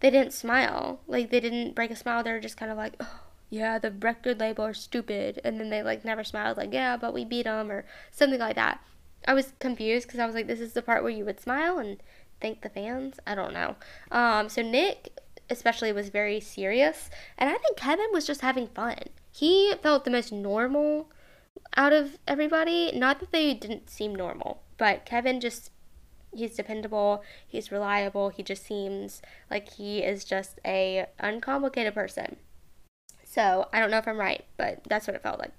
they 0.01 0.09
didn't 0.09 0.33
smile. 0.33 1.01
Like, 1.07 1.29
they 1.29 1.39
didn't 1.39 1.75
break 1.75 1.91
a 1.91 1.95
smile. 1.95 2.23
They 2.23 2.31
were 2.31 2.39
just 2.39 2.57
kind 2.57 2.71
of 2.71 2.77
like, 2.77 2.95
oh, 2.99 3.21
yeah, 3.49 3.79
the 3.79 3.91
record 3.91 4.39
label 4.39 4.65
are 4.65 4.73
stupid. 4.73 5.41
And 5.43 5.59
then 5.59 5.69
they 5.69 5.83
like 5.83 6.05
never 6.05 6.23
smiled, 6.23 6.57
like, 6.57 6.73
yeah, 6.73 6.97
but 6.97 7.13
we 7.13 7.25
beat 7.25 7.43
them, 7.43 7.71
or 7.71 7.85
something 8.12 8.39
like 8.39 8.55
that. 8.55 8.81
I 9.27 9.33
was 9.33 9.53
confused 9.59 10.07
because 10.07 10.19
I 10.19 10.25
was 10.25 10.35
like, 10.35 10.47
this 10.47 10.62
is 10.62 10.73
the 10.73 10.81
part 10.81 11.03
where 11.03 11.12
you 11.12 11.25
would 11.25 11.41
smile 11.41 11.77
and 11.79 12.01
thank 12.39 12.62
the 12.62 12.69
fans. 12.69 13.19
I 13.27 13.35
don't 13.35 13.53
know. 13.53 13.75
Um, 14.12 14.47
so 14.47 14.62
Nick 14.62 15.17
especially 15.49 15.91
was 15.91 16.09
very 16.09 16.39
serious, 16.39 17.09
and 17.38 17.49
I 17.49 17.57
think 17.57 17.77
Kevin 17.77 18.07
was 18.12 18.25
just 18.25 18.41
having 18.41 18.67
fun. 18.67 18.97
He 19.31 19.73
felt 19.81 20.05
the 20.05 20.12
most 20.12 20.31
normal 20.31 21.09
out 21.75 21.93
of 21.93 22.17
everybody. 22.27 22.91
Not 22.93 23.19
that 23.19 23.31
they 23.31 23.53
didn't 23.53 23.89
seem 23.89 24.13
normal, 24.13 24.63
but 24.77 25.05
Kevin 25.05 25.39
just 25.39 25.71
he's 26.33 26.55
dependable, 26.55 27.23
he's 27.47 27.71
reliable, 27.71 28.29
he 28.29 28.43
just 28.43 28.65
seems 28.65 29.21
like 29.49 29.73
he 29.73 29.99
is 29.99 30.23
just 30.23 30.59
a 30.65 31.07
uncomplicated 31.19 31.93
person. 31.93 32.38
So, 33.23 33.67
I 33.71 33.79
don't 33.79 33.91
know 33.91 33.97
if 33.97 34.07
I'm 34.07 34.19
right, 34.19 34.45
but 34.57 34.83
that's 34.88 35.07
what 35.07 35.15
it 35.15 35.23
felt 35.23 35.39
like. 35.39 35.53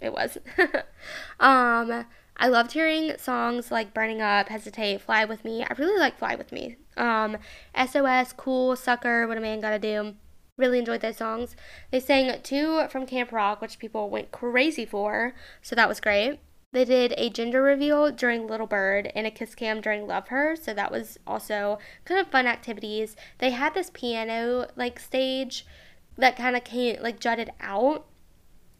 It 0.00 0.12
was. 0.12 0.38
um 1.40 2.06
I 2.36 2.48
loved 2.48 2.72
hearing 2.72 3.16
songs 3.16 3.70
like 3.70 3.94
Burning 3.94 4.20
Up, 4.20 4.48
Hesitate, 4.48 5.00
Fly 5.00 5.24
With 5.24 5.44
Me. 5.44 5.62
I 5.62 5.72
really 5.78 5.98
like 5.98 6.18
Fly 6.18 6.34
With 6.34 6.50
Me. 6.50 6.76
Um, 6.96 7.38
SOS, 7.76 8.32
Cool, 8.32 8.76
Sucker, 8.76 9.26
What 9.26 9.38
a 9.38 9.40
Man 9.40 9.60
Gotta 9.60 9.78
Do. 9.78 10.14
Really 10.56 10.78
enjoyed 10.78 11.00
those 11.00 11.16
songs. 11.16 11.56
They 11.90 12.00
sang 12.00 12.40
two 12.42 12.86
from 12.88 13.06
Camp 13.06 13.32
Rock, 13.32 13.60
which 13.60 13.78
people 13.78 14.08
went 14.08 14.30
crazy 14.30 14.86
for, 14.86 15.34
so 15.62 15.74
that 15.74 15.88
was 15.88 16.00
great. 16.00 16.38
They 16.72 16.84
did 16.84 17.14
a 17.16 17.30
gender 17.30 17.62
reveal 17.62 18.10
during 18.10 18.46
Little 18.46 18.66
Bird 18.66 19.12
and 19.14 19.26
a 19.26 19.30
kiss 19.30 19.54
cam 19.54 19.80
during 19.80 20.06
Love 20.08 20.28
Her, 20.28 20.56
so 20.56 20.74
that 20.74 20.90
was 20.90 21.18
also 21.24 21.78
kind 22.04 22.20
of 22.20 22.32
fun 22.32 22.48
activities. 22.48 23.14
They 23.38 23.50
had 23.50 23.74
this 23.74 23.90
piano 23.90 24.68
like 24.74 24.98
stage 24.98 25.66
that 26.18 26.36
kind 26.36 26.56
of 26.56 26.64
came 26.64 27.00
like 27.00 27.20
jutted 27.20 27.50
out 27.60 28.06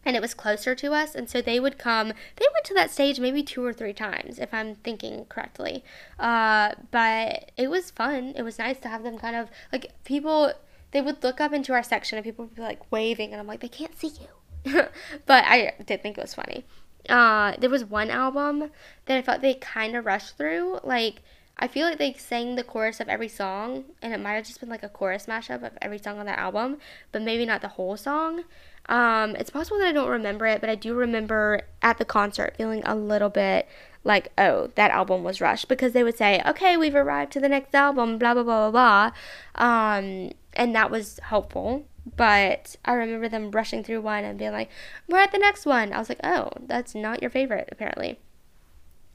and 0.05 0.17
it 0.17 0.23
was 0.23 0.35
closer 0.35 0.75
to 0.75 0.93
us 0.93 1.15
and 1.15 1.29
so 1.29 1.41
they 1.41 1.59
would 1.59 1.79
come 1.79 2.09
they 2.37 2.47
went 2.53 2.65
to 2.65 2.75
that 2.75 2.91
stage 2.91 3.19
maybe 3.19 3.43
two 3.43 3.65
or 3.65 3.73
three 3.73 3.93
times 3.93 4.39
if 4.39 4.53
i'm 4.53 4.75
thinking 4.77 5.25
correctly. 5.29 5.85
Uh, 6.19 6.73
but 6.91 7.51
it 7.57 7.69
was 7.69 7.91
fun. 7.91 8.33
It 8.37 8.43
was 8.43 8.59
nice 8.59 8.79
to 8.81 8.89
have 8.89 9.03
them 9.03 9.19
kind 9.19 9.37
of 9.37 9.51
like 9.73 9.93
people 10.05 10.53
they 10.93 11.01
would 11.01 11.23
look 11.23 11.41
up 11.41 11.53
into 11.53 11.73
our 11.73 11.83
section 11.83 12.19
and 12.19 12.25
people 12.25 12.45
would 12.45 12.55
be 12.55 12.63
like 12.63 12.91
waving 12.91 13.33
and 13.33 13.41
i'm 13.41 13.47
like 13.47 13.61
they 13.61 13.69
can't 13.69 13.99
see 13.99 14.13
you. 14.21 14.29
But 15.27 15.45
i 15.47 15.73
did 15.85 16.03
think 16.03 16.19
it 16.19 16.23
was 16.23 16.35
funny. 16.35 16.65
Uh, 17.09 17.55
there 17.59 17.69
was 17.69 17.85
one 17.85 18.11
album 18.11 18.71
that 19.07 19.19
i 19.19 19.23
felt 19.23 19.43
they 19.43 19.55
kind 19.55 19.95
of 19.97 20.07
rushed 20.07 20.37
through 20.37 20.81
like 20.85 21.21
I 21.57 21.69
feel 21.69 21.87
like 21.87 21.99
they 21.99 22.13
sang 22.15 22.57
the 22.57 22.65
chorus 22.65 22.99
of 22.99 23.09
every 23.09 23.29
song, 23.29 23.85
and 24.03 24.13
it 24.13 24.19
might 24.19 24.33
have 24.33 24.45
just 24.45 24.59
been 24.59 24.69
like 24.69 24.83
a 24.83 24.89
chorus 24.89 25.27
mashup 25.27 25.63
of 25.63 25.79
every 25.81 25.99
song 25.99 26.19
on 26.19 26.27
that 26.27 26.39
album, 26.39 26.79
but 27.13 27.23
maybe 27.23 27.47
not 27.47 27.61
the 27.61 27.69
whole 27.69 27.97
song. 27.97 28.43
Um, 28.87 29.35
it's 29.37 29.51
possible 29.51 29.79
that 29.79 29.89
I 29.89 29.93
don't 29.93 30.11
remember 30.11 30.47
it, 30.47 30.61
but 30.61 30.71
I 30.71 30.75
do 30.75 30.95
remember 30.95 31.63
at 31.83 31.99
the 31.99 32.05
concert 32.05 32.57
feeling 32.57 32.83
a 32.85 32.95
little 32.95 33.31
bit 33.31 33.67
like, 34.05 34.31
oh, 34.37 34.71
that 34.75 34.91
album 34.91 35.25
was 35.25 35.41
rushed 35.41 35.69
because 35.69 35.93
they 35.93 36.05
would 36.05 36.19
say, 36.19 36.43
okay, 36.47 36.77
we've 36.77 36.95
arrived 36.95 37.33
to 37.33 37.41
the 37.41 37.49
next 37.49 37.75
album, 37.75 38.19
blah, 38.19 38.35
blah, 38.35 38.43
blah, 38.43 38.71
blah, 38.71 39.11
blah. 39.57 39.67
Um, 39.67 40.33
and 40.53 40.75
that 40.75 40.91
was 40.91 41.19
helpful. 41.23 41.87
But 42.17 42.77
I 42.85 42.93
remember 42.93 43.31
them 43.31 43.51
rushing 43.51 43.83
through 43.83 44.03
one 44.03 44.25
and 44.25 44.39
being 44.39 44.53
like, 44.53 44.69
we're 45.09 45.21
at 45.21 45.33
the 45.33 45.39
next 45.39 45.65
one. 45.65 45.93
I 45.93 45.99
was 45.99 46.11
like, 46.11 46.21
oh, 46.23 46.51
that's 46.61 46.95
not 46.95 47.23
your 47.23 47.31
favorite, 47.31 47.71
apparently. 47.73 48.19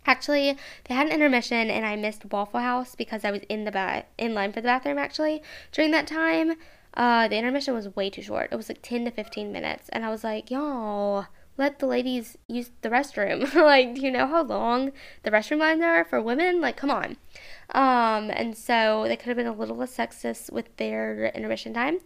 Actually, 0.08 0.58
they 0.86 0.96
had 0.96 1.06
an 1.06 1.14
intermission 1.14 1.70
and 1.70 1.86
I 1.86 1.96
missed 1.96 2.26
Waffle 2.32 2.62
House 2.62 2.96
because 2.96 3.24
I 3.24 3.30
was 3.30 3.42
in 3.48 3.66
the 3.66 3.72
ba- 3.72 4.06
in 4.18 4.34
line 4.34 4.52
for 4.52 4.62
the 4.62 4.68
bathroom 4.68 4.98
actually 4.98 5.44
during 5.72 5.92
that 5.92 6.08
time. 6.08 6.56
Uh, 6.94 7.28
the 7.28 7.38
intermission 7.38 7.74
was 7.74 7.96
way 7.96 8.10
too 8.10 8.22
short. 8.22 8.50
It 8.52 8.56
was 8.56 8.70
like 8.70 8.82
10 8.82 9.06
to 9.06 9.12
15 9.12 9.52
minutes. 9.52 9.90
And 9.90 10.06
I 10.06 10.10
was 10.10 10.24
like, 10.24 10.50
y'all, 10.50 11.28
let 11.58 11.80
the 11.80 11.86
ladies 11.86 12.38
use 12.48 12.72
the 12.82 12.90
restroom. 12.90 13.54
like, 13.54 13.96
do 13.96 14.02
you 14.02 14.12
know 14.12 14.26
how 14.26 14.44
long 14.44 14.92
the 15.24 15.30
restroom 15.30 15.60
lines 15.60 15.82
are 15.82 16.06
for 16.06 16.22
women? 16.22 16.62
Like, 16.62 16.78
come 16.78 16.90
on. 16.90 17.18
Um, 17.72 18.32
and 18.32 18.58
so 18.58 19.06
they 19.08 19.16
could 19.16 19.28
have 19.28 19.38
been 19.38 19.46
a 19.46 19.54
little 19.54 19.76
less 19.76 19.96
sexist 19.96 20.52
with 20.52 20.76
their 20.78 21.28
intermission 21.28 21.74
time, 21.74 22.00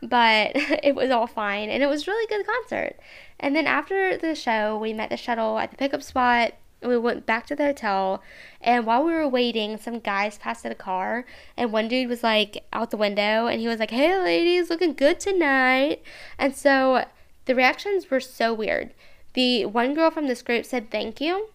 but 0.00 0.52
it 0.54 0.94
was 0.94 1.10
all 1.10 1.26
fine. 1.26 1.68
And 1.68 1.82
it 1.82 1.88
was 1.88 2.06
really 2.06 2.26
good 2.28 2.46
concert. 2.46 2.98
And 3.38 3.54
then 3.54 3.66
after 3.66 4.16
the 4.16 4.34
show, 4.34 4.78
we 4.78 4.92
met 4.92 5.10
the 5.10 5.16
shuttle 5.16 5.58
at 5.58 5.70
the 5.70 5.76
pickup 5.76 6.02
spot 6.02 6.54
we 6.82 6.96
went 6.96 7.26
back 7.26 7.46
to 7.46 7.56
the 7.56 7.64
hotel 7.64 8.22
and 8.60 8.86
while 8.86 9.04
we 9.04 9.12
were 9.12 9.28
waiting 9.28 9.76
some 9.76 9.98
guys 9.98 10.38
passed 10.38 10.64
in 10.64 10.72
a 10.72 10.76
car 10.76 11.24
and 11.56 11.72
one 11.72 11.88
dude 11.88 12.08
was 12.08 12.22
like 12.22 12.64
out 12.72 12.90
the 12.90 12.96
window 12.96 13.46
and 13.46 13.60
he 13.60 13.68
was 13.68 13.78
like 13.78 13.90
hey 13.90 14.18
ladies 14.18 14.70
looking 14.70 14.94
good 14.94 15.20
tonight. 15.20 16.02
And 16.38 16.54
so 16.54 17.04
the 17.44 17.54
reactions 17.54 18.10
were 18.10 18.20
so 18.20 18.54
weird. 18.54 18.94
The 19.34 19.66
one 19.66 19.94
girl 19.94 20.10
from 20.10 20.26
this 20.26 20.42
group 20.42 20.64
said 20.64 20.90
thank 20.90 21.20
you 21.20 21.48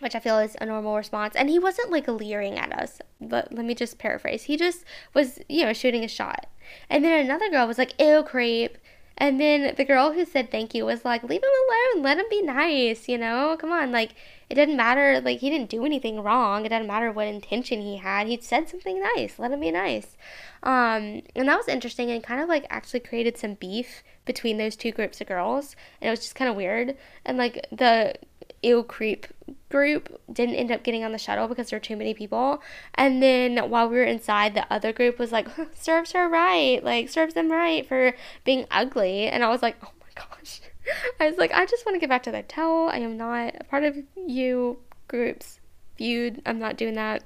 which 0.00 0.14
i 0.14 0.20
feel 0.20 0.38
is 0.38 0.56
a 0.60 0.66
normal 0.66 0.94
response 0.94 1.34
and 1.34 1.50
he 1.50 1.58
wasn't 1.58 1.90
like 1.90 2.08
leering 2.08 2.58
at 2.58 2.72
us. 2.72 3.00
But 3.20 3.52
let 3.52 3.64
me 3.64 3.74
just 3.74 3.98
paraphrase. 3.98 4.44
He 4.44 4.56
just 4.56 4.84
was 5.14 5.40
you 5.48 5.64
know 5.64 5.72
shooting 5.72 6.04
a 6.04 6.08
shot. 6.08 6.46
And 6.88 7.04
then 7.04 7.24
another 7.24 7.50
girl 7.50 7.66
was 7.66 7.78
like 7.78 8.00
ew 8.00 8.22
creep. 8.22 8.78
And 9.20 9.40
then 9.40 9.74
the 9.76 9.84
girl 9.84 10.12
who 10.12 10.24
said 10.24 10.50
thank 10.50 10.74
you 10.74 10.84
was 10.86 11.04
like, 11.04 11.24
leave 11.24 11.42
him 11.42 11.50
alone, 11.94 12.04
let 12.04 12.18
him 12.18 12.26
be 12.30 12.40
nice, 12.40 13.08
you 13.08 13.18
know? 13.18 13.56
Come 13.58 13.72
on, 13.72 13.90
like, 13.90 14.14
it 14.50 14.54
didn't 14.54 14.76
matter, 14.76 15.20
like, 15.20 15.40
he 15.40 15.50
didn't 15.50 15.68
do 15.68 15.84
anything 15.84 16.22
wrong. 16.22 16.64
It 16.64 16.70
doesn't 16.70 16.86
matter 16.86 17.12
what 17.12 17.26
intention 17.26 17.80
he 17.80 17.98
had. 17.98 18.26
He 18.26 18.40
said 18.40 18.68
something 18.68 19.00
nice, 19.14 19.38
let 19.38 19.52
him 19.52 19.60
be 19.60 19.70
nice. 19.70 20.16
Um, 20.62 21.22
and 21.36 21.48
that 21.48 21.56
was 21.56 21.68
interesting 21.68 22.10
and 22.10 22.22
kind 22.22 22.40
of 22.40 22.48
like 22.48 22.66
actually 22.70 23.00
created 23.00 23.36
some 23.36 23.54
beef 23.54 24.02
between 24.24 24.58
those 24.58 24.76
two 24.76 24.90
groups 24.90 25.20
of 25.20 25.28
girls. 25.28 25.76
And 26.00 26.08
it 26.08 26.10
was 26.10 26.20
just 26.20 26.34
kind 26.34 26.50
of 26.50 26.56
weird. 26.56 26.96
And 27.24 27.38
like 27.38 27.66
the 27.70 28.14
ew 28.62 28.82
creep 28.82 29.26
group 29.68 30.20
didn't 30.32 30.56
end 30.56 30.72
up 30.72 30.82
getting 30.82 31.04
on 31.04 31.12
the 31.12 31.18
shuttle 31.18 31.46
because 31.46 31.70
there 31.70 31.76
were 31.76 31.84
too 31.84 31.96
many 31.96 32.14
people. 32.14 32.62
And 32.94 33.22
then 33.22 33.70
while 33.70 33.88
we 33.88 33.96
were 33.96 34.04
inside, 34.04 34.54
the 34.54 34.70
other 34.72 34.92
group 34.92 35.18
was 35.18 35.30
like, 35.30 35.48
serves 35.74 36.12
her 36.12 36.28
right, 36.28 36.82
like 36.82 37.08
serves 37.08 37.34
them 37.34 37.50
right 37.50 37.86
for 37.86 38.14
being 38.44 38.66
ugly. 38.70 39.28
And 39.28 39.44
I 39.44 39.48
was 39.48 39.62
like, 39.62 39.76
oh 39.82 39.92
my 40.00 40.08
gosh. 40.14 40.60
I 41.20 41.28
was 41.28 41.38
like, 41.38 41.52
I 41.52 41.66
just 41.66 41.84
want 41.86 41.96
to 41.96 42.00
get 42.00 42.08
back 42.08 42.22
to 42.24 42.30
the 42.30 42.38
hotel. 42.38 42.88
I 42.90 42.98
am 42.98 43.16
not 43.16 43.54
a 43.60 43.64
part 43.64 43.84
of 43.84 43.96
you 44.16 44.78
groups 45.06 45.60
feud. 45.98 46.40
I'm 46.46 46.58
not 46.58 46.78
doing 46.78 46.94
that. 46.94 47.24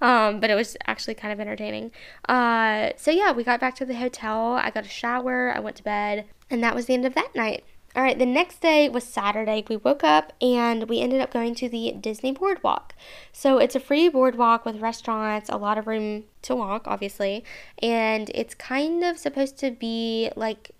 Um, 0.00 0.38
but 0.38 0.50
it 0.50 0.54
was 0.54 0.76
actually 0.86 1.14
kind 1.14 1.32
of 1.32 1.40
entertaining. 1.40 1.90
Uh, 2.28 2.90
so 2.96 3.10
yeah, 3.10 3.32
we 3.32 3.42
got 3.42 3.58
back 3.58 3.74
to 3.76 3.86
the 3.86 3.96
hotel. 3.96 4.52
I 4.54 4.70
got 4.70 4.84
a 4.84 4.88
shower. 4.88 5.52
I 5.54 5.58
went 5.58 5.76
to 5.76 5.82
bed, 5.82 6.26
and 6.50 6.62
that 6.62 6.74
was 6.74 6.86
the 6.86 6.94
end 6.94 7.06
of 7.06 7.14
that 7.14 7.34
night. 7.34 7.64
All 7.96 8.04
right, 8.04 8.16
the 8.16 8.26
next 8.26 8.60
day 8.60 8.88
was 8.88 9.02
Saturday. 9.02 9.64
We 9.68 9.76
woke 9.76 10.04
up 10.04 10.32
and 10.40 10.88
we 10.88 11.00
ended 11.00 11.20
up 11.20 11.32
going 11.32 11.56
to 11.56 11.68
the 11.68 11.90
Disney 11.98 12.30
Boardwalk. 12.30 12.94
So 13.32 13.58
it's 13.58 13.74
a 13.74 13.80
free 13.80 14.08
boardwalk 14.08 14.64
with 14.64 14.80
restaurants, 14.80 15.48
a 15.48 15.56
lot 15.56 15.76
of 15.76 15.88
room 15.88 16.24
to 16.42 16.54
walk, 16.54 16.86
obviously, 16.86 17.42
and 17.82 18.30
it's 18.32 18.54
kind 18.54 19.02
of 19.02 19.18
supposed 19.18 19.58
to 19.58 19.72
be 19.72 20.30
like 20.36 20.70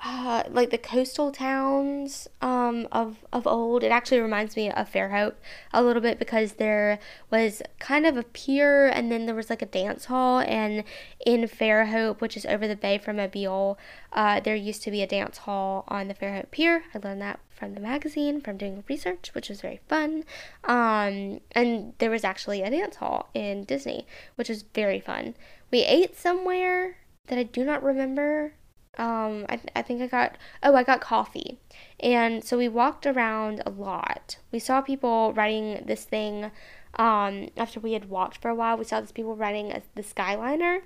uh, 0.00 0.44
like 0.48 0.70
the 0.70 0.78
coastal 0.78 1.32
towns 1.32 2.28
um, 2.40 2.86
of 2.92 3.24
of 3.32 3.46
old. 3.46 3.82
It 3.82 3.90
actually 3.90 4.20
reminds 4.20 4.54
me 4.54 4.70
of 4.70 4.90
Fairhope 4.90 5.34
a 5.72 5.82
little 5.82 6.00
bit 6.00 6.18
because 6.18 6.52
there 6.52 7.00
was 7.30 7.62
kind 7.80 8.06
of 8.06 8.16
a 8.16 8.22
pier 8.22 8.86
and 8.86 9.10
then 9.10 9.26
there 9.26 9.34
was 9.34 9.50
like 9.50 9.62
a 9.62 9.66
dance 9.66 10.04
hall. 10.04 10.38
And 10.40 10.84
in 11.26 11.42
Fairhope, 11.48 12.20
which 12.20 12.36
is 12.36 12.46
over 12.46 12.68
the 12.68 12.76
bay 12.76 12.98
from 12.98 13.16
Mobile, 13.16 13.76
uh, 14.12 14.38
there 14.40 14.54
used 14.54 14.82
to 14.84 14.90
be 14.92 15.02
a 15.02 15.06
dance 15.06 15.38
hall 15.38 15.84
on 15.88 16.06
the 16.06 16.14
Fairhope 16.14 16.52
Pier. 16.52 16.84
I 16.94 16.98
learned 16.98 17.22
that 17.22 17.40
from 17.50 17.74
the 17.74 17.80
magazine 17.80 18.40
from 18.40 18.56
doing 18.56 18.84
research, 18.88 19.30
which 19.34 19.48
was 19.48 19.60
very 19.60 19.80
fun. 19.88 20.22
Um, 20.62 21.40
and 21.52 21.94
there 21.98 22.10
was 22.10 22.22
actually 22.22 22.62
a 22.62 22.70
dance 22.70 22.96
hall 22.96 23.30
in 23.34 23.64
Disney, 23.64 24.06
which 24.36 24.48
was 24.48 24.62
very 24.74 25.00
fun. 25.00 25.34
We 25.72 25.80
ate 25.80 26.16
somewhere 26.16 26.98
that 27.26 27.38
I 27.38 27.42
do 27.42 27.64
not 27.64 27.82
remember 27.82 28.52
um, 28.98 29.46
I, 29.48 29.56
th- 29.56 29.72
I 29.76 29.82
think 29.82 30.02
I 30.02 30.06
got, 30.08 30.36
oh, 30.62 30.74
I 30.74 30.82
got 30.82 31.00
coffee. 31.00 31.58
And 32.00 32.44
so 32.44 32.58
we 32.58 32.68
walked 32.68 33.06
around 33.06 33.62
a 33.64 33.70
lot. 33.70 34.38
We 34.50 34.58
saw 34.58 34.80
people 34.80 35.32
riding 35.34 35.84
this 35.86 36.04
thing 36.04 36.50
um, 36.94 37.48
after 37.56 37.78
we 37.80 37.92
had 37.92 38.10
walked 38.10 38.38
for 38.38 38.48
a 38.48 38.54
while. 38.54 38.76
We 38.76 38.84
saw 38.84 39.00
these 39.00 39.12
people 39.12 39.36
riding 39.36 39.70
a, 39.70 39.82
the 39.94 40.02
Skyliner, 40.02 40.80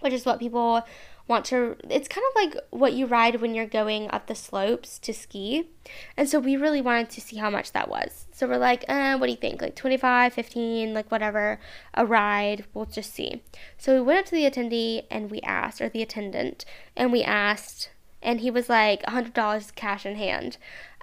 which 0.00 0.12
is 0.12 0.24
what 0.24 0.38
people 0.38 0.82
want 1.28 1.44
to 1.44 1.76
it's 1.88 2.08
kind 2.08 2.24
of 2.30 2.42
like 2.42 2.64
what 2.70 2.94
you 2.94 3.06
ride 3.06 3.40
when 3.40 3.54
you're 3.54 3.66
going 3.66 4.10
up 4.10 4.26
the 4.26 4.34
slopes 4.34 4.98
to 5.00 5.12
ski. 5.12 5.68
And 6.16 6.28
so 6.28 6.40
we 6.40 6.56
really 6.56 6.80
wanted 6.80 7.10
to 7.10 7.20
see 7.20 7.36
how 7.36 7.50
much 7.50 7.72
that 7.72 7.88
was. 7.88 8.26
So 8.32 8.48
we're 8.48 8.56
like 8.56 8.84
uh, 8.88 9.16
what 9.18 9.26
do 9.26 9.32
you 9.32 9.38
think? 9.38 9.60
Like 9.60 9.76
25 9.76 10.32
15 10.32 10.94
like 10.94 11.10
whatever 11.10 11.60
a 11.94 12.06
ride. 12.06 12.64
We'll 12.72 12.86
just 12.86 13.12
see. 13.12 13.42
So 13.76 13.94
we 13.94 14.00
went 14.00 14.20
up 14.20 14.24
to 14.26 14.34
the 14.34 14.50
attendee 14.50 15.04
and 15.10 15.30
we 15.30 15.40
asked 15.42 15.80
or 15.80 15.88
the 15.88 16.02
attendant 16.02 16.64
and 16.96 17.12
we 17.12 17.22
asked 17.22 17.90
and 18.22 18.40
he 18.40 18.50
was 18.50 18.68
like 18.68 19.02
$100 19.04 19.74
cash 19.74 20.04
in 20.04 20.16
hand. 20.16 20.56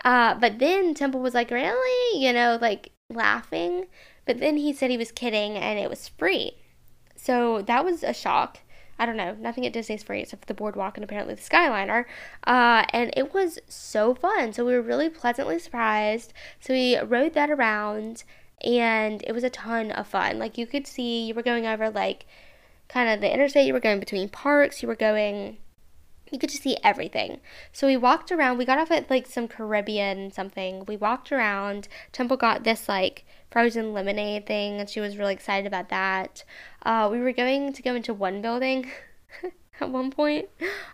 Uh, 0.03 0.36
but 0.36 0.59
then 0.59 0.93
temple 0.93 1.21
was 1.21 1.34
like 1.34 1.51
really? 1.51 2.26
You 2.26 2.34
know 2.34 2.57
like 2.59 2.91
laughing. 3.09 3.86
But 4.26 4.39
then 4.39 4.57
he 4.57 4.73
said 4.73 4.89
he 4.89 4.97
was 4.97 5.11
kidding 5.11 5.55
and 5.55 5.78
it 5.78 5.89
was 5.89 6.07
free. 6.07 6.57
So 7.15 7.61
that 7.63 7.86
was 7.86 8.03
a 8.03 8.13
shock 8.13 8.59
I 8.97 9.05
don't 9.05 9.17
know, 9.17 9.35
nothing 9.39 9.65
at 9.65 9.73
Disney's 9.73 10.03
free 10.03 10.21
except 10.21 10.43
for 10.43 10.47
the 10.47 10.53
boardwalk 10.53 10.97
and 10.97 11.03
apparently 11.03 11.35
the 11.35 11.41
Skyliner. 11.41 12.05
Uh, 12.45 12.85
and 12.91 13.13
it 13.17 13.33
was 13.33 13.59
so 13.67 14.15
fun. 14.15 14.53
So 14.53 14.65
we 14.65 14.73
were 14.73 14.81
really 14.81 15.09
pleasantly 15.09 15.59
surprised. 15.59 16.33
So 16.59 16.73
we 16.73 16.97
rode 16.99 17.33
that 17.33 17.49
around 17.49 18.23
and 18.63 19.23
it 19.27 19.33
was 19.33 19.43
a 19.43 19.49
ton 19.49 19.91
of 19.91 20.07
fun. 20.07 20.39
Like 20.39 20.57
you 20.57 20.65
could 20.65 20.87
see, 20.87 21.25
you 21.25 21.33
were 21.33 21.43
going 21.43 21.67
over 21.67 21.89
like 21.89 22.25
kind 22.87 23.09
of 23.09 23.19
the 23.19 23.31
interstate, 23.31 23.67
you 23.67 23.73
were 23.73 23.79
going 23.79 23.99
between 23.99 24.29
parks, 24.29 24.81
you 24.81 24.87
were 24.87 24.95
going 24.95 25.57
you 26.36 26.39
could 26.39 26.49
just 26.49 26.63
see 26.63 26.75
everything. 26.83 27.39
So 27.71 27.88
we 27.88 27.95
walked 27.95 28.29
around. 28.29 28.57
We 28.57 28.65
got 28.65 28.77
off 28.77 28.91
at 28.91 29.09
like 29.09 29.25
some 29.25 29.47
Caribbean 29.47 30.33
something. 30.33 30.83
We 30.86 30.97
walked 30.97 31.31
around. 31.31 31.88
Temple 32.11 32.36
got 32.36 32.65
this 32.65 32.89
like 32.89 33.25
frozen 33.49 33.93
lemonade 33.93 34.45
thing, 34.45 34.81
and 34.81 34.89
she 34.89 34.99
was 34.99 35.15
really 35.15 35.31
excited 35.31 35.65
about 35.65 35.88
that. 35.88 36.43
Uh, 36.86 37.07
we 37.09 37.19
were 37.19 37.31
going 37.31 37.71
to 37.71 37.81
go 37.81 37.95
into 37.95 38.13
one 38.13 38.41
building 38.41 38.91
at 39.79 39.89
one 39.89 40.11
point, 40.11 40.49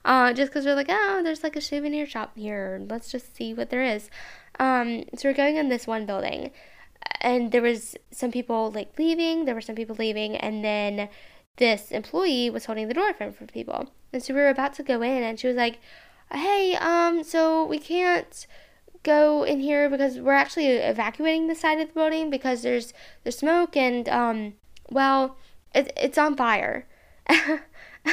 uh, 0.05 0.31
just 0.31 0.51
because 0.51 0.63
we're 0.63 0.75
like, 0.75 0.89
oh, 0.89 1.21
there's 1.23 1.41
like 1.41 1.55
a 1.55 1.61
souvenir 1.61 2.05
shop 2.05 2.37
here. 2.37 2.79
Let's 2.87 3.11
just 3.11 3.35
see 3.35 3.51
what 3.51 3.71
there 3.71 3.83
is. 3.83 4.11
Um, 4.59 5.05
so 5.15 5.27
we're 5.27 5.33
going 5.33 5.55
in 5.55 5.69
this 5.69 5.87
one 5.87 6.05
building, 6.05 6.51
and 7.19 7.51
there 7.51 7.63
was 7.63 7.95
some 8.11 8.31
people 8.31 8.69
like 8.69 8.93
leaving. 8.99 9.45
There 9.45 9.55
were 9.55 9.61
some 9.61 9.75
people 9.75 9.95
leaving, 9.97 10.37
and 10.37 10.63
then 10.63 11.09
this 11.57 11.91
employee 11.91 12.49
was 12.49 12.65
holding 12.65 12.87
the 12.87 12.93
door 12.93 13.13
for 13.13 13.31
people. 13.45 13.89
And 14.13 14.23
so 14.23 14.33
we 14.33 14.41
were 14.41 14.49
about 14.49 14.73
to 14.75 14.83
go 14.83 15.01
in, 15.01 15.23
and 15.23 15.39
she 15.39 15.47
was 15.47 15.55
like, 15.57 15.79
"Hey, 16.31 16.75
um, 16.75 17.23
so 17.23 17.65
we 17.65 17.79
can't." 17.79 18.47
go 19.03 19.43
in 19.43 19.59
here 19.59 19.89
because 19.89 20.19
we're 20.19 20.31
actually 20.31 20.67
evacuating 20.67 21.47
the 21.47 21.55
side 21.55 21.79
of 21.79 21.87
the 21.87 21.93
building 21.93 22.29
because 22.29 22.61
there's 22.61 22.93
there's 23.23 23.37
smoke 23.37 23.75
and 23.75 24.07
um 24.09 24.53
well 24.91 25.37
it, 25.73 25.91
it's 25.97 26.17
on 26.17 26.35
fire 26.35 26.87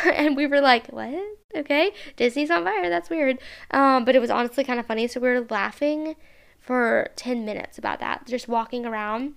and 0.05 0.36
we 0.36 0.47
were 0.47 0.61
like 0.61 0.86
what 0.89 1.14
okay 1.55 1.93
disney's 2.16 2.51
on 2.51 2.64
fire 2.64 2.89
that's 2.89 3.11
weird 3.11 3.39
um 3.70 4.05
but 4.05 4.14
it 4.14 4.20
was 4.20 4.30
honestly 4.30 4.64
kind 4.64 4.80
of 4.80 4.86
funny 4.86 5.07
so 5.07 5.20
we 5.20 5.28
were 5.28 5.47
laughing 5.51 6.16
for 6.59 7.09
10 7.16 7.45
minutes 7.45 7.78
about 7.78 8.01
that 8.01 8.26
just 8.26 8.49
walking 8.49 8.86
around 8.86 9.34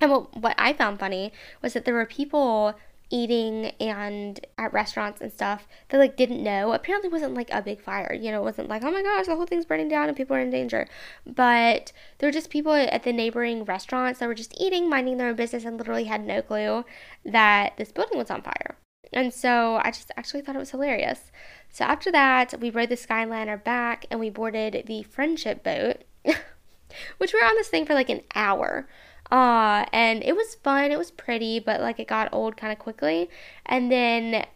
and 0.00 0.10
what, 0.10 0.36
what 0.36 0.54
i 0.58 0.72
found 0.72 1.00
funny 1.00 1.32
was 1.62 1.72
that 1.72 1.84
there 1.84 1.94
were 1.94 2.06
people 2.06 2.74
eating 3.10 3.66
and 3.80 4.44
at 4.58 4.72
restaurants 4.72 5.20
and 5.20 5.32
stuff 5.32 5.68
that 5.88 5.98
like 5.98 6.16
didn't 6.16 6.42
know. 6.42 6.72
Apparently 6.72 7.08
wasn't 7.08 7.34
like 7.34 7.50
a 7.50 7.62
big 7.62 7.80
fire 7.80 8.12
you 8.12 8.30
know 8.30 8.40
it 8.40 8.44
wasn't 8.44 8.68
like 8.68 8.82
oh 8.84 8.90
my 8.90 9.02
gosh 9.02 9.26
the 9.26 9.36
whole 9.36 9.46
thing's 9.46 9.64
burning 9.64 9.88
down 9.88 10.08
and 10.08 10.16
people 10.16 10.36
are 10.36 10.40
in 10.40 10.50
danger. 10.50 10.86
But 11.26 11.92
there 12.18 12.28
were 12.28 12.32
just 12.32 12.50
people 12.50 12.72
at 12.72 13.02
the 13.02 13.12
neighboring 13.12 13.64
restaurants 13.64 14.20
that 14.20 14.26
were 14.26 14.34
just 14.34 14.58
eating 14.60 14.88
minding 14.88 15.16
their 15.16 15.28
own 15.28 15.36
business 15.36 15.64
and 15.64 15.78
literally 15.78 16.04
had 16.04 16.24
no 16.24 16.42
clue 16.42 16.84
that 17.24 17.76
this 17.76 17.92
building 17.92 18.18
was 18.18 18.30
on 18.30 18.42
fire. 18.42 18.76
And 19.12 19.32
so 19.32 19.80
i 19.82 19.90
just 19.90 20.10
actually 20.16 20.42
thought 20.42 20.56
it 20.56 20.60
was 20.60 20.70
hilarious. 20.72 21.30
So 21.70 21.84
after 21.84 22.10
that 22.12 22.54
we 22.60 22.70
rode 22.70 22.88
the 22.88 22.96
skyliner 22.96 23.62
back 23.62 24.06
and 24.10 24.20
we 24.20 24.30
boarded 24.30 24.84
the 24.86 25.02
friendship 25.04 25.62
boat 25.62 26.02
which 27.18 27.32
we 27.32 27.40
were 27.40 27.46
on 27.46 27.54
this 27.56 27.68
thing 27.68 27.84
for 27.84 27.94
like 27.94 28.10
an 28.10 28.22
hour 28.34 28.88
uh, 29.30 29.84
and 29.92 30.22
it 30.22 30.36
was 30.36 30.54
fun. 30.56 30.90
It 30.90 30.98
was 30.98 31.10
pretty, 31.10 31.58
but 31.58 31.80
like 31.80 31.98
it 31.98 32.08
got 32.08 32.28
old 32.32 32.56
kind 32.56 32.72
of 32.72 32.78
quickly. 32.78 33.28
And 33.64 33.90
then 33.90 34.46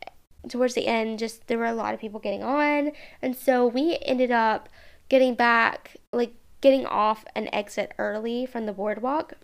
towards 0.48 0.74
the 0.74 0.86
end, 0.86 1.18
just 1.18 1.46
there 1.46 1.58
were 1.58 1.66
a 1.66 1.74
lot 1.74 1.94
of 1.94 2.00
people 2.00 2.20
getting 2.20 2.42
on, 2.42 2.92
and 3.20 3.36
so 3.36 3.66
we 3.66 3.98
ended 4.02 4.30
up 4.30 4.68
getting 5.08 5.34
back, 5.34 5.96
like 6.12 6.34
getting 6.60 6.86
off 6.86 7.24
and 7.34 7.48
exit 7.52 7.92
early 7.98 8.46
from 8.46 8.66
the 8.66 8.72
boardwalk. 8.72 9.34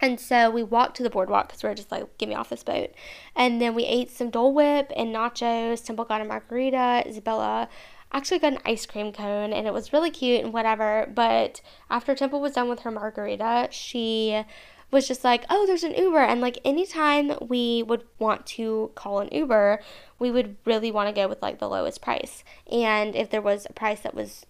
And 0.00 0.18
so 0.18 0.50
we 0.50 0.64
walked 0.64 0.96
to 0.96 1.04
the 1.04 1.10
boardwalk 1.10 1.46
because 1.46 1.62
we 1.62 1.68
are 1.68 1.76
just 1.76 1.92
like, 1.92 2.18
get 2.18 2.28
me 2.28 2.34
off 2.34 2.48
this 2.48 2.64
boat. 2.64 2.90
And 3.36 3.60
then 3.62 3.72
we 3.72 3.84
ate 3.84 4.10
some 4.10 4.30
Dole 4.30 4.52
Whip 4.52 4.90
and 4.96 5.14
nachos. 5.14 5.84
Temple 5.84 6.04
got 6.04 6.20
a 6.20 6.24
margarita. 6.24 7.04
Isabella 7.06 7.68
actually 8.12 8.38
got 8.38 8.52
an 8.52 8.58
ice 8.64 8.86
cream 8.86 9.12
cone 9.12 9.52
and 9.52 9.66
it 9.66 9.72
was 9.72 9.92
really 9.92 10.10
cute 10.10 10.44
and 10.44 10.52
whatever. 10.52 11.10
But 11.14 11.60
after 11.90 12.14
Temple 12.14 12.40
was 12.40 12.52
done 12.52 12.68
with 12.68 12.80
her 12.80 12.90
margarita, 12.90 13.68
she 13.70 14.44
was 14.90 15.08
just 15.08 15.24
like, 15.24 15.44
oh, 15.48 15.66
there's 15.66 15.84
an 15.84 15.94
Uber. 15.94 16.18
And 16.18 16.40
like 16.40 16.58
anytime 16.64 17.32
we 17.40 17.82
would 17.82 18.04
want 18.18 18.46
to 18.46 18.92
call 18.94 19.20
an 19.20 19.28
Uber, 19.32 19.80
we 20.18 20.30
would 20.30 20.56
really 20.64 20.92
want 20.92 21.08
to 21.08 21.20
go 21.20 21.26
with 21.26 21.42
like 21.42 21.58
the 21.58 21.68
lowest 21.68 22.02
price. 22.02 22.44
And 22.70 23.16
if 23.16 23.30
there 23.30 23.42
was 23.42 23.66
a 23.68 23.72
price 23.72 24.00
that 24.00 24.14
was 24.14 24.46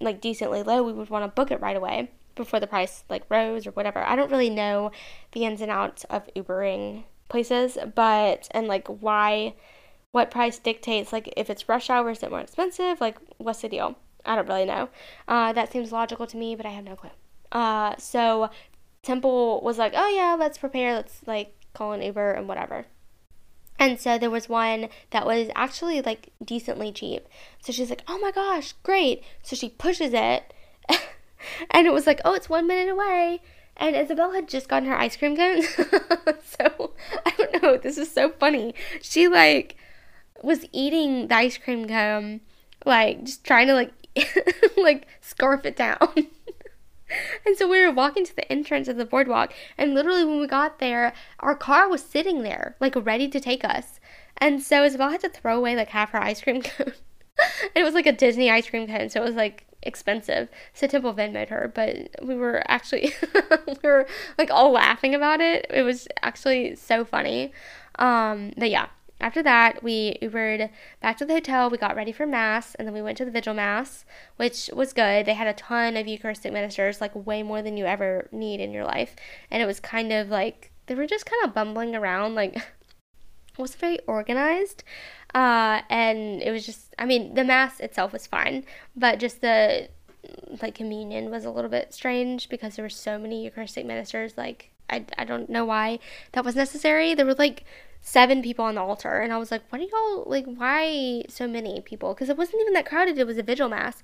like 0.00 0.20
decently 0.20 0.62
low, 0.62 0.82
we 0.82 0.92
would 0.92 1.10
want 1.10 1.24
to 1.24 1.28
book 1.28 1.50
it 1.50 1.60
right 1.60 1.76
away 1.76 2.10
before 2.34 2.60
the 2.60 2.66
price 2.66 3.04
like 3.10 3.24
rose 3.28 3.66
or 3.66 3.72
whatever. 3.72 3.98
I 4.00 4.16
don't 4.16 4.30
really 4.30 4.50
know 4.50 4.92
the 5.32 5.44
ins 5.44 5.60
and 5.60 5.70
outs 5.70 6.04
of 6.04 6.28
Ubering 6.34 7.04
places, 7.28 7.76
but 7.94 8.48
and 8.52 8.68
like 8.68 8.86
why 8.86 9.54
what 10.12 10.30
price 10.30 10.58
dictates 10.58 11.12
like 11.12 11.32
if 11.36 11.50
it's 11.50 11.68
rush 11.68 11.90
hour 11.90 12.10
is 12.10 12.22
it 12.22 12.30
more 12.30 12.40
expensive? 12.40 13.00
Like 13.00 13.16
what's 13.38 13.62
the 13.62 13.68
deal? 13.68 13.96
I 14.24 14.36
don't 14.36 14.46
really 14.46 14.66
know. 14.66 14.88
Uh, 15.26 15.52
that 15.54 15.72
seems 15.72 15.90
logical 15.90 16.26
to 16.28 16.36
me 16.36 16.54
but 16.54 16.66
i 16.66 16.70
have 16.70 16.84
no 16.84 16.94
clue. 16.94 17.10
Uh, 17.50 17.96
so 17.98 18.50
temple 19.02 19.60
was 19.62 19.78
like 19.78 19.94
oh 19.96 20.08
yeah 20.08 20.36
let's 20.38 20.58
prepare. 20.58 20.94
Let's 20.94 21.26
like 21.26 21.54
call 21.72 21.92
an 21.92 22.02
uber 22.02 22.30
and 22.30 22.46
whatever. 22.46 22.86
And 23.78 23.98
so 23.98 24.18
there 24.18 24.30
was 24.30 24.48
one 24.48 24.90
that 25.10 25.26
was 25.26 25.48
actually 25.56 26.02
like 26.02 26.28
decently 26.44 26.92
cheap. 26.92 27.26
So 27.60 27.72
she's 27.72 27.90
like 27.90 28.04
oh 28.06 28.18
my 28.18 28.30
gosh 28.30 28.74
great. 28.82 29.24
So 29.42 29.56
she 29.56 29.70
pushes 29.70 30.12
it 30.12 30.52
and 31.70 31.86
it 31.86 31.92
was 31.92 32.06
like 32.06 32.20
oh 32.24 32.34
it's 32.34 32.50
one 32.50 32.66
minute 32.66 32.92
away. 32.92 33.40
And 33.78 33.96
Isabel 33.96 34.32
had 34.32 34.46
just 34.48 34.68
gotten 34.68 34.86
her 34.90 34.94
ice 34.94 35.16
cream 35.16 35.34
cone. 35.34 35.62
so 36.44 36.92
I 37.24 37.30
don't 37.38 37.62
know. 37.62 37.78
This 37.78 37.96
is 37.96 38.12
so 38.12 38.28
funny. 38.28 38.74
She 39.00 39.26
like 39.26 39.76
was 40.42 40.66
eating 40.72 41.28
the 41.28 41.36
ice 41.36 41.58
cream 41.58 41.86
cone, 41.88 42.40
like 42.84 43.24
just 43.24 43.44
trying 43.44 43.68
to 43.68 43.74
like 43.74 43.92
like 44.76 45.06
scarf 45.20 45.64
it 45.64 45.76
down. 45.76 45.98
and 47.46 47.56
so 47.56 47.68
we 47.68 47.84
were 47.84 47.92
walking 47.92 48.24
to 48.24 48.34
the 48.34 48.50
entrance 48.50 48.88
of 48.88 48.96
the 48.96 49.04
boardwalk, 49.04 49.52
and 49.78 49.94
literally 49.94 50.24
when 50.24 50.40
we 50.40 50.46
got 50.46 50.78
there, 50.78 51.12
our 51.40 51.54
car 51.54 51.88
was 51.88 52.02
sitting 52.02 52.42
there, 52.42 52.76
like 52.80 52.94
ready 52.96 53.28
to 53.28 53.40
take 53.40 53.64
us. 53.64 54.00
And 54.38 54.62
so 54.62 54.84
Isabel 54.84 55.10
had 55.10 55.20
to 55.20 55.28
throw 55.28 55.56
away 55.56 55.76
like 55.76 55.90
half 55.90 56.10
her 56.10 56.22
ice 56.22 56.40
cream 56.40 56.62
cone. 56.62 56.92
it 57.74 57.82
was 57.82 57.94
like 57.94 58.06
a 58.06 58.12
Disney 58.12 58.50
ice 58.50 58.68
cream 58.68 58.86
cone, 58.86 59.08
so 59.08 59.22
it 59.22 59.24
was 59.24 59.34
like 59.34 59.66
expensive. 59.82 60.48
So 60.74 60.86
Temple 60.86 61.14
Venmoed 61.14 61.48
her, 61.48 61.70
but 61.74 62.08
we 62.22 62.34
were 62.34 62.62
actually 62.66 63.14
we 63.66 63.76
were 63.82 64.06
like 64.38 64.50
all 64.50 64.72
laughing 64.72 65.14
about 65.14 65.40
it. 65.40 65.66
It 65.70 65.82
was 65.82 66.08
actually 66.22 66.76
so 66.76 67.04
funny. 67.04 67.52
Um, 67.98 68.52
but 68.56 68.70
yeah, 68.70 68.86
after 69.22 69.40
that, 69.44 69.84
we 69.84 70.18
Ubered 70.20 70.68
back 71.00 71.16
to 71.18 71.24
the 71.24 71.34
hotel. 71.34 71.70
We 71.70 71.78
got 71.78 71.94
ready 71.94 72.10
for 72.10 72.26
Mass, 72.26 72.74
and 72.74 72.86
then 72.86 72.92
we 72.92 73.00
went 73.00 73.16
to 73.18 73.24
the 73.24 73.30
Vigil 73.30 73.54
Mass, 73.54 74.04
which 74.36 74.68
was 74.72 74.92
good. 74.92 75.26
They 75.26 75.34
had 75.34 75.46
a 75.46 75.52
ton 75.52 75.96
of 75.96 76.08
Eucharistic 76.08 76.52
ministers, 76.52 77.00
like 77.00 77.14
way 77.14 77.44
more 77.44 77.62
than 77.62 77.76
you 77.76 77.86
ever 77.86 78.28
need 78.32 78.60
in 78.60 78.72
your 78.72 78.84
life. 78.84 79.14
And 79.48 79.62
it 79.62 79.66
was 79.66 79.78
kind 79.78 80.12
of 80.12 80.28
like, 80.28 80.72
they 80.86 80.96
were 80.96 81.06
just 81.06 81.24
kind 81.24 81.44
of 81.44 81.54
bumbling 81.54 81.94
around, 81.94 82.34
like, 82.34 82.56
it 82.56 82.64
wasn't 83.56 83.80
very 83.80 84.00
organized. 84.08 84.82
Uh, 85.32 85.82
and 85.88 86.42
it 86.42 86.50
was 86.50 86.66
just, 86.66 86.92
I 86.98 87.06
mean, 87.06 87.34
the 87.34 87.44
Mass 87.44 87.78
itself 87.78 88.12
was 88.12 88.26
fine, 88.26 88.64
but 88.96 89.20
just 89.20 89.40
the, 89.40 89.88
like, 90.60 90.74
communion 90.74 91.30
was 91.30 91.44
a 91.44 91.50
little 91.50 91.70
bit 91.70 91.94
strange 91.94 92.48
because 92.48 92.74
there 92.74 92.84
were 92.84 92.88
so 92.88 93.20
many 93.20 93.44
Eucharistic 93.44 93.86
ministers, 93.86 94.36
like, 94.36 94.71
I, 94.92 95.04
I 95.18 95.24
don't 95.24 95.48
know 95.48 95.64
why 95.64 95.98
that 96.32 96.44
was 96.44 96.54
necessary. 96.54 97.14
There 97.14 97.26
were 97.26 97.34
like 97.34 97.64
seven 98.00 98.42
people 98.42 98.64
on 98.64 98.74
the 98.74 98.82
altar, 98.82 99.20
and 99.20 99.32
I 99.32 99.38
was 99.38 99.50
like, 99.50 99.62
what 99.70 99.80
are 99.80 99.84
y'all 99.84 100.24
like? 100.26 100.44
Why 100.44 101.24
so 101.28 101.48
many 101.48 101.80
people? 101.80 102.14
Because 102.14 102.28
it 102.28 102.36
wasn't 102.36 102.60
even 102.60 102.74
that 102.74 102.86
crowded. 102.86 103.18
It 103.18 103.26
was 103.26 103.38
a 103.38 103.42
vigil 103.42 103.68
mass. 103.68 104.02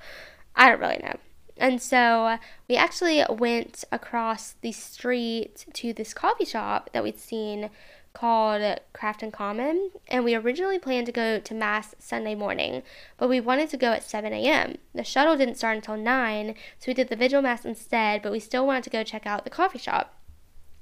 I 0.57 0.71
don't 0.71 0.81
really 0.81 1.01
know. 1.03 1.19
And 1.59 1.83
so 1.83 2.39
we 2.69 2.77
actually 2.77 3.25
went 3.29 3.85
across 3.91 4.55
the 4.61 4.73
street 4.73 5.67
to 5.75 5.93
this 5.93 6.15
coffee 6.15 6.45
shop 6.45 6.91
that 6.93 7.03
we'd 7.03 7.19
seen 7.19 7.71
called 8.15 8.81
Craft 8.93 9.23
and 9.23 9.33
Common, 9.33 9.91
and 10.09 10.25
we 10.25 10.35
originally 10.35 10.79
planned 10.79 11.07
to 11.07 11.13
go 11.13 11.39
to 11.39 11.55
Mass 11.55 11.95
Sunday 11.99 12.35
morning, 12.35 12.83
but 13.17 13.29
we 13.29 13.39
wanted 13.41 13.69
to 13.71 13.77
go 13.77 13.93
at 13.93 14.03
7 14.03 14.33
a.m. 14.33 14.77
The 14.95 15.05
shuttle 15.05 15.37
didn't 15.37 15.57
start 15.57 15.77
until 15.77 15.97
9, 15.97 16.55
so 16.79 16.85
we 16.89 16.95
did 16.95 17.09
the 17.09 17.17
Vigil 17.17 17.43
Mass 17.43 17.65
instead, 17.65 18.23
but 18.23 18.33
we 18.33 18.41
still 18.41 18.67
wanted 18.67 18.85
to 18.85 18.91
go 18.91 19.05
check 19.05 19.27
out 19.27 19.45
the 19.45 19.51
coffee 19.51 19.79
shop 19.79 20.18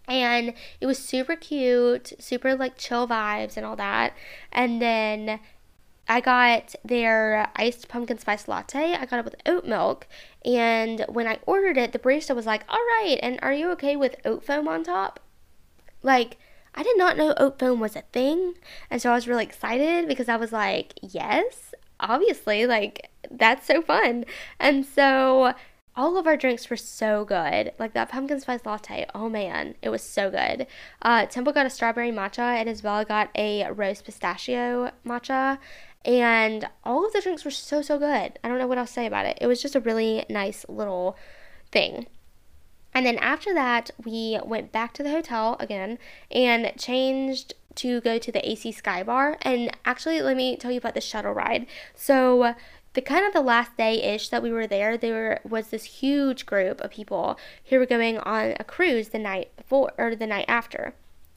and 0.09 0.55
it 0.81 0.87
was 0.87 0.99
super 0.99 1.37
cute, 1.37 2.13
super 2.19 2.55
like 2.55 2.77
chill 2.77 3.09
vibes 3.09 3.57
and 3.57 3.67
all 3.67 3.77
that. 3.77 4.15
And 4.53 4.81
then 4.81 5.41
I 6.09 6.21
got 6.21 6.75
their 6.85 7.51
iced 7.57 7.89
pumpkin 7.89 8.19
spice 8.19 8.47
latte. 8.47 8.95
I 8.95 9.07
got 9.07 9.19
it 9.19 9.25
with 9.25 9.37
oat 9.45 9.67
milk. 9.67 10.07
And 10.45 11.05
when 11.09 11.27
I 11.27 11.39
ordered 11.47 11.77
it, 11.77 11.93
the 11.93 11.99
barista 11.99 12.35
was 12.35 12.47
like, 12.47 12.65
All 12.69 12.79
right, 12.79 13.19
and 13.23 13.39
are 13.43 13.53
you 13.53 13.71
okay 13.73 13.97
with 13.97 14.17
oat 14.25 14.45
foam 14.45 14.69
on 14.69 14.85
top? 14.85 15.21
Like, 16.03 16.39
I 16.75 16.83
did 16.83 16.97
not 16.97 17.17
know 17.17 17.35
oat 17.37 17.59
foam 17.59 17.81
was 17.81 17.97
a 17.97 18.03
thing. 18.13 18.55
And 18.91 19.03
so 19.03 19.11
I 19.11 19.15
was 19.15 19.27
really 19.27 19.45
excited 19.45 20.07
because 20.07 20.29
I 20.29 20.37
was 20.37 20.53
like, 20.53 20.93
Yes, 21.03 21.75
obviously. 21.99 22.67
Like, 22.67 23.11
that's 23.31 23.67
so 23.67 23.83
fun. 23.83 24.25
And 24.61 24.87
so 24.87 25.55
all 25.97 26.19
of 26.19 26.27
our 26.27 26.37
drinks 26.37 26.69
were 26.69 26.77
so 26.77 27.25
good. 27.25 27.73
Like 27.79 27.95
that 27.95 28.11
pumpkin 28.11 28.41
spice 28.41 28.67
latte, 28.67 29.07
oh 29.15 29.29
man, 29.29 29.75
it 29.83 29.89
was 29.89 30.03
so 30.03 30.31
good. 30.31 30.67
Uh, 31.01 31.27
Temple 31.27 31.53
got 31.53 31.67
a 31.67 31.71
strawberry 31.71 32.13
matcha, 32.13 32.39
and 32.39 32.69
Isabella 32.69 33.05
got 33.05 33.31
a 33.35 33.71
rose 33.71 34.03
pistachio 34.03 34.91
matcha. 35.07 35.59
And 36.05 36.69
all 36.85 37.05
of 37.05 37.13
the 37.13 37.21
drinks 37.21 37.45
were 37.45 37.51
so, 37.51 37.83
so 37.83 37.99
good. 37.99 38.39
I 38.45 38.49
don't 38.49 38.59
know 38.59 38.67
what 38.67 38.79
else 38.79 38.91
to 38.91 38.95
say 38.95 39.07
about 39.07 39.27
it. 39.27 39.39
It 39.41 39.47
was 39.47 39.61
just 39.61 39.75
a 39.75 39.81
really 39.81 40.25
nice 40.29 40.65
little 40.69 41.17
thing. 41.73 42.07
And 42.95 43.05
then 43.05 43.19
after 43.19 43.53
that, 43.55 43.91
we 44.05 44.39
went 44.45 44.73
back 44.73 44.95
to 44.95 45.03
the 45.03 45.11
hotel 45.11 45.57
again 45.59 45.99
and 46.31 46.73
changed 46.79 47.55
to 47.77 48.01
go 48.01 48.19
to 48.19 48.33
the 48.33 48.49
AC 48.49 48.73
Sky 48.73 49.03
Bar. 49.03 49.37
And 49.43 49.71
actually, 49.85 50.23
let 50.23 50.37
me 50.37 50.57
tell 50.57 50.71
you 50.71 50.79
about 50.79 50.95
the 50.95 51.01
shuttle 51.01 51.33
ride. 51.33 51.67
So, 51.95 52.55
the 52.97 53.03
kind 53.03 53.27
of 53.27 53.35
the 53.35 53.43
last 53.43 53.77
day 53.77 54.03
ish 54.03 54.31
that 54.31 54.43
we 54.43 54.51
were 54.51 54.67
there, 54.67 54.97
there 54.97 55.41
was 55.49 55.69
this 55.69 55.85
huge 55.85 56.47
group 56.47 56.81
of 56.81 56.91
people 56.91 57.39
who 57.67 57.79
were 57.79 57.87
going 57.87 58.17
on 58.19 58.55
a 58.59 58.65
cruise 58.65 59.11
the 59.11 59.19
night 59.19 59.55
before 59.57 59.93
or 59.99 60.17
the 60.17 60.27
night 60.27 60.47
after. 60.49 60.95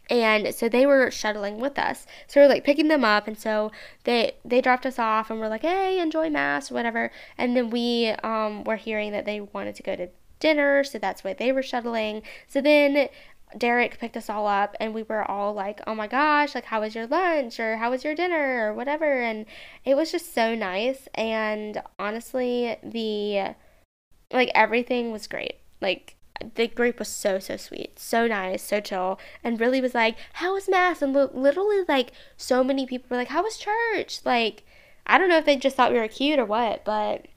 And 0.10 0.56
so 0.56 0.70
they 0.70 0.86
were 0.88 1.12
shuttling 1.12 1.60
with 1.60 1.78
us. 1.78 2.08
So 2.28 2.40
we 2.40 2.46
are 2.46 2.50
like 2.50 2.64
picking 2.64 2.88
them 2.88 3.04
up 3.04 3.28
and 3.28 3.38
so 3.38 3.72
they 4.06 4.38
they 4.44 4.62
dropped 4.62 4.86
us 4.86 4.98
off 4.98 5.30
and 5.30 5.40
we're 5.40 5.50
like, 5.50 5.62
Hey, 5.62 6.00
enjoy 6.00 6.30
mass 6.30 6.72
whatever 6.72 7.12
and 7.38 7.56
then 7.56 7.70
we 7.70 8.08
um 8.24 8.64
were 8.64 8.78
hearing 8.78 9.12
that 9.12 9.26
they 9.26 9.42
wanted 9.42 9.76
to 9.76 9.84
go 9.84 9.96
to 9.98 10.08
dinner, 10.40 10.84
so 10.86 10.98
that's 10.98 11.24
why 11.24 11.34
they 11.34 11.52
were 11.52 11.62
shuttling. 11.62 12.24
So 12.48 12.62
then 12.62 13.10
Derek 13.58 14.00
picked 14.00 14.16
us 14.16 14.30
all 14.30 14.48
up 14.48 14.76
and 14.80 14.94
we 14.94 15.04
were 15.04 15.30
all 15.30 15.54
like, 15.54 15.82
oh 15.88 15.96
my 15.96 16.08
gosh, 16.08 16.54
like, 16.54 16.66
how 16.66 16.82
was 16.82 16.96
your 16.96 17.08
lunch 17.08 17.60
or 17.60 17.78
how 17.78 17.90
was 17.90 18.04
your 18.04 18.16
dinner 18.16 18.70
or 18.70 18.74
whatever. 18.74 19.22
And 19.22 19.46
it 19.86 19.96
was 19.96 20.12
just 20.12 20.34
so 20.34 20.56
nice. 20.56 21.08
And 21.16 21.82
honestly, 21.98 22.78
the 22.84 23.56
like 24.32 24.52
everything 24.54 25.12
was 25.12 25.28
great. 25.28 25.56
Like, 25.82 26.16
the 26.56 26.68
group 26.68 27.00
was 27.00 27.08
so, 27.08 27.40
so 27.40 27.58
sweet, 27.58 28.00
so 28.00 28.28
nice, 28.28 28.64
so 28.64 28.80
chill, 28.80 29.20
and 29.44 29.60
really 29.60 29.82
was 29.82 29.94
like, 29.94 30.16
how 30.34 30.54
was 30.54 30.70
Mass? 30.70 31.02
And 31.02 31.14
li- 31.14 31.28
literally, 31.34 31.84
like, 31.88 32.12
so 32.38 32.64
many 32.64 32.86
people 32.86 33.08
were 33.10 33.18
like, 33.18 33.30
how 33.30 33.44
was 33.44 33.58
church? 33.58 34.22
Like, 34.26 34.64
I 35.06 35.18
don't 35.18 35.30
know 35.30 35.38
if 35.38 35.46
they 35.46 35.56
just 35.58 35.76
thought 35.76 35.92
we 35.92 36.00
were 36.00 36.08
cute 36.08 36.40
or 36.40 36.46
what, 36.46 36.86
but 36.86 37.28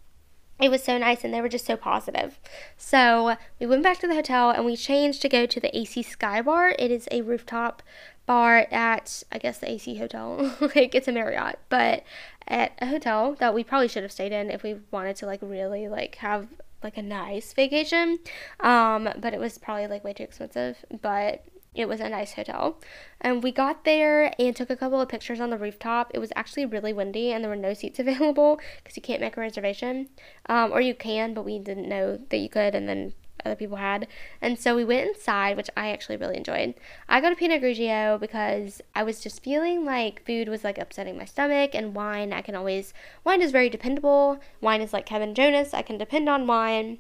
it 0.63 0.71
was 0.71 0.83
so 0.83 0.97
nice 0.97 1.25
and 1.25 1.35
they 1.35 1.41
were 1.41 1.49
just 1.49 1.67
so 1.67 1.77
positive. 1.77 2.39
So 2.77 3.37
we 3.59 3.67
went 3.67 3.83
back 3.83 3.99
to 3.99 4.07
the 4.07 4.15
hotel 4.15 4.51
and 4.51 4.65
we 4.65 4.77
changed 4.77 5.21
to 5.23 5.29
go 5.29 5.45
to 5.45 5.61
the 5.61 5.77
AC 5.77 6.03
Sky 6.05 6.41
Bar. 6.41 6.77
It 6.79 6.91
is 6.93 7.09
a 7.11 7.23
rooftop 7.23 7.83
bar 8.25 8.69
at 8.71 9.25
I 9.33 9.39
guess 9.39 9.59
the 9.59 9.71
AC 9.71 9.97
hotel. 9.97 10.57
like 10.61 10.95
it's 10.95 11.09
a 11.09 11.13
Marriott, 11.13 11.59
but 11.69 12.05
at 12.47 12.73
a 12.79 12.87
hotel 12.87 13.35
that 13.41 13.55
we 13.55 13.65
probably 13.65 13.89
should 13.89 14.05
have 14.05 14.13
stayed 14.13 14.33
in 14.33 14.51
if 14.51 14.63
we 14.63 14.77
wanted 14.93 15.17
to 15.17 15.27
like 15.27 15.41
really 15.43 15.89
like 15.89 16.15
have 16.17 16.47
like 16.83 16.97
a 16.97 17.03
nice 17.03 17.53
vacation. 17.53 18.21
Um, 18.61 19.09
but 19.19 19.35
it 19.35 19.41
was 19.41 19.59
probably 19.59 19.89
like 19.89 20.05
way 20.05 20.13
too 20.13 20.23
expensive. 20.23 20.85
But 21.01 21.45
it 21.75 21.89
was 21.89 22.01
a 22.01 22.09
nice 22.09 22.35
hotel. 22.35 22.79
And 23.21 23.43
we 23.43 23.51
got 23.51 23.85
there 23.85 24.33
and 24.39 24.55
took 24.55 24.71
a 24.71 24.77
couple 24.77 25.01
of 25.01 25.09
pictures 25.09 25.41
on 25.41 25.51
the 25.51 25.59
rooftop. 25.59 26.11
It 26.13 26.19
was 26.19 26.33
actually 26.37 26.67
really 26.67 26.93
windy 26.93 27.33
and 27.33 27.43
there 27.43 27.51
were 27.51 27.57
no 27.57 27.75
seats 27.75 27.99
available 27.99 28.61
because 28.83 28.97
you 28.97 29.03
can't 29.03 29.21
make 29.21 29.37
a 29.37 29.41
reservation. 29.41 30.09
Um, 30.47 30.73
or 30.73 30.81
you 30.81 30.95
can, 30.95 31.35
but 31.35 31.45
we 31.45 31.59
didn't 31.59 31.89
know 31.89 32.19
that 32.29 32.37
you 32.37 32.49
could, 32.49 32.75
and 32.75 32.89
then 32.89 33.15
other 33.45 33.57
people 33.57 33.77
had. 33.77 34.07
And 34.41 34.59
so 34.59 34.77
we 34.77 34.85
went 34.85 35.09
inside, 35.09 35.57
which 35.57 35.71
I 35.77 35.91
actually 35.91 36.17
really 36.17 36.37
enjoyed. 36.37 36.75
I 37.09 37.21
got 37.21 37.33
a 37.33 37.37
Pinot 37.37 37.63
Grigio 37.63 38.21
because 38.21 38.81
I 38.95 39.03
was 39.03 39.21
just 39.21 39.43
feeling 39.43 39.85
like 39.85 40.25
food 40.27 40.49
was 40.49 40.65
like 40.65 40.79
upsetting 40.79 41.17
my 41.17 41.25
stomach, 41.25 41.71
and 41.75 41.95
wine, 41.95 42.33
I 42.33 42.43
can 42.43 42.55
always, 42.55 42.93
wine 43.25 43.43
is 43.43 43.51
very 43.51 43.69
dependable. 43.69 44.39
Wine 44.61 44.81
is 44.81 44.93
like 44.93 45.07
Kevin 45.07 45.35
Jonas, 45.35 45.75
I 45.75 45.83
can 45.83 45.99
depend 45.99 46.29
on 46.29 46.47
wine. 46.47 46.99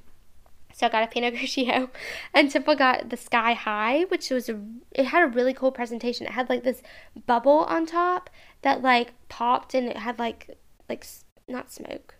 So 0.72 0.86
I 0.86 0.90
got 0.90 1.04
a 1.04 1.06
Pinot 1.06 1.34
Grigio, 1.36 1.90
and 2.34 2.50
Temple 2.50 2.74
got 2.74 3.10
the 3.10 3.16
Sky 3.16 3.52
High, 3.52 4.04
which 4.08 4.30
was 4.30 4.48
a, 4.48 4.60
it 4.92 5.06
had 5.06 5.24
a 5.24 5.28
really 5.28 5.54
cool 5.54 5.72
presentation. 5.72 6.26
It 6.26 6.32
had 6.32 6.48
like 6.48 6.64
this 6.64 6.82
bubble 7.26 7.60
on 7.64 7.86
top 7.86 8.30
that 8.62 8.82
like 8.82 9.14
popped, 9.28 9.74
and 9.74 9.88
it 9.88 9.98
had 9.98 10.18
like 10.18 10.58
like 10.88 11.06
not 11.48 11.72
smoke, 11.72 12.16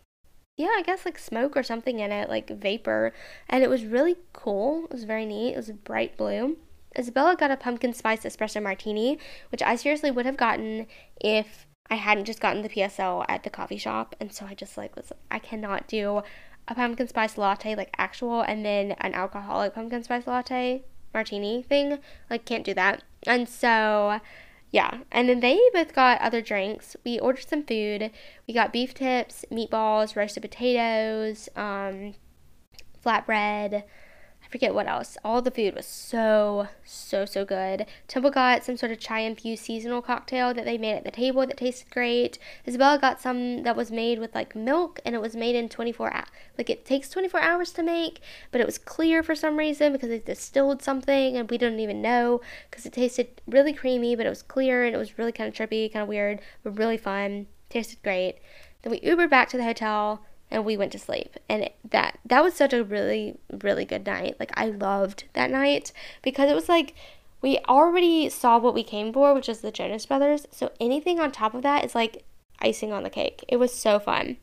yeah, 0.56 0.70
I 0.76 0.82
guess 0.82 1.04
like 1.04 1.18
smoke 1.18 1.56
or 1.56 1.62
something 1.62 1.98
in 1.98 2.12
it, 2.12 2.28
like 2.28 2.50
vapor, 2.50 3.12
and 3.48 3.64
it 3.64 3.70
was 3.70 3.84
really 3.84 4.16
cool. 4.32 4.84
It 4.84 4.92
was 4.92 5.04
very 5.04 5.24
neat. 5.24 5.54
It 5.54 5.56
was 5.56 5.70
bright 5.70 6.16
blue. 6.16 6.56
Isabella 6.96 7.36
got 7.36 7.50
a 7.50 7.56
pumpkin 7.56 7.94
spice 7.94 8.24
espresso 8.24 8.62
martini, 8.62 9.18
which 9.50 9.62
I 9.62 9.76
seriously 9.76 10.10
would 10.10 10.26
have 10.26 10.36
gotten 10.36 10.86
if 11.18 11.66
I 11.90 11.94
hadn't 11.94 12.26
just 12.26 12.40
gotten 12.40 12.62
the 12.62 12.68
PSL 12.68 13.24
at 13.28 13.44
the 13.44 13.50
coffee 13.50 13.78
shop, 13.78 14.14
and 14.20 14.32
so 14.32 14.46
I 14.46 14.54
just 14.54 14.76
like 14.76 14.94
was 14.94 15.10
I 15.30 15.38
cannot 15.38 15.88
do 15.88 16.22
a 16.68 16.74
pumpkin 16.74 17.08
spice 17.08 17.36
latte, 17.36 17.74
like 17.74 17.94
actual, 17.98 18.42
and 18.42 18.64
then 18.64 18.92
an 18.92 19.14
alcoholic 19.14 19.74
pumpkin 19.74 20.02
spice 20.02 20.26
latte 20.26 20.84
martini 21.12 21.62
thing. 21.62 21.98
Like, 22.30 22.44
can't 22.44 22.64
do 22.64 22.74
that. 22.74 23.02
And 23.26 23.48
so, 23.48 24.20
yeah. 24.70 24.98
And 25.10 25.28
then 25.28 25.40
they 25.40 25.60
both 25.72 25.94
got 25.94 26.20
other 26.20 26.40
drinks. 26.40 26.96
We 27.04 27.18
ordered 27.18 27.48
some 27.48 27.64
food. 27.64 28.10
We 28.48 28.54
got 28.54 28.72
beef 28.72 28.94
tips, 28.94 29.44
meatballs, 29.50 30.16
roasted 30.16 30.42
potatoes, 30.42 31.48
um, 31.54 32.14
flatbread, 33.04 33.84
forget 34.52 34.74
what 34.74 34.86
else. 34.86 35.16
All 35.24 35.40
the 35.40 35.50
food 35.50 35.74
was 35.74 35.86
so, 35.86 36.68
so, 36.84 37.24
so 37.24 37.44
good. 37.44 37.86
Temple 38.06 38.30
got 38.30 38.62
some 38.62 38.76
sort 38.76 38.92
of 38.92 39.00
chai 39.00 39.20
infused 39.20 39.64
seasonal 39.64 40.02
cocktail 40.02 40.52
that 40.52 40.66
they 40.66 40.76
made 40.76 40.94
at 40.94 41.04
the 41.04 41.10
table 41.10 41.46
that 41.46 41.56
tasted 41.56 41.90
great. 41.90 42.38
Isabella 42.68 42.98
got 42.98 43.20
some 43.20 43.62
that 43.62 43.74
was 43.74 43.90
made 43.90 44.18
with 44.18 44.34
like 44.34 44.54
milk 44.54 45.00
and 45.06 45.14
it 45.14 45.22
was 45.22 45.34
made 45.34 45.56
in 45.56 45.70
24 45.70 46.12
hours. 46.12 46.26
Like 46.58 46.68
it 46.68 46.84
takes 46.84 47.08
24 47.08 47.40
hours 47.40 47.72
to 47.72 47.82
make, 47.82 48.20
but 48.50 48.60
it 48.60 48.66
was 48.66 48.76
clear 48.76 49.22
for 49.22 49.34
some 49.34 49.56
reason 49.56 49.90
because 49.92 50.10
it 50.10 50.26
distilled 50.26 50.82
something 50.82 51.36
and 51.36 51.50
we 51.50 51.56
didn't 51.56 51.80
even 51.80 52.02
know 52.02 52.42
because 52.70 52.84
it 52.84 52.92
tasted 52.92 53.40
really 53.46 53.72
creamy, 53.72 54.14
but 54.14 54.26
it 54.26 54.30
was 54.30 54.42
clear 54.42 54.84
and 54.84 54.94
it 54.94 54.98
was 54.98 55.16
really 55.18 55.32
kind 55.32 55.48
of 55.48 55.54
trippy, 55.54 55.90
kind 55.90 56.02
of 56.02 56.08
weird, 56.08 56.40
but 56.62 56.78
really 56.78 56.98
fun. 56.98 57.46
Tasted 57.70 58.02
great. 58.02 58.36
Then 58.82 58.90
we 58.90 59.00
Ubered 59.00 59.30
back 59.30 59.48
to 59.48 59.56
the 59.56 59.64
hotel 59.64 60.22
and 60.52 60.64
we 60.64 60.76
went 60.76 60.92
to 60.92 60.98
sleep 60.98 61.36
and 61.48 61.62
it, 61.62 61.74
that 61.90 62.18
that 62.24 62.44
was 62.44 62.54
such 62.54 62.72
a 62.72 62.84
really 62.84 63.36
really 63.62 63.84
good 63.84 64.06
night 64.06 64.36
like 64.38 64.52
i 64.54 64.66
loved 64.66 65.24
that 65.32 65.50
night 65.50 65.92
because 66.22 66.50
it 66.50 66.54
was 66.54 66.68
like 66.68 66.94
we 67.40 67.58
already 67.68 68.28
saw 68.28 68.58
what 68.58 68.74
we 68.74 68.84
came 68.84 69.12
for 69.12 69.34
which 69.34 69.48
is 69.48 69.60
the 69.60 69.72
jonas 69.72 70.06
brothers 70.06 70.46
so 70.52 70.70
anything 70.78 71.18
on 71.18 71.32
top 71.32 71.54
of 71.54 71.62
that 71.62 71.84
is 71.84 71.94
like 71.94 72.24
icing 72.60 72.92
on 72.92 73.02
the 73.02 73.10
cake 73.10 73.44
it 73.48 73.56
was 73.56 73.72
so 73.72 73.98
fun 73.98 74.36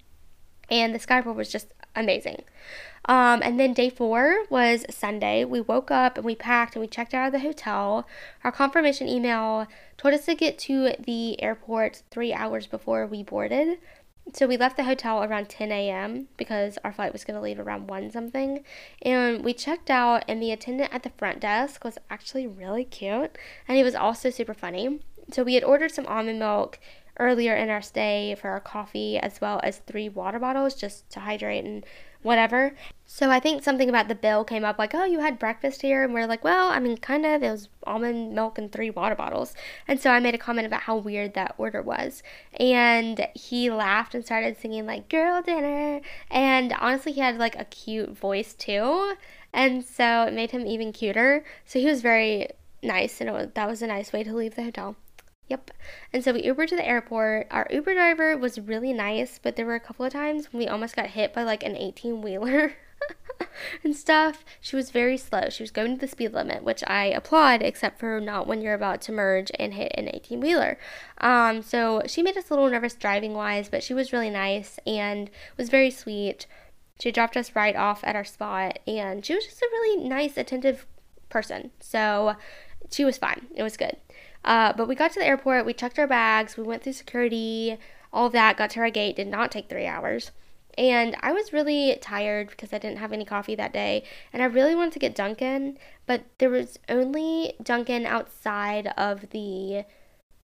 and 0.69 0.93
the 0.93 0.99
sky 0.99 1.21
bar 1.21 1.33
was 1.33 1.51
just 1.51 1.73
amazing. 1.95 2.43
Um, 3.05 3.41
and 3.43 3.59
then 3.59 3.73
day 3.73 3.89
four 3.89 4.45
was 4.49 4.85
Sunday. 4.89 5.43
We 5.45 5.61
woke 5.61 5.89
up 5.89 6.17
and 6.17 6.25
we 6.25 6.35
packed 6.35 6.75
and 6.75 6.81
we 6.81 6.87
checked 6.87 7.13
out 7.13 7.27
of 7.27 7.31
the 7.31 7.39
hotel. 7.39 8.07
Our 8.43 8.51
confirmation 8.51 9.07
email 9.07 9.67
told 9.97 10.13
us 10.13 10.25
to 10.25 10.35
get 10.35 10.59
to 10.59 10.93
the 10.99 11.41
airport 11.41 12.03
three 12.11 12.33
hours 12.33 12.67
before 12.67 13.05
we 13.07 13.23
boarded. 13.23 13.79
So 14.33 14.47
we 14.47 14.57
left 14.57 14.77
the 14.77 14.83
hotel 14.83 15.23
around 15.23 15.49
10 15.49 15.71
a.m. 15.71 16.27
because 16.37 16.77
our 16.83 16.93
flight 16.93 17.13
was 17.13 17.23
going 17.23 17.35
to 17.35 17.41
leave 17.41 17.59
around 17.59 17.87
1 17.87 18.11
something. 18.11 18.63
And 19.01 19.43
we 19.43 19.53
checked 19.53 19.89
out, 19.89 20.23
and 20.27 20.41
the 20.41 20.51
attendant 20.51 20.93
at 20.93 21.03
the 21.03 21.11
front 21.17 21.39
desk 21.39 21.83
was 21.83 21.97
actually 22.09 22.45
really 22.45 22.83
cute. 22.83 23.37
And 23.67 23.77
he 23.77 23.83
was 23.83 23.95
also 23.95 24.29
super 24.29 24.53
funny. 24.53 24.99
So 25.31 25.43
we 25.43 25.55
had 25.55 25.63
ordered 25.63 25.91
some 25.91 26.05
almond 26.05 26.39
milk 26.39 26.79
earlier 27.17 27.55
in 27.55 27.69
our 27.69 27.81
stay 27.81 28.35
for 28.39 28.49
our 28.49 28.59
coffee, 28.59 29.17
as 29.17 29.41
well 29.41 29.59
as 29.63 29.79
three 29.79 30.09
water 30.09 30.39
bottles 30.39 30.75
just 30.75 31.09
to 31.11 31.19
hydrate 31.21 31.65
and 31.65 31.85
whatever. 32.21 32.73
So 33.05 33.31
I 33.31 33.39
think 33.39 33.63
something 33.63 33.89
about 33.89 34.07
the 34.07 34.15
bill 34.15 34.43
came 34.43 34.63
up 34.63 34.77
like, 34.77 34.93
oh, 34.93 35.05
you 35.05 35.19
had 35.19 35.39
breakfast 35.39 35.81
here. 35.81 36.03
And 36.03 36.13
we're 36.13 36.27
like, 36.27 36.43
well, 36.43 36.69
I 36.69 36.79
mean, 36.79 36.97
kind 36.97 37.25
of. 37.25 37.41
It 37.41 37.49
was 37.51 37.69
almond 37.83 38.35
milk 38.35 38.57
and 38.57 38.71
three 38.71 38.89
water 38.89 39.15
bottles. 39.15 39.55
And 39.87 39.99
so 39.99 40.11
I 40.11 40.19
made 40.19 40.35
a 40.35 40.37
comment 40.37 40.67
about 40.67 40.81
how 40.81 40.97
weird 40.97 41.33
that 41.33 41.55
order 41.57 41.81
was. 41.81 42.21
And 42.59 43.27
he 43.33 43.71
laughed 43.71 44.13
and 44.13 44.25
started 44.25 44.57
singing, 44.57 44.85
like, 44.85 45.09
girl 45.09 45.41
dinner. 45.41 46.01
And 46.29 46.73
honestly, 46.79 47.13
he 47.13 47.21
had 47.21 47.37
like 47.37 47.57
a 47.57 47.65
cute 47.65 48.17
voice 48.17 48.53
too. 48.53 49.15
And 49.51 49.83
so 49.83 50.23
it 50.23 50.33
made 50.33 50.51
him 50.51 50.67
even 50.67 50.93
cuter. 50.93 51.43
So 51.65 51.79
he 51.79 51.85
was 51.85 52.01
very 52.01 52.49
nice. 52.83 53.19
And 53.21 53.31
was, 53.31 53.47
that 53.53 53.67
was 53.67 53.81
a 53.81 53.87
nice 53.87 54.13
way 54.13 54.23
to 54.23 54.33
leave 54.33 54.55
the 54.55 54.63
hotel. 54.63 54.95
Yep. 55.49 55.71
And 56.13 56.23
so 56.23 56.31
we 56.31 56.43
Ubered 56.43 56.67
to 56.67 56.75
the 56.75 56.87
airport. 56.87 57.47
Our 57.49 57.67
Uber 57.71 57.95
driver 57.95 58.37
was 58.37 58.59
really 58.59 58.93
nice, 58.93 59.39
but 59.41 59.55
there 59.55 59.65
were 59.65 59.75
a 59.75 59.79
couple 59.79 60.05
of 60.05 60.13
times 60.13 60.53
when 60.53 60.59
we 60.59 60.67
almost 60.67 60.95
got 60.95 61.07
hit 61.07 61.33
by 61.33 61.43
like 61.43 61.63
an 61.63 61.75
18 61.75 62.21
wheeler 62.21 62.73
and 63.83 63.95
stuff. 63.95 64.45
She 64.61 64.75
was 64.75 64.91
very 64.91 65.17
slow. 65.17 65.49
She 65.49 65.63
was 65.63 65.71
going 65.71 65.95
to 65.95 65.99
the 65.99 66.07
speed 66.07 66.33
limit, 66.33 66.63
which 66.63 66.83
I 66.85 67.05
applaud, 67.05 67.63
except 67.63 67.99
for 67.99 68.21
not 68.21 68.45
when 68.45 68.61
you're 68.61 68.75
about 68.75 69.01
to 69.03 69.11
merge 69.11 69.51
and 69.57 69.73
hit 69.73 69.91
an 69.95 70.09
18 70.13 70.39
wheeler. 70.39 70.77
Um, 71.17 71.63
so 71.63 72.03
she 72.05 72.21
made 72.21 72.37
us 72.37 72.49
a 72.49 72.53
little 72.53 72.69
nervous 72.69 72.93
driving 72.93 73.33
wise, 73.33 73.69
but 73.69 73.81
she 73.81 73.95
was 73.95 74.13
really 74.13 74.29
nice 74.29 74.79
and 74.85 75.31
was 75.57 75.69
very 75.69 75.89
sweet. 75.89 76.45
She 76.99 77.11
dropped 77.11 77.37
us 77.37 77.55
right 77.55 77.75
off 77.75 78.03
at 78.03 78.15
our 78.15 78.25
spot, 78.25 78.79
and 78.85 79.25
she 79.25 79.33
was 79.33 79.45
just 79.45 79.61
a 79.61 79.69
really 79.71 80.07
nice, 80.07 80.37
attentive 80.37 80.85
person. 81.29 81.71
So 81.79 82.35
she 82.91 83.03
was 83.03 83.17
fine. 83.17 83.47
It 83.55 83.63
was 83.63 83.77
good. 83.77 83.97
Uh, 84.43 84.73
but 84.73 84.87
we 84.87 84.95
got 84.95 85.11
to 85.11 85.19
the 85.19 85.25
airport, 85.25 85.65
we 85.65 85.73
checked 85.73 85.99
our 85.99 86.07
bags, 86.07 86.57
we 86.57 86.63
went 86.63 86.83
through 86.83 86.93
security, 86.93 87.77
all 88.13 88.27
of 88.27 88.31
that, 88.33 88.57
got 88.57 88.69
to 88.71 88.79
our 88.79 88.89
gate, 88.89 89.15
did 89.15 89.27
not 89.27 89.51
take 89.51 89.69
three 89.69 89.85
hours. 89.85 90.31
And 90.77 91.17
I 91.21 91.33
was 91.33 91.51
really 91.51 91.97
tired 92.01 92.49
because 92.49 92.71
I 92.71 92.77
didn't 92.77 92.99
have 92.99 93.11
any 93.11 93.25
coffee 93.25 93.55
that 93.55 93.73
day. 93.73 94.03
And 94.31 94.41
I 94.41 94.45
really 94.45 94.75
wanted 94.75 94.93
to 94.93 94.99
get 94.99 95.13
Dunkin', 95.15 95.77
but 96.05 96.23
there 96.37 96.49
was 96.49 96.79
only 96.87 97.53
Dunkin' 97.61 98.05
outside 98.05 98.87
of 98.97 99.29
the 99.31 99.83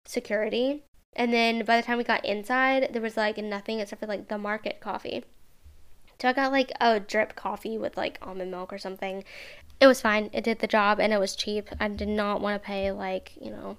security. 0.04 0.82
And 1.16 1.32
then 1.32 1.64
by 1.64 1.76
the 1.76 1.82
time 1.82 1.96
we 1.96 2.04
got 2.04 2.24
inside, 2.26 2.90
there 2.92 3.02
was 3.02 3.16
like 3.16 3.38
nothing 3.38 3.80
except 3.80 4.00
for 4.00 4.06
like 4.06 4.28
the 4.28 4.38
market 4.38 4.80
coffee. 4.80 5.24
So 6.20 6.28
I 6.28 6.32
got 6.32 6.52
like 6.52 6.72
a 6.80 7.00
drip 7.00 7.34
coffee 7.34 7.78
with 7.78 7.96
like 7.96 8.18
almond 8.20 8.50
milk 8.50 8.72
or 8.72 8.78
something 8.78 9.24
it 9.80 9.86
was 9.86 10.00
fine. 10.00 10.30
It 10.32 10.44
did 10.44 10.58
the 10.58 10.66
job 10.66 10.98
and 11.00 11.12
it 11.12 11.18
was 11.18 11.36
cheap. 11.36 11.68
I 11.78 11.88
did 11.88 12.08
not 12.08 12.40
want 12.40 12.60
to 12.60 12.66
pay 12.66 12.90
like, 12.90 13.32
you 13.40 13.50
know, 13.50 13.76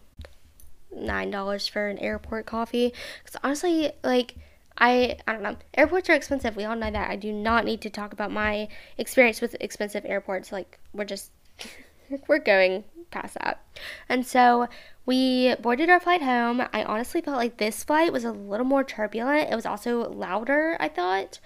$9 0.95 1.69
for 1.69 1.87
an 1.87 1.97
airport 1.99 2.45
coffee. 2.45 2.93
Because 3.23 3.39
honestly, 3.43 3.91
like, 4.03 4.35
I 4.77 5.17
I 5.27 5.33
don't 5.33 5.43
know. 5.43 5.57
Airports 5.73 6.09
are 6.09 6.13
expensive. 6.13 6.55
We 6.55 6.63
all 6.63 6.75
know 6.75 6.89
that. 6.89 7.11
I 7.11 7.17
do 7.17 7.33
not 7.33 7.65
need 7.65 7.81
to 7.81 7.89
talk 7.89 8.13
about 8.13 8.31
my 8.31 8.69
experience 8.97 9.41
with 9.41 9.55
expensive 9.59 10.05
airports. 10.05 10.51
Like 10.51 10.79
we're 10.93 11.05
just 11.05 11.31
we're 12.27 12.39
going 12.39 12.85
past 13.11 13.37
that. 13.41 13.61
And 14.07 14.25
so 14.25 14.69
we 15.05 15.55
boarded 15.55 15.89
our 15.89 15.99
flight 15.99 16.21
home. 16.21 16.61
I 16.71 16.83
honestly 16.83 17.19
felt 17.21 17.37
like 17.37 17.57
this 17.57 17.83
flight 17.83 18.13
was 18.13 18.23
a 18.23 18.31
little 18.31 18.65
more 18.65 18.83
turbulent. 18.83 19.51
It 19.51 19.55
was 19.55 19.65
also 19.65 20.09
louder, 20.09 20.77
I 20.79 20.87
thought. 20.87 21.39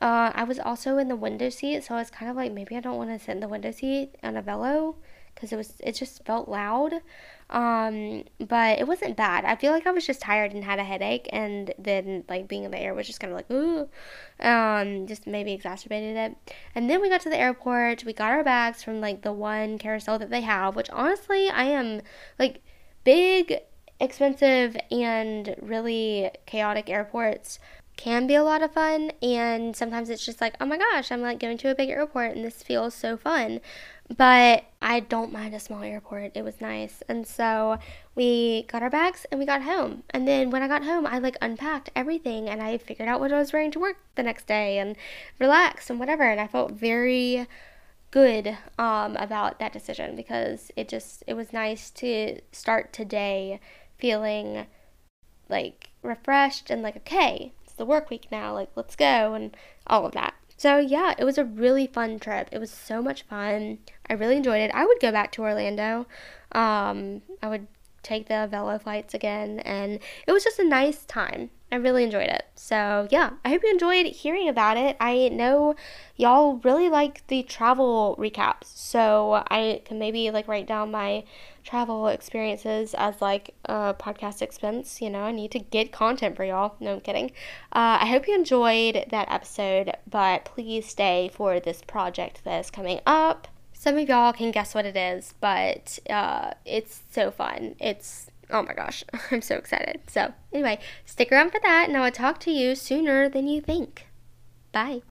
Uh, 0.00 0.32
I 0.34 0.44
was 0.44 0.58
also 0.58 0.98
in 0.98 1.08
the 1.08 1.16
window 1.16 1.48
seat, 1.50 1.84
so 1.84 1.94
I 1.94 1.98
was 1.98 2.10
kind 2.10 2.30
of 2.30 2.36
like, 2.36 2.52
maybe 2.52 2.76
I 2.76 2.80
don't 2.80 2.96
want 2.96 3.10
to 3.10 3.18
sit 3.18 3.32
in 3.32 3.40
the 3.40 3.48
window 3.48 3.70
seat 3.70 4.16
on 4.22 4.34
Avelo 4.34 4.96
because 5.34 5.52
it 5.52 5.56
was 5.56 5.74
it 5.80 5.92
just 5.92 6.24
felt 6.24 6.48
loud. 6.48 6.94
Um, 7.50 8.24
but 8.38 8.78
it 8.78 8.86
wasn't 8.86 9.16
bad. 9.16 9.44
I 9.44 9.56
feel 9.56 9.72
like 9.72 9.86
I 9.86 9.90
was 9.90 10.06
just 10.06 10.20
tired 10.20 10.52
and 10.52 10.64
had 10.64 10.78
a 10.78 10.84
headache, 10.84 11.28
and 11.32 11.72
then 11.78 12.24
like 12.28 12.48
being 12.48 12.64
in 12.64 12.70
the 12.70 12.78
air 12.78 12.94
was 12.94 13.06
just 13.06 13.20
kind 13.20 13.32
of 13.32 13.36
like 13.36 13.50
ooh, 13.50 13.88
um, 14.40 15.06
just 15.06 15.26
maybe 15.26 15.52
exacerbated 15.52 16.16
it. 16.16 16.54
And 16.74 16.88
then 16.88 17.00
we 17.00 17.08
got 17.08 17.20
to 17.22 17.30
the 17.30 17.38
airport. 17.38 18.04
We 18.04 18.12
got 18.12 18.30
our 18.30 18.44
bags 18.44 18.82
from 18.82 19.00
like 19.00 19.22
the 19.22 19.32
one 19.32 19.78
carousel 19.78 20.18
that 20.18 20.30
they 20.30 20.40
have, 20.42 20.76
which 20.76 20.90
honestly 20.90 21.50
I 21.50 21.64
am 21.64 22.00
like 22.38 22.62
big, 23.04 23.58
expensive, 24.00 24.76
and 24.90 25.54
really 25.60 26.30
chaotic 26.46 26.88
airports 26.88 27.58
can 27.96 28.26
be 28.26 28.34
a 28.34 28.42
lot 28.42 28.62
of 28.62 28.72
fun 28.72 29.12
and 29.22 29.76
sometimes 29.76 30.10
it's 30.10 30.24
just 30.24 30.40
like 30.40 30.56
oh 30.60 30.66
my 30.66 30.76
gosh 30.76 31.12
i'm 31.12 31.22
like 31.22 31.38
going 31.38 31.56
to 31.56 31.70
a 31.70 31.74
big 31.74 31.88
airport 31.88 32.34
and 32.34 32.44
this 32.44 32.62
feels 32.62 32.94
so 32.94 33.16
fun. 33.16 33.60
But 34.14 34.64
i 34.82 35.00
don't 35.00 35.32
mind 35.32 35.54
a 35.54 35.60
small 35.60 35.82
airport. 35.82 36.32
It 36.34 36.42
was 36.42 36.60
nice. 36.60 37.02
And 37.08 37.26
so 37.26 37.78
we 38.14 38.64
got 38.64 38.82
our 38.82 38.90
bags 38.90 39.26
and 39.30 39.40
we 39.40 39.46
got 39.46 39.62
home. 39.62 40.02
And 40.10 40.28
then 40.28 40.50
when 40.50 40.62
i 40.62 40.68
got 40.68 40.84
home 40.84 41.06
i 41.06 41.18
like 41.18 41.36
unpacked 41.40 41.90
everything 41.96 42.48
and 42.48 42.62
i 42.62 42.78
figured 42.78 43.08
out 43.08 43.20
what 43.20 43.32
i 43.32 43.38
was 43.38 43.52
wearing 43.52 43.70
to 43.72 43.80
work 43.80 43.96
the 44.14 44.22
next 44.22 44.46
day 44.46 44.78
and 44.78 44.96
relaxed 45.38 45.88
and 45.90 45.98
whatever. 45.98 46.24
And 46.24 46.40
i 46.40 46.46
felt 46.46 46.72
very 46.72 47.46
good 48.14 48.56
um, 48.78 49.16
about 49.16 49.58
that 49.58 49.72
decision 49.72 50.14
because 50.14 50.70
it 50.76 50.88
just 50.88 51.24
it 51.26 51.34
was 51.34 51.52
nice 51.52 51.90
to 51.90 52.38
start 52.52 52.92
today 52.92 53.58
feeling 53.98 54.66
like 55.48 55.90
refreshed 56.02 56.70
and 56.70 56.80
like 56.80 56.96
okay 56.96 57.52
the 57.76 57.84
work 57.84 58.10
week 58.10 58.28
now. 58.30 58.52
Like, 58.54 58.70
let's 58.74 58.96
go 58.96 59.34
and 59.34 59.56
all 59.86 60.06
of 60.06 60.12
that. 60.12 60.34
So, 60.56 60.78
yeah, 60.78 61.14
it 61.18 61.24
was 61.24 61.36
a 61.36 61.44
really 61.44 61.86
fun 61.86 62.18
trip. 62.18 62.48
It 62.52 62.58
was 62.58 62.70
so 62.70 63.02
much 63.02 63.22
fun. 63.22 63.78
I 64.08 64.12
really 64.12 64.36
enjoyed 64.36 64.60
it. 64.60 64.70
I 64.72 64.86
would 64.86 65.00
go 65.00 65.10
back 65.10 65.32
to 65.32 65.42
Orlando. 65.42 66.06
Um, 66.52 67.22
I 67.42 67.48
would 67.48 67.66
take 68.02 68.28
the 68.28 68.34
Avelo 68.34 68.80
flights 68.80 69.14
again, 69.14 69.60
and 69.60 69.98
it 70.26 70.32
was 70.32 70.44
just 70.44 70.58
a 70.58 70.64
nice 70.64 71.04
time. 71.04 71.50
I 71.74 71.78
really 71.78 72.04
enjoyed 72.04 72.28
it. 72.28 72.44
So, 72.54 73.08
yeah, 73.10 73.30
I 73.44 73.48
hope 73.48 73.64
you 73.64 73.70
enjoyed 73.72 74.06
hearing 74.06 74.48
about 74.48 74.76
it. 74.76 74.96
I 75.00 75.28
know 75.30 75.74
y'all 76.14 76.58
really 76.58 76.88
like 76.88 77.26
the 77.26 77.42
travel 77.42 78.14
recaps, 78.16 78.66
so 78.66 79.42
I 79.50 79.82
can 79.84 79.98
maybe 79.98 80.30
like 80.30 80.46
write 80.46 80.68
down 80.68 80.92
my 80.92 81.24
travel 81.64 82.06
experiences 82.06 82.94
as 82.94 83.20
like 83.20 83.56
a 83.64 83.92
podcast 83.92 84.40
expense. 84.40 85.02
You 85.02 85.10
know, 85.10 85.22
I 85.22 85.32
need 85.32 85.50
to 85.50 85.58
get 85.58 85.90
content 85.90 86.36
for 86.36 86.44
y'all. 86.44 86.76
No, 86.78 86.92
I'm 86.92 87.00
kidding. 87.00 87.32
Uh, 87.72 87.98
I 88.02 88.06
hope 88.06 88.28
you 88.28 88.36
enjoyed 88.36 89.06
that 89.10 89.28
episode, 89.28 89.96
but 90.08 90.44
please 90.44 90.86
stay 90.86 91.28
for 91.34 91.58
this 91.58 91.82
project 91.82 92.44
that 92.44 92.60
is 92.60 92.70
coming 92.70 93.00
up. 93.04 93.48
Some 93.72 93.98
of 93.98 94.08
y'all 94.08 94.32
can 94.32 94.52
guess 94.52 94.76
what 94.76 94.86
it 94.86 94.96
is, 94.96 95.34
but 95.40 95.98
uh, 96.08 96.52
it's 96.64 97.02
so 97.10 97.32
fun. 97.32 97.74
It's 97.80 98.30
oh 98.50 98.62
my 98.62 98.74
gosh, 98.74 99.04
I'm 99.30 99.42
so 99.42 99.56
excited. 99.56 100.00
So, 100.08 100.32
anyway, 100.52 100.78
stick 101.04 101.32
around 101.32 101.50
for 101.50 101.60
that, 101.62 101.88
and 101.88 101.96
I 101.96 102.04
will 102.04 102.10
talk 102.10 102.40
to 102.40 102.50
you 102.50 102.74
sooner 102.74 103.28
than 103.28 103.46
you 103.46 103.60
think. 103.60 104.06
Bye. 104.72 105.02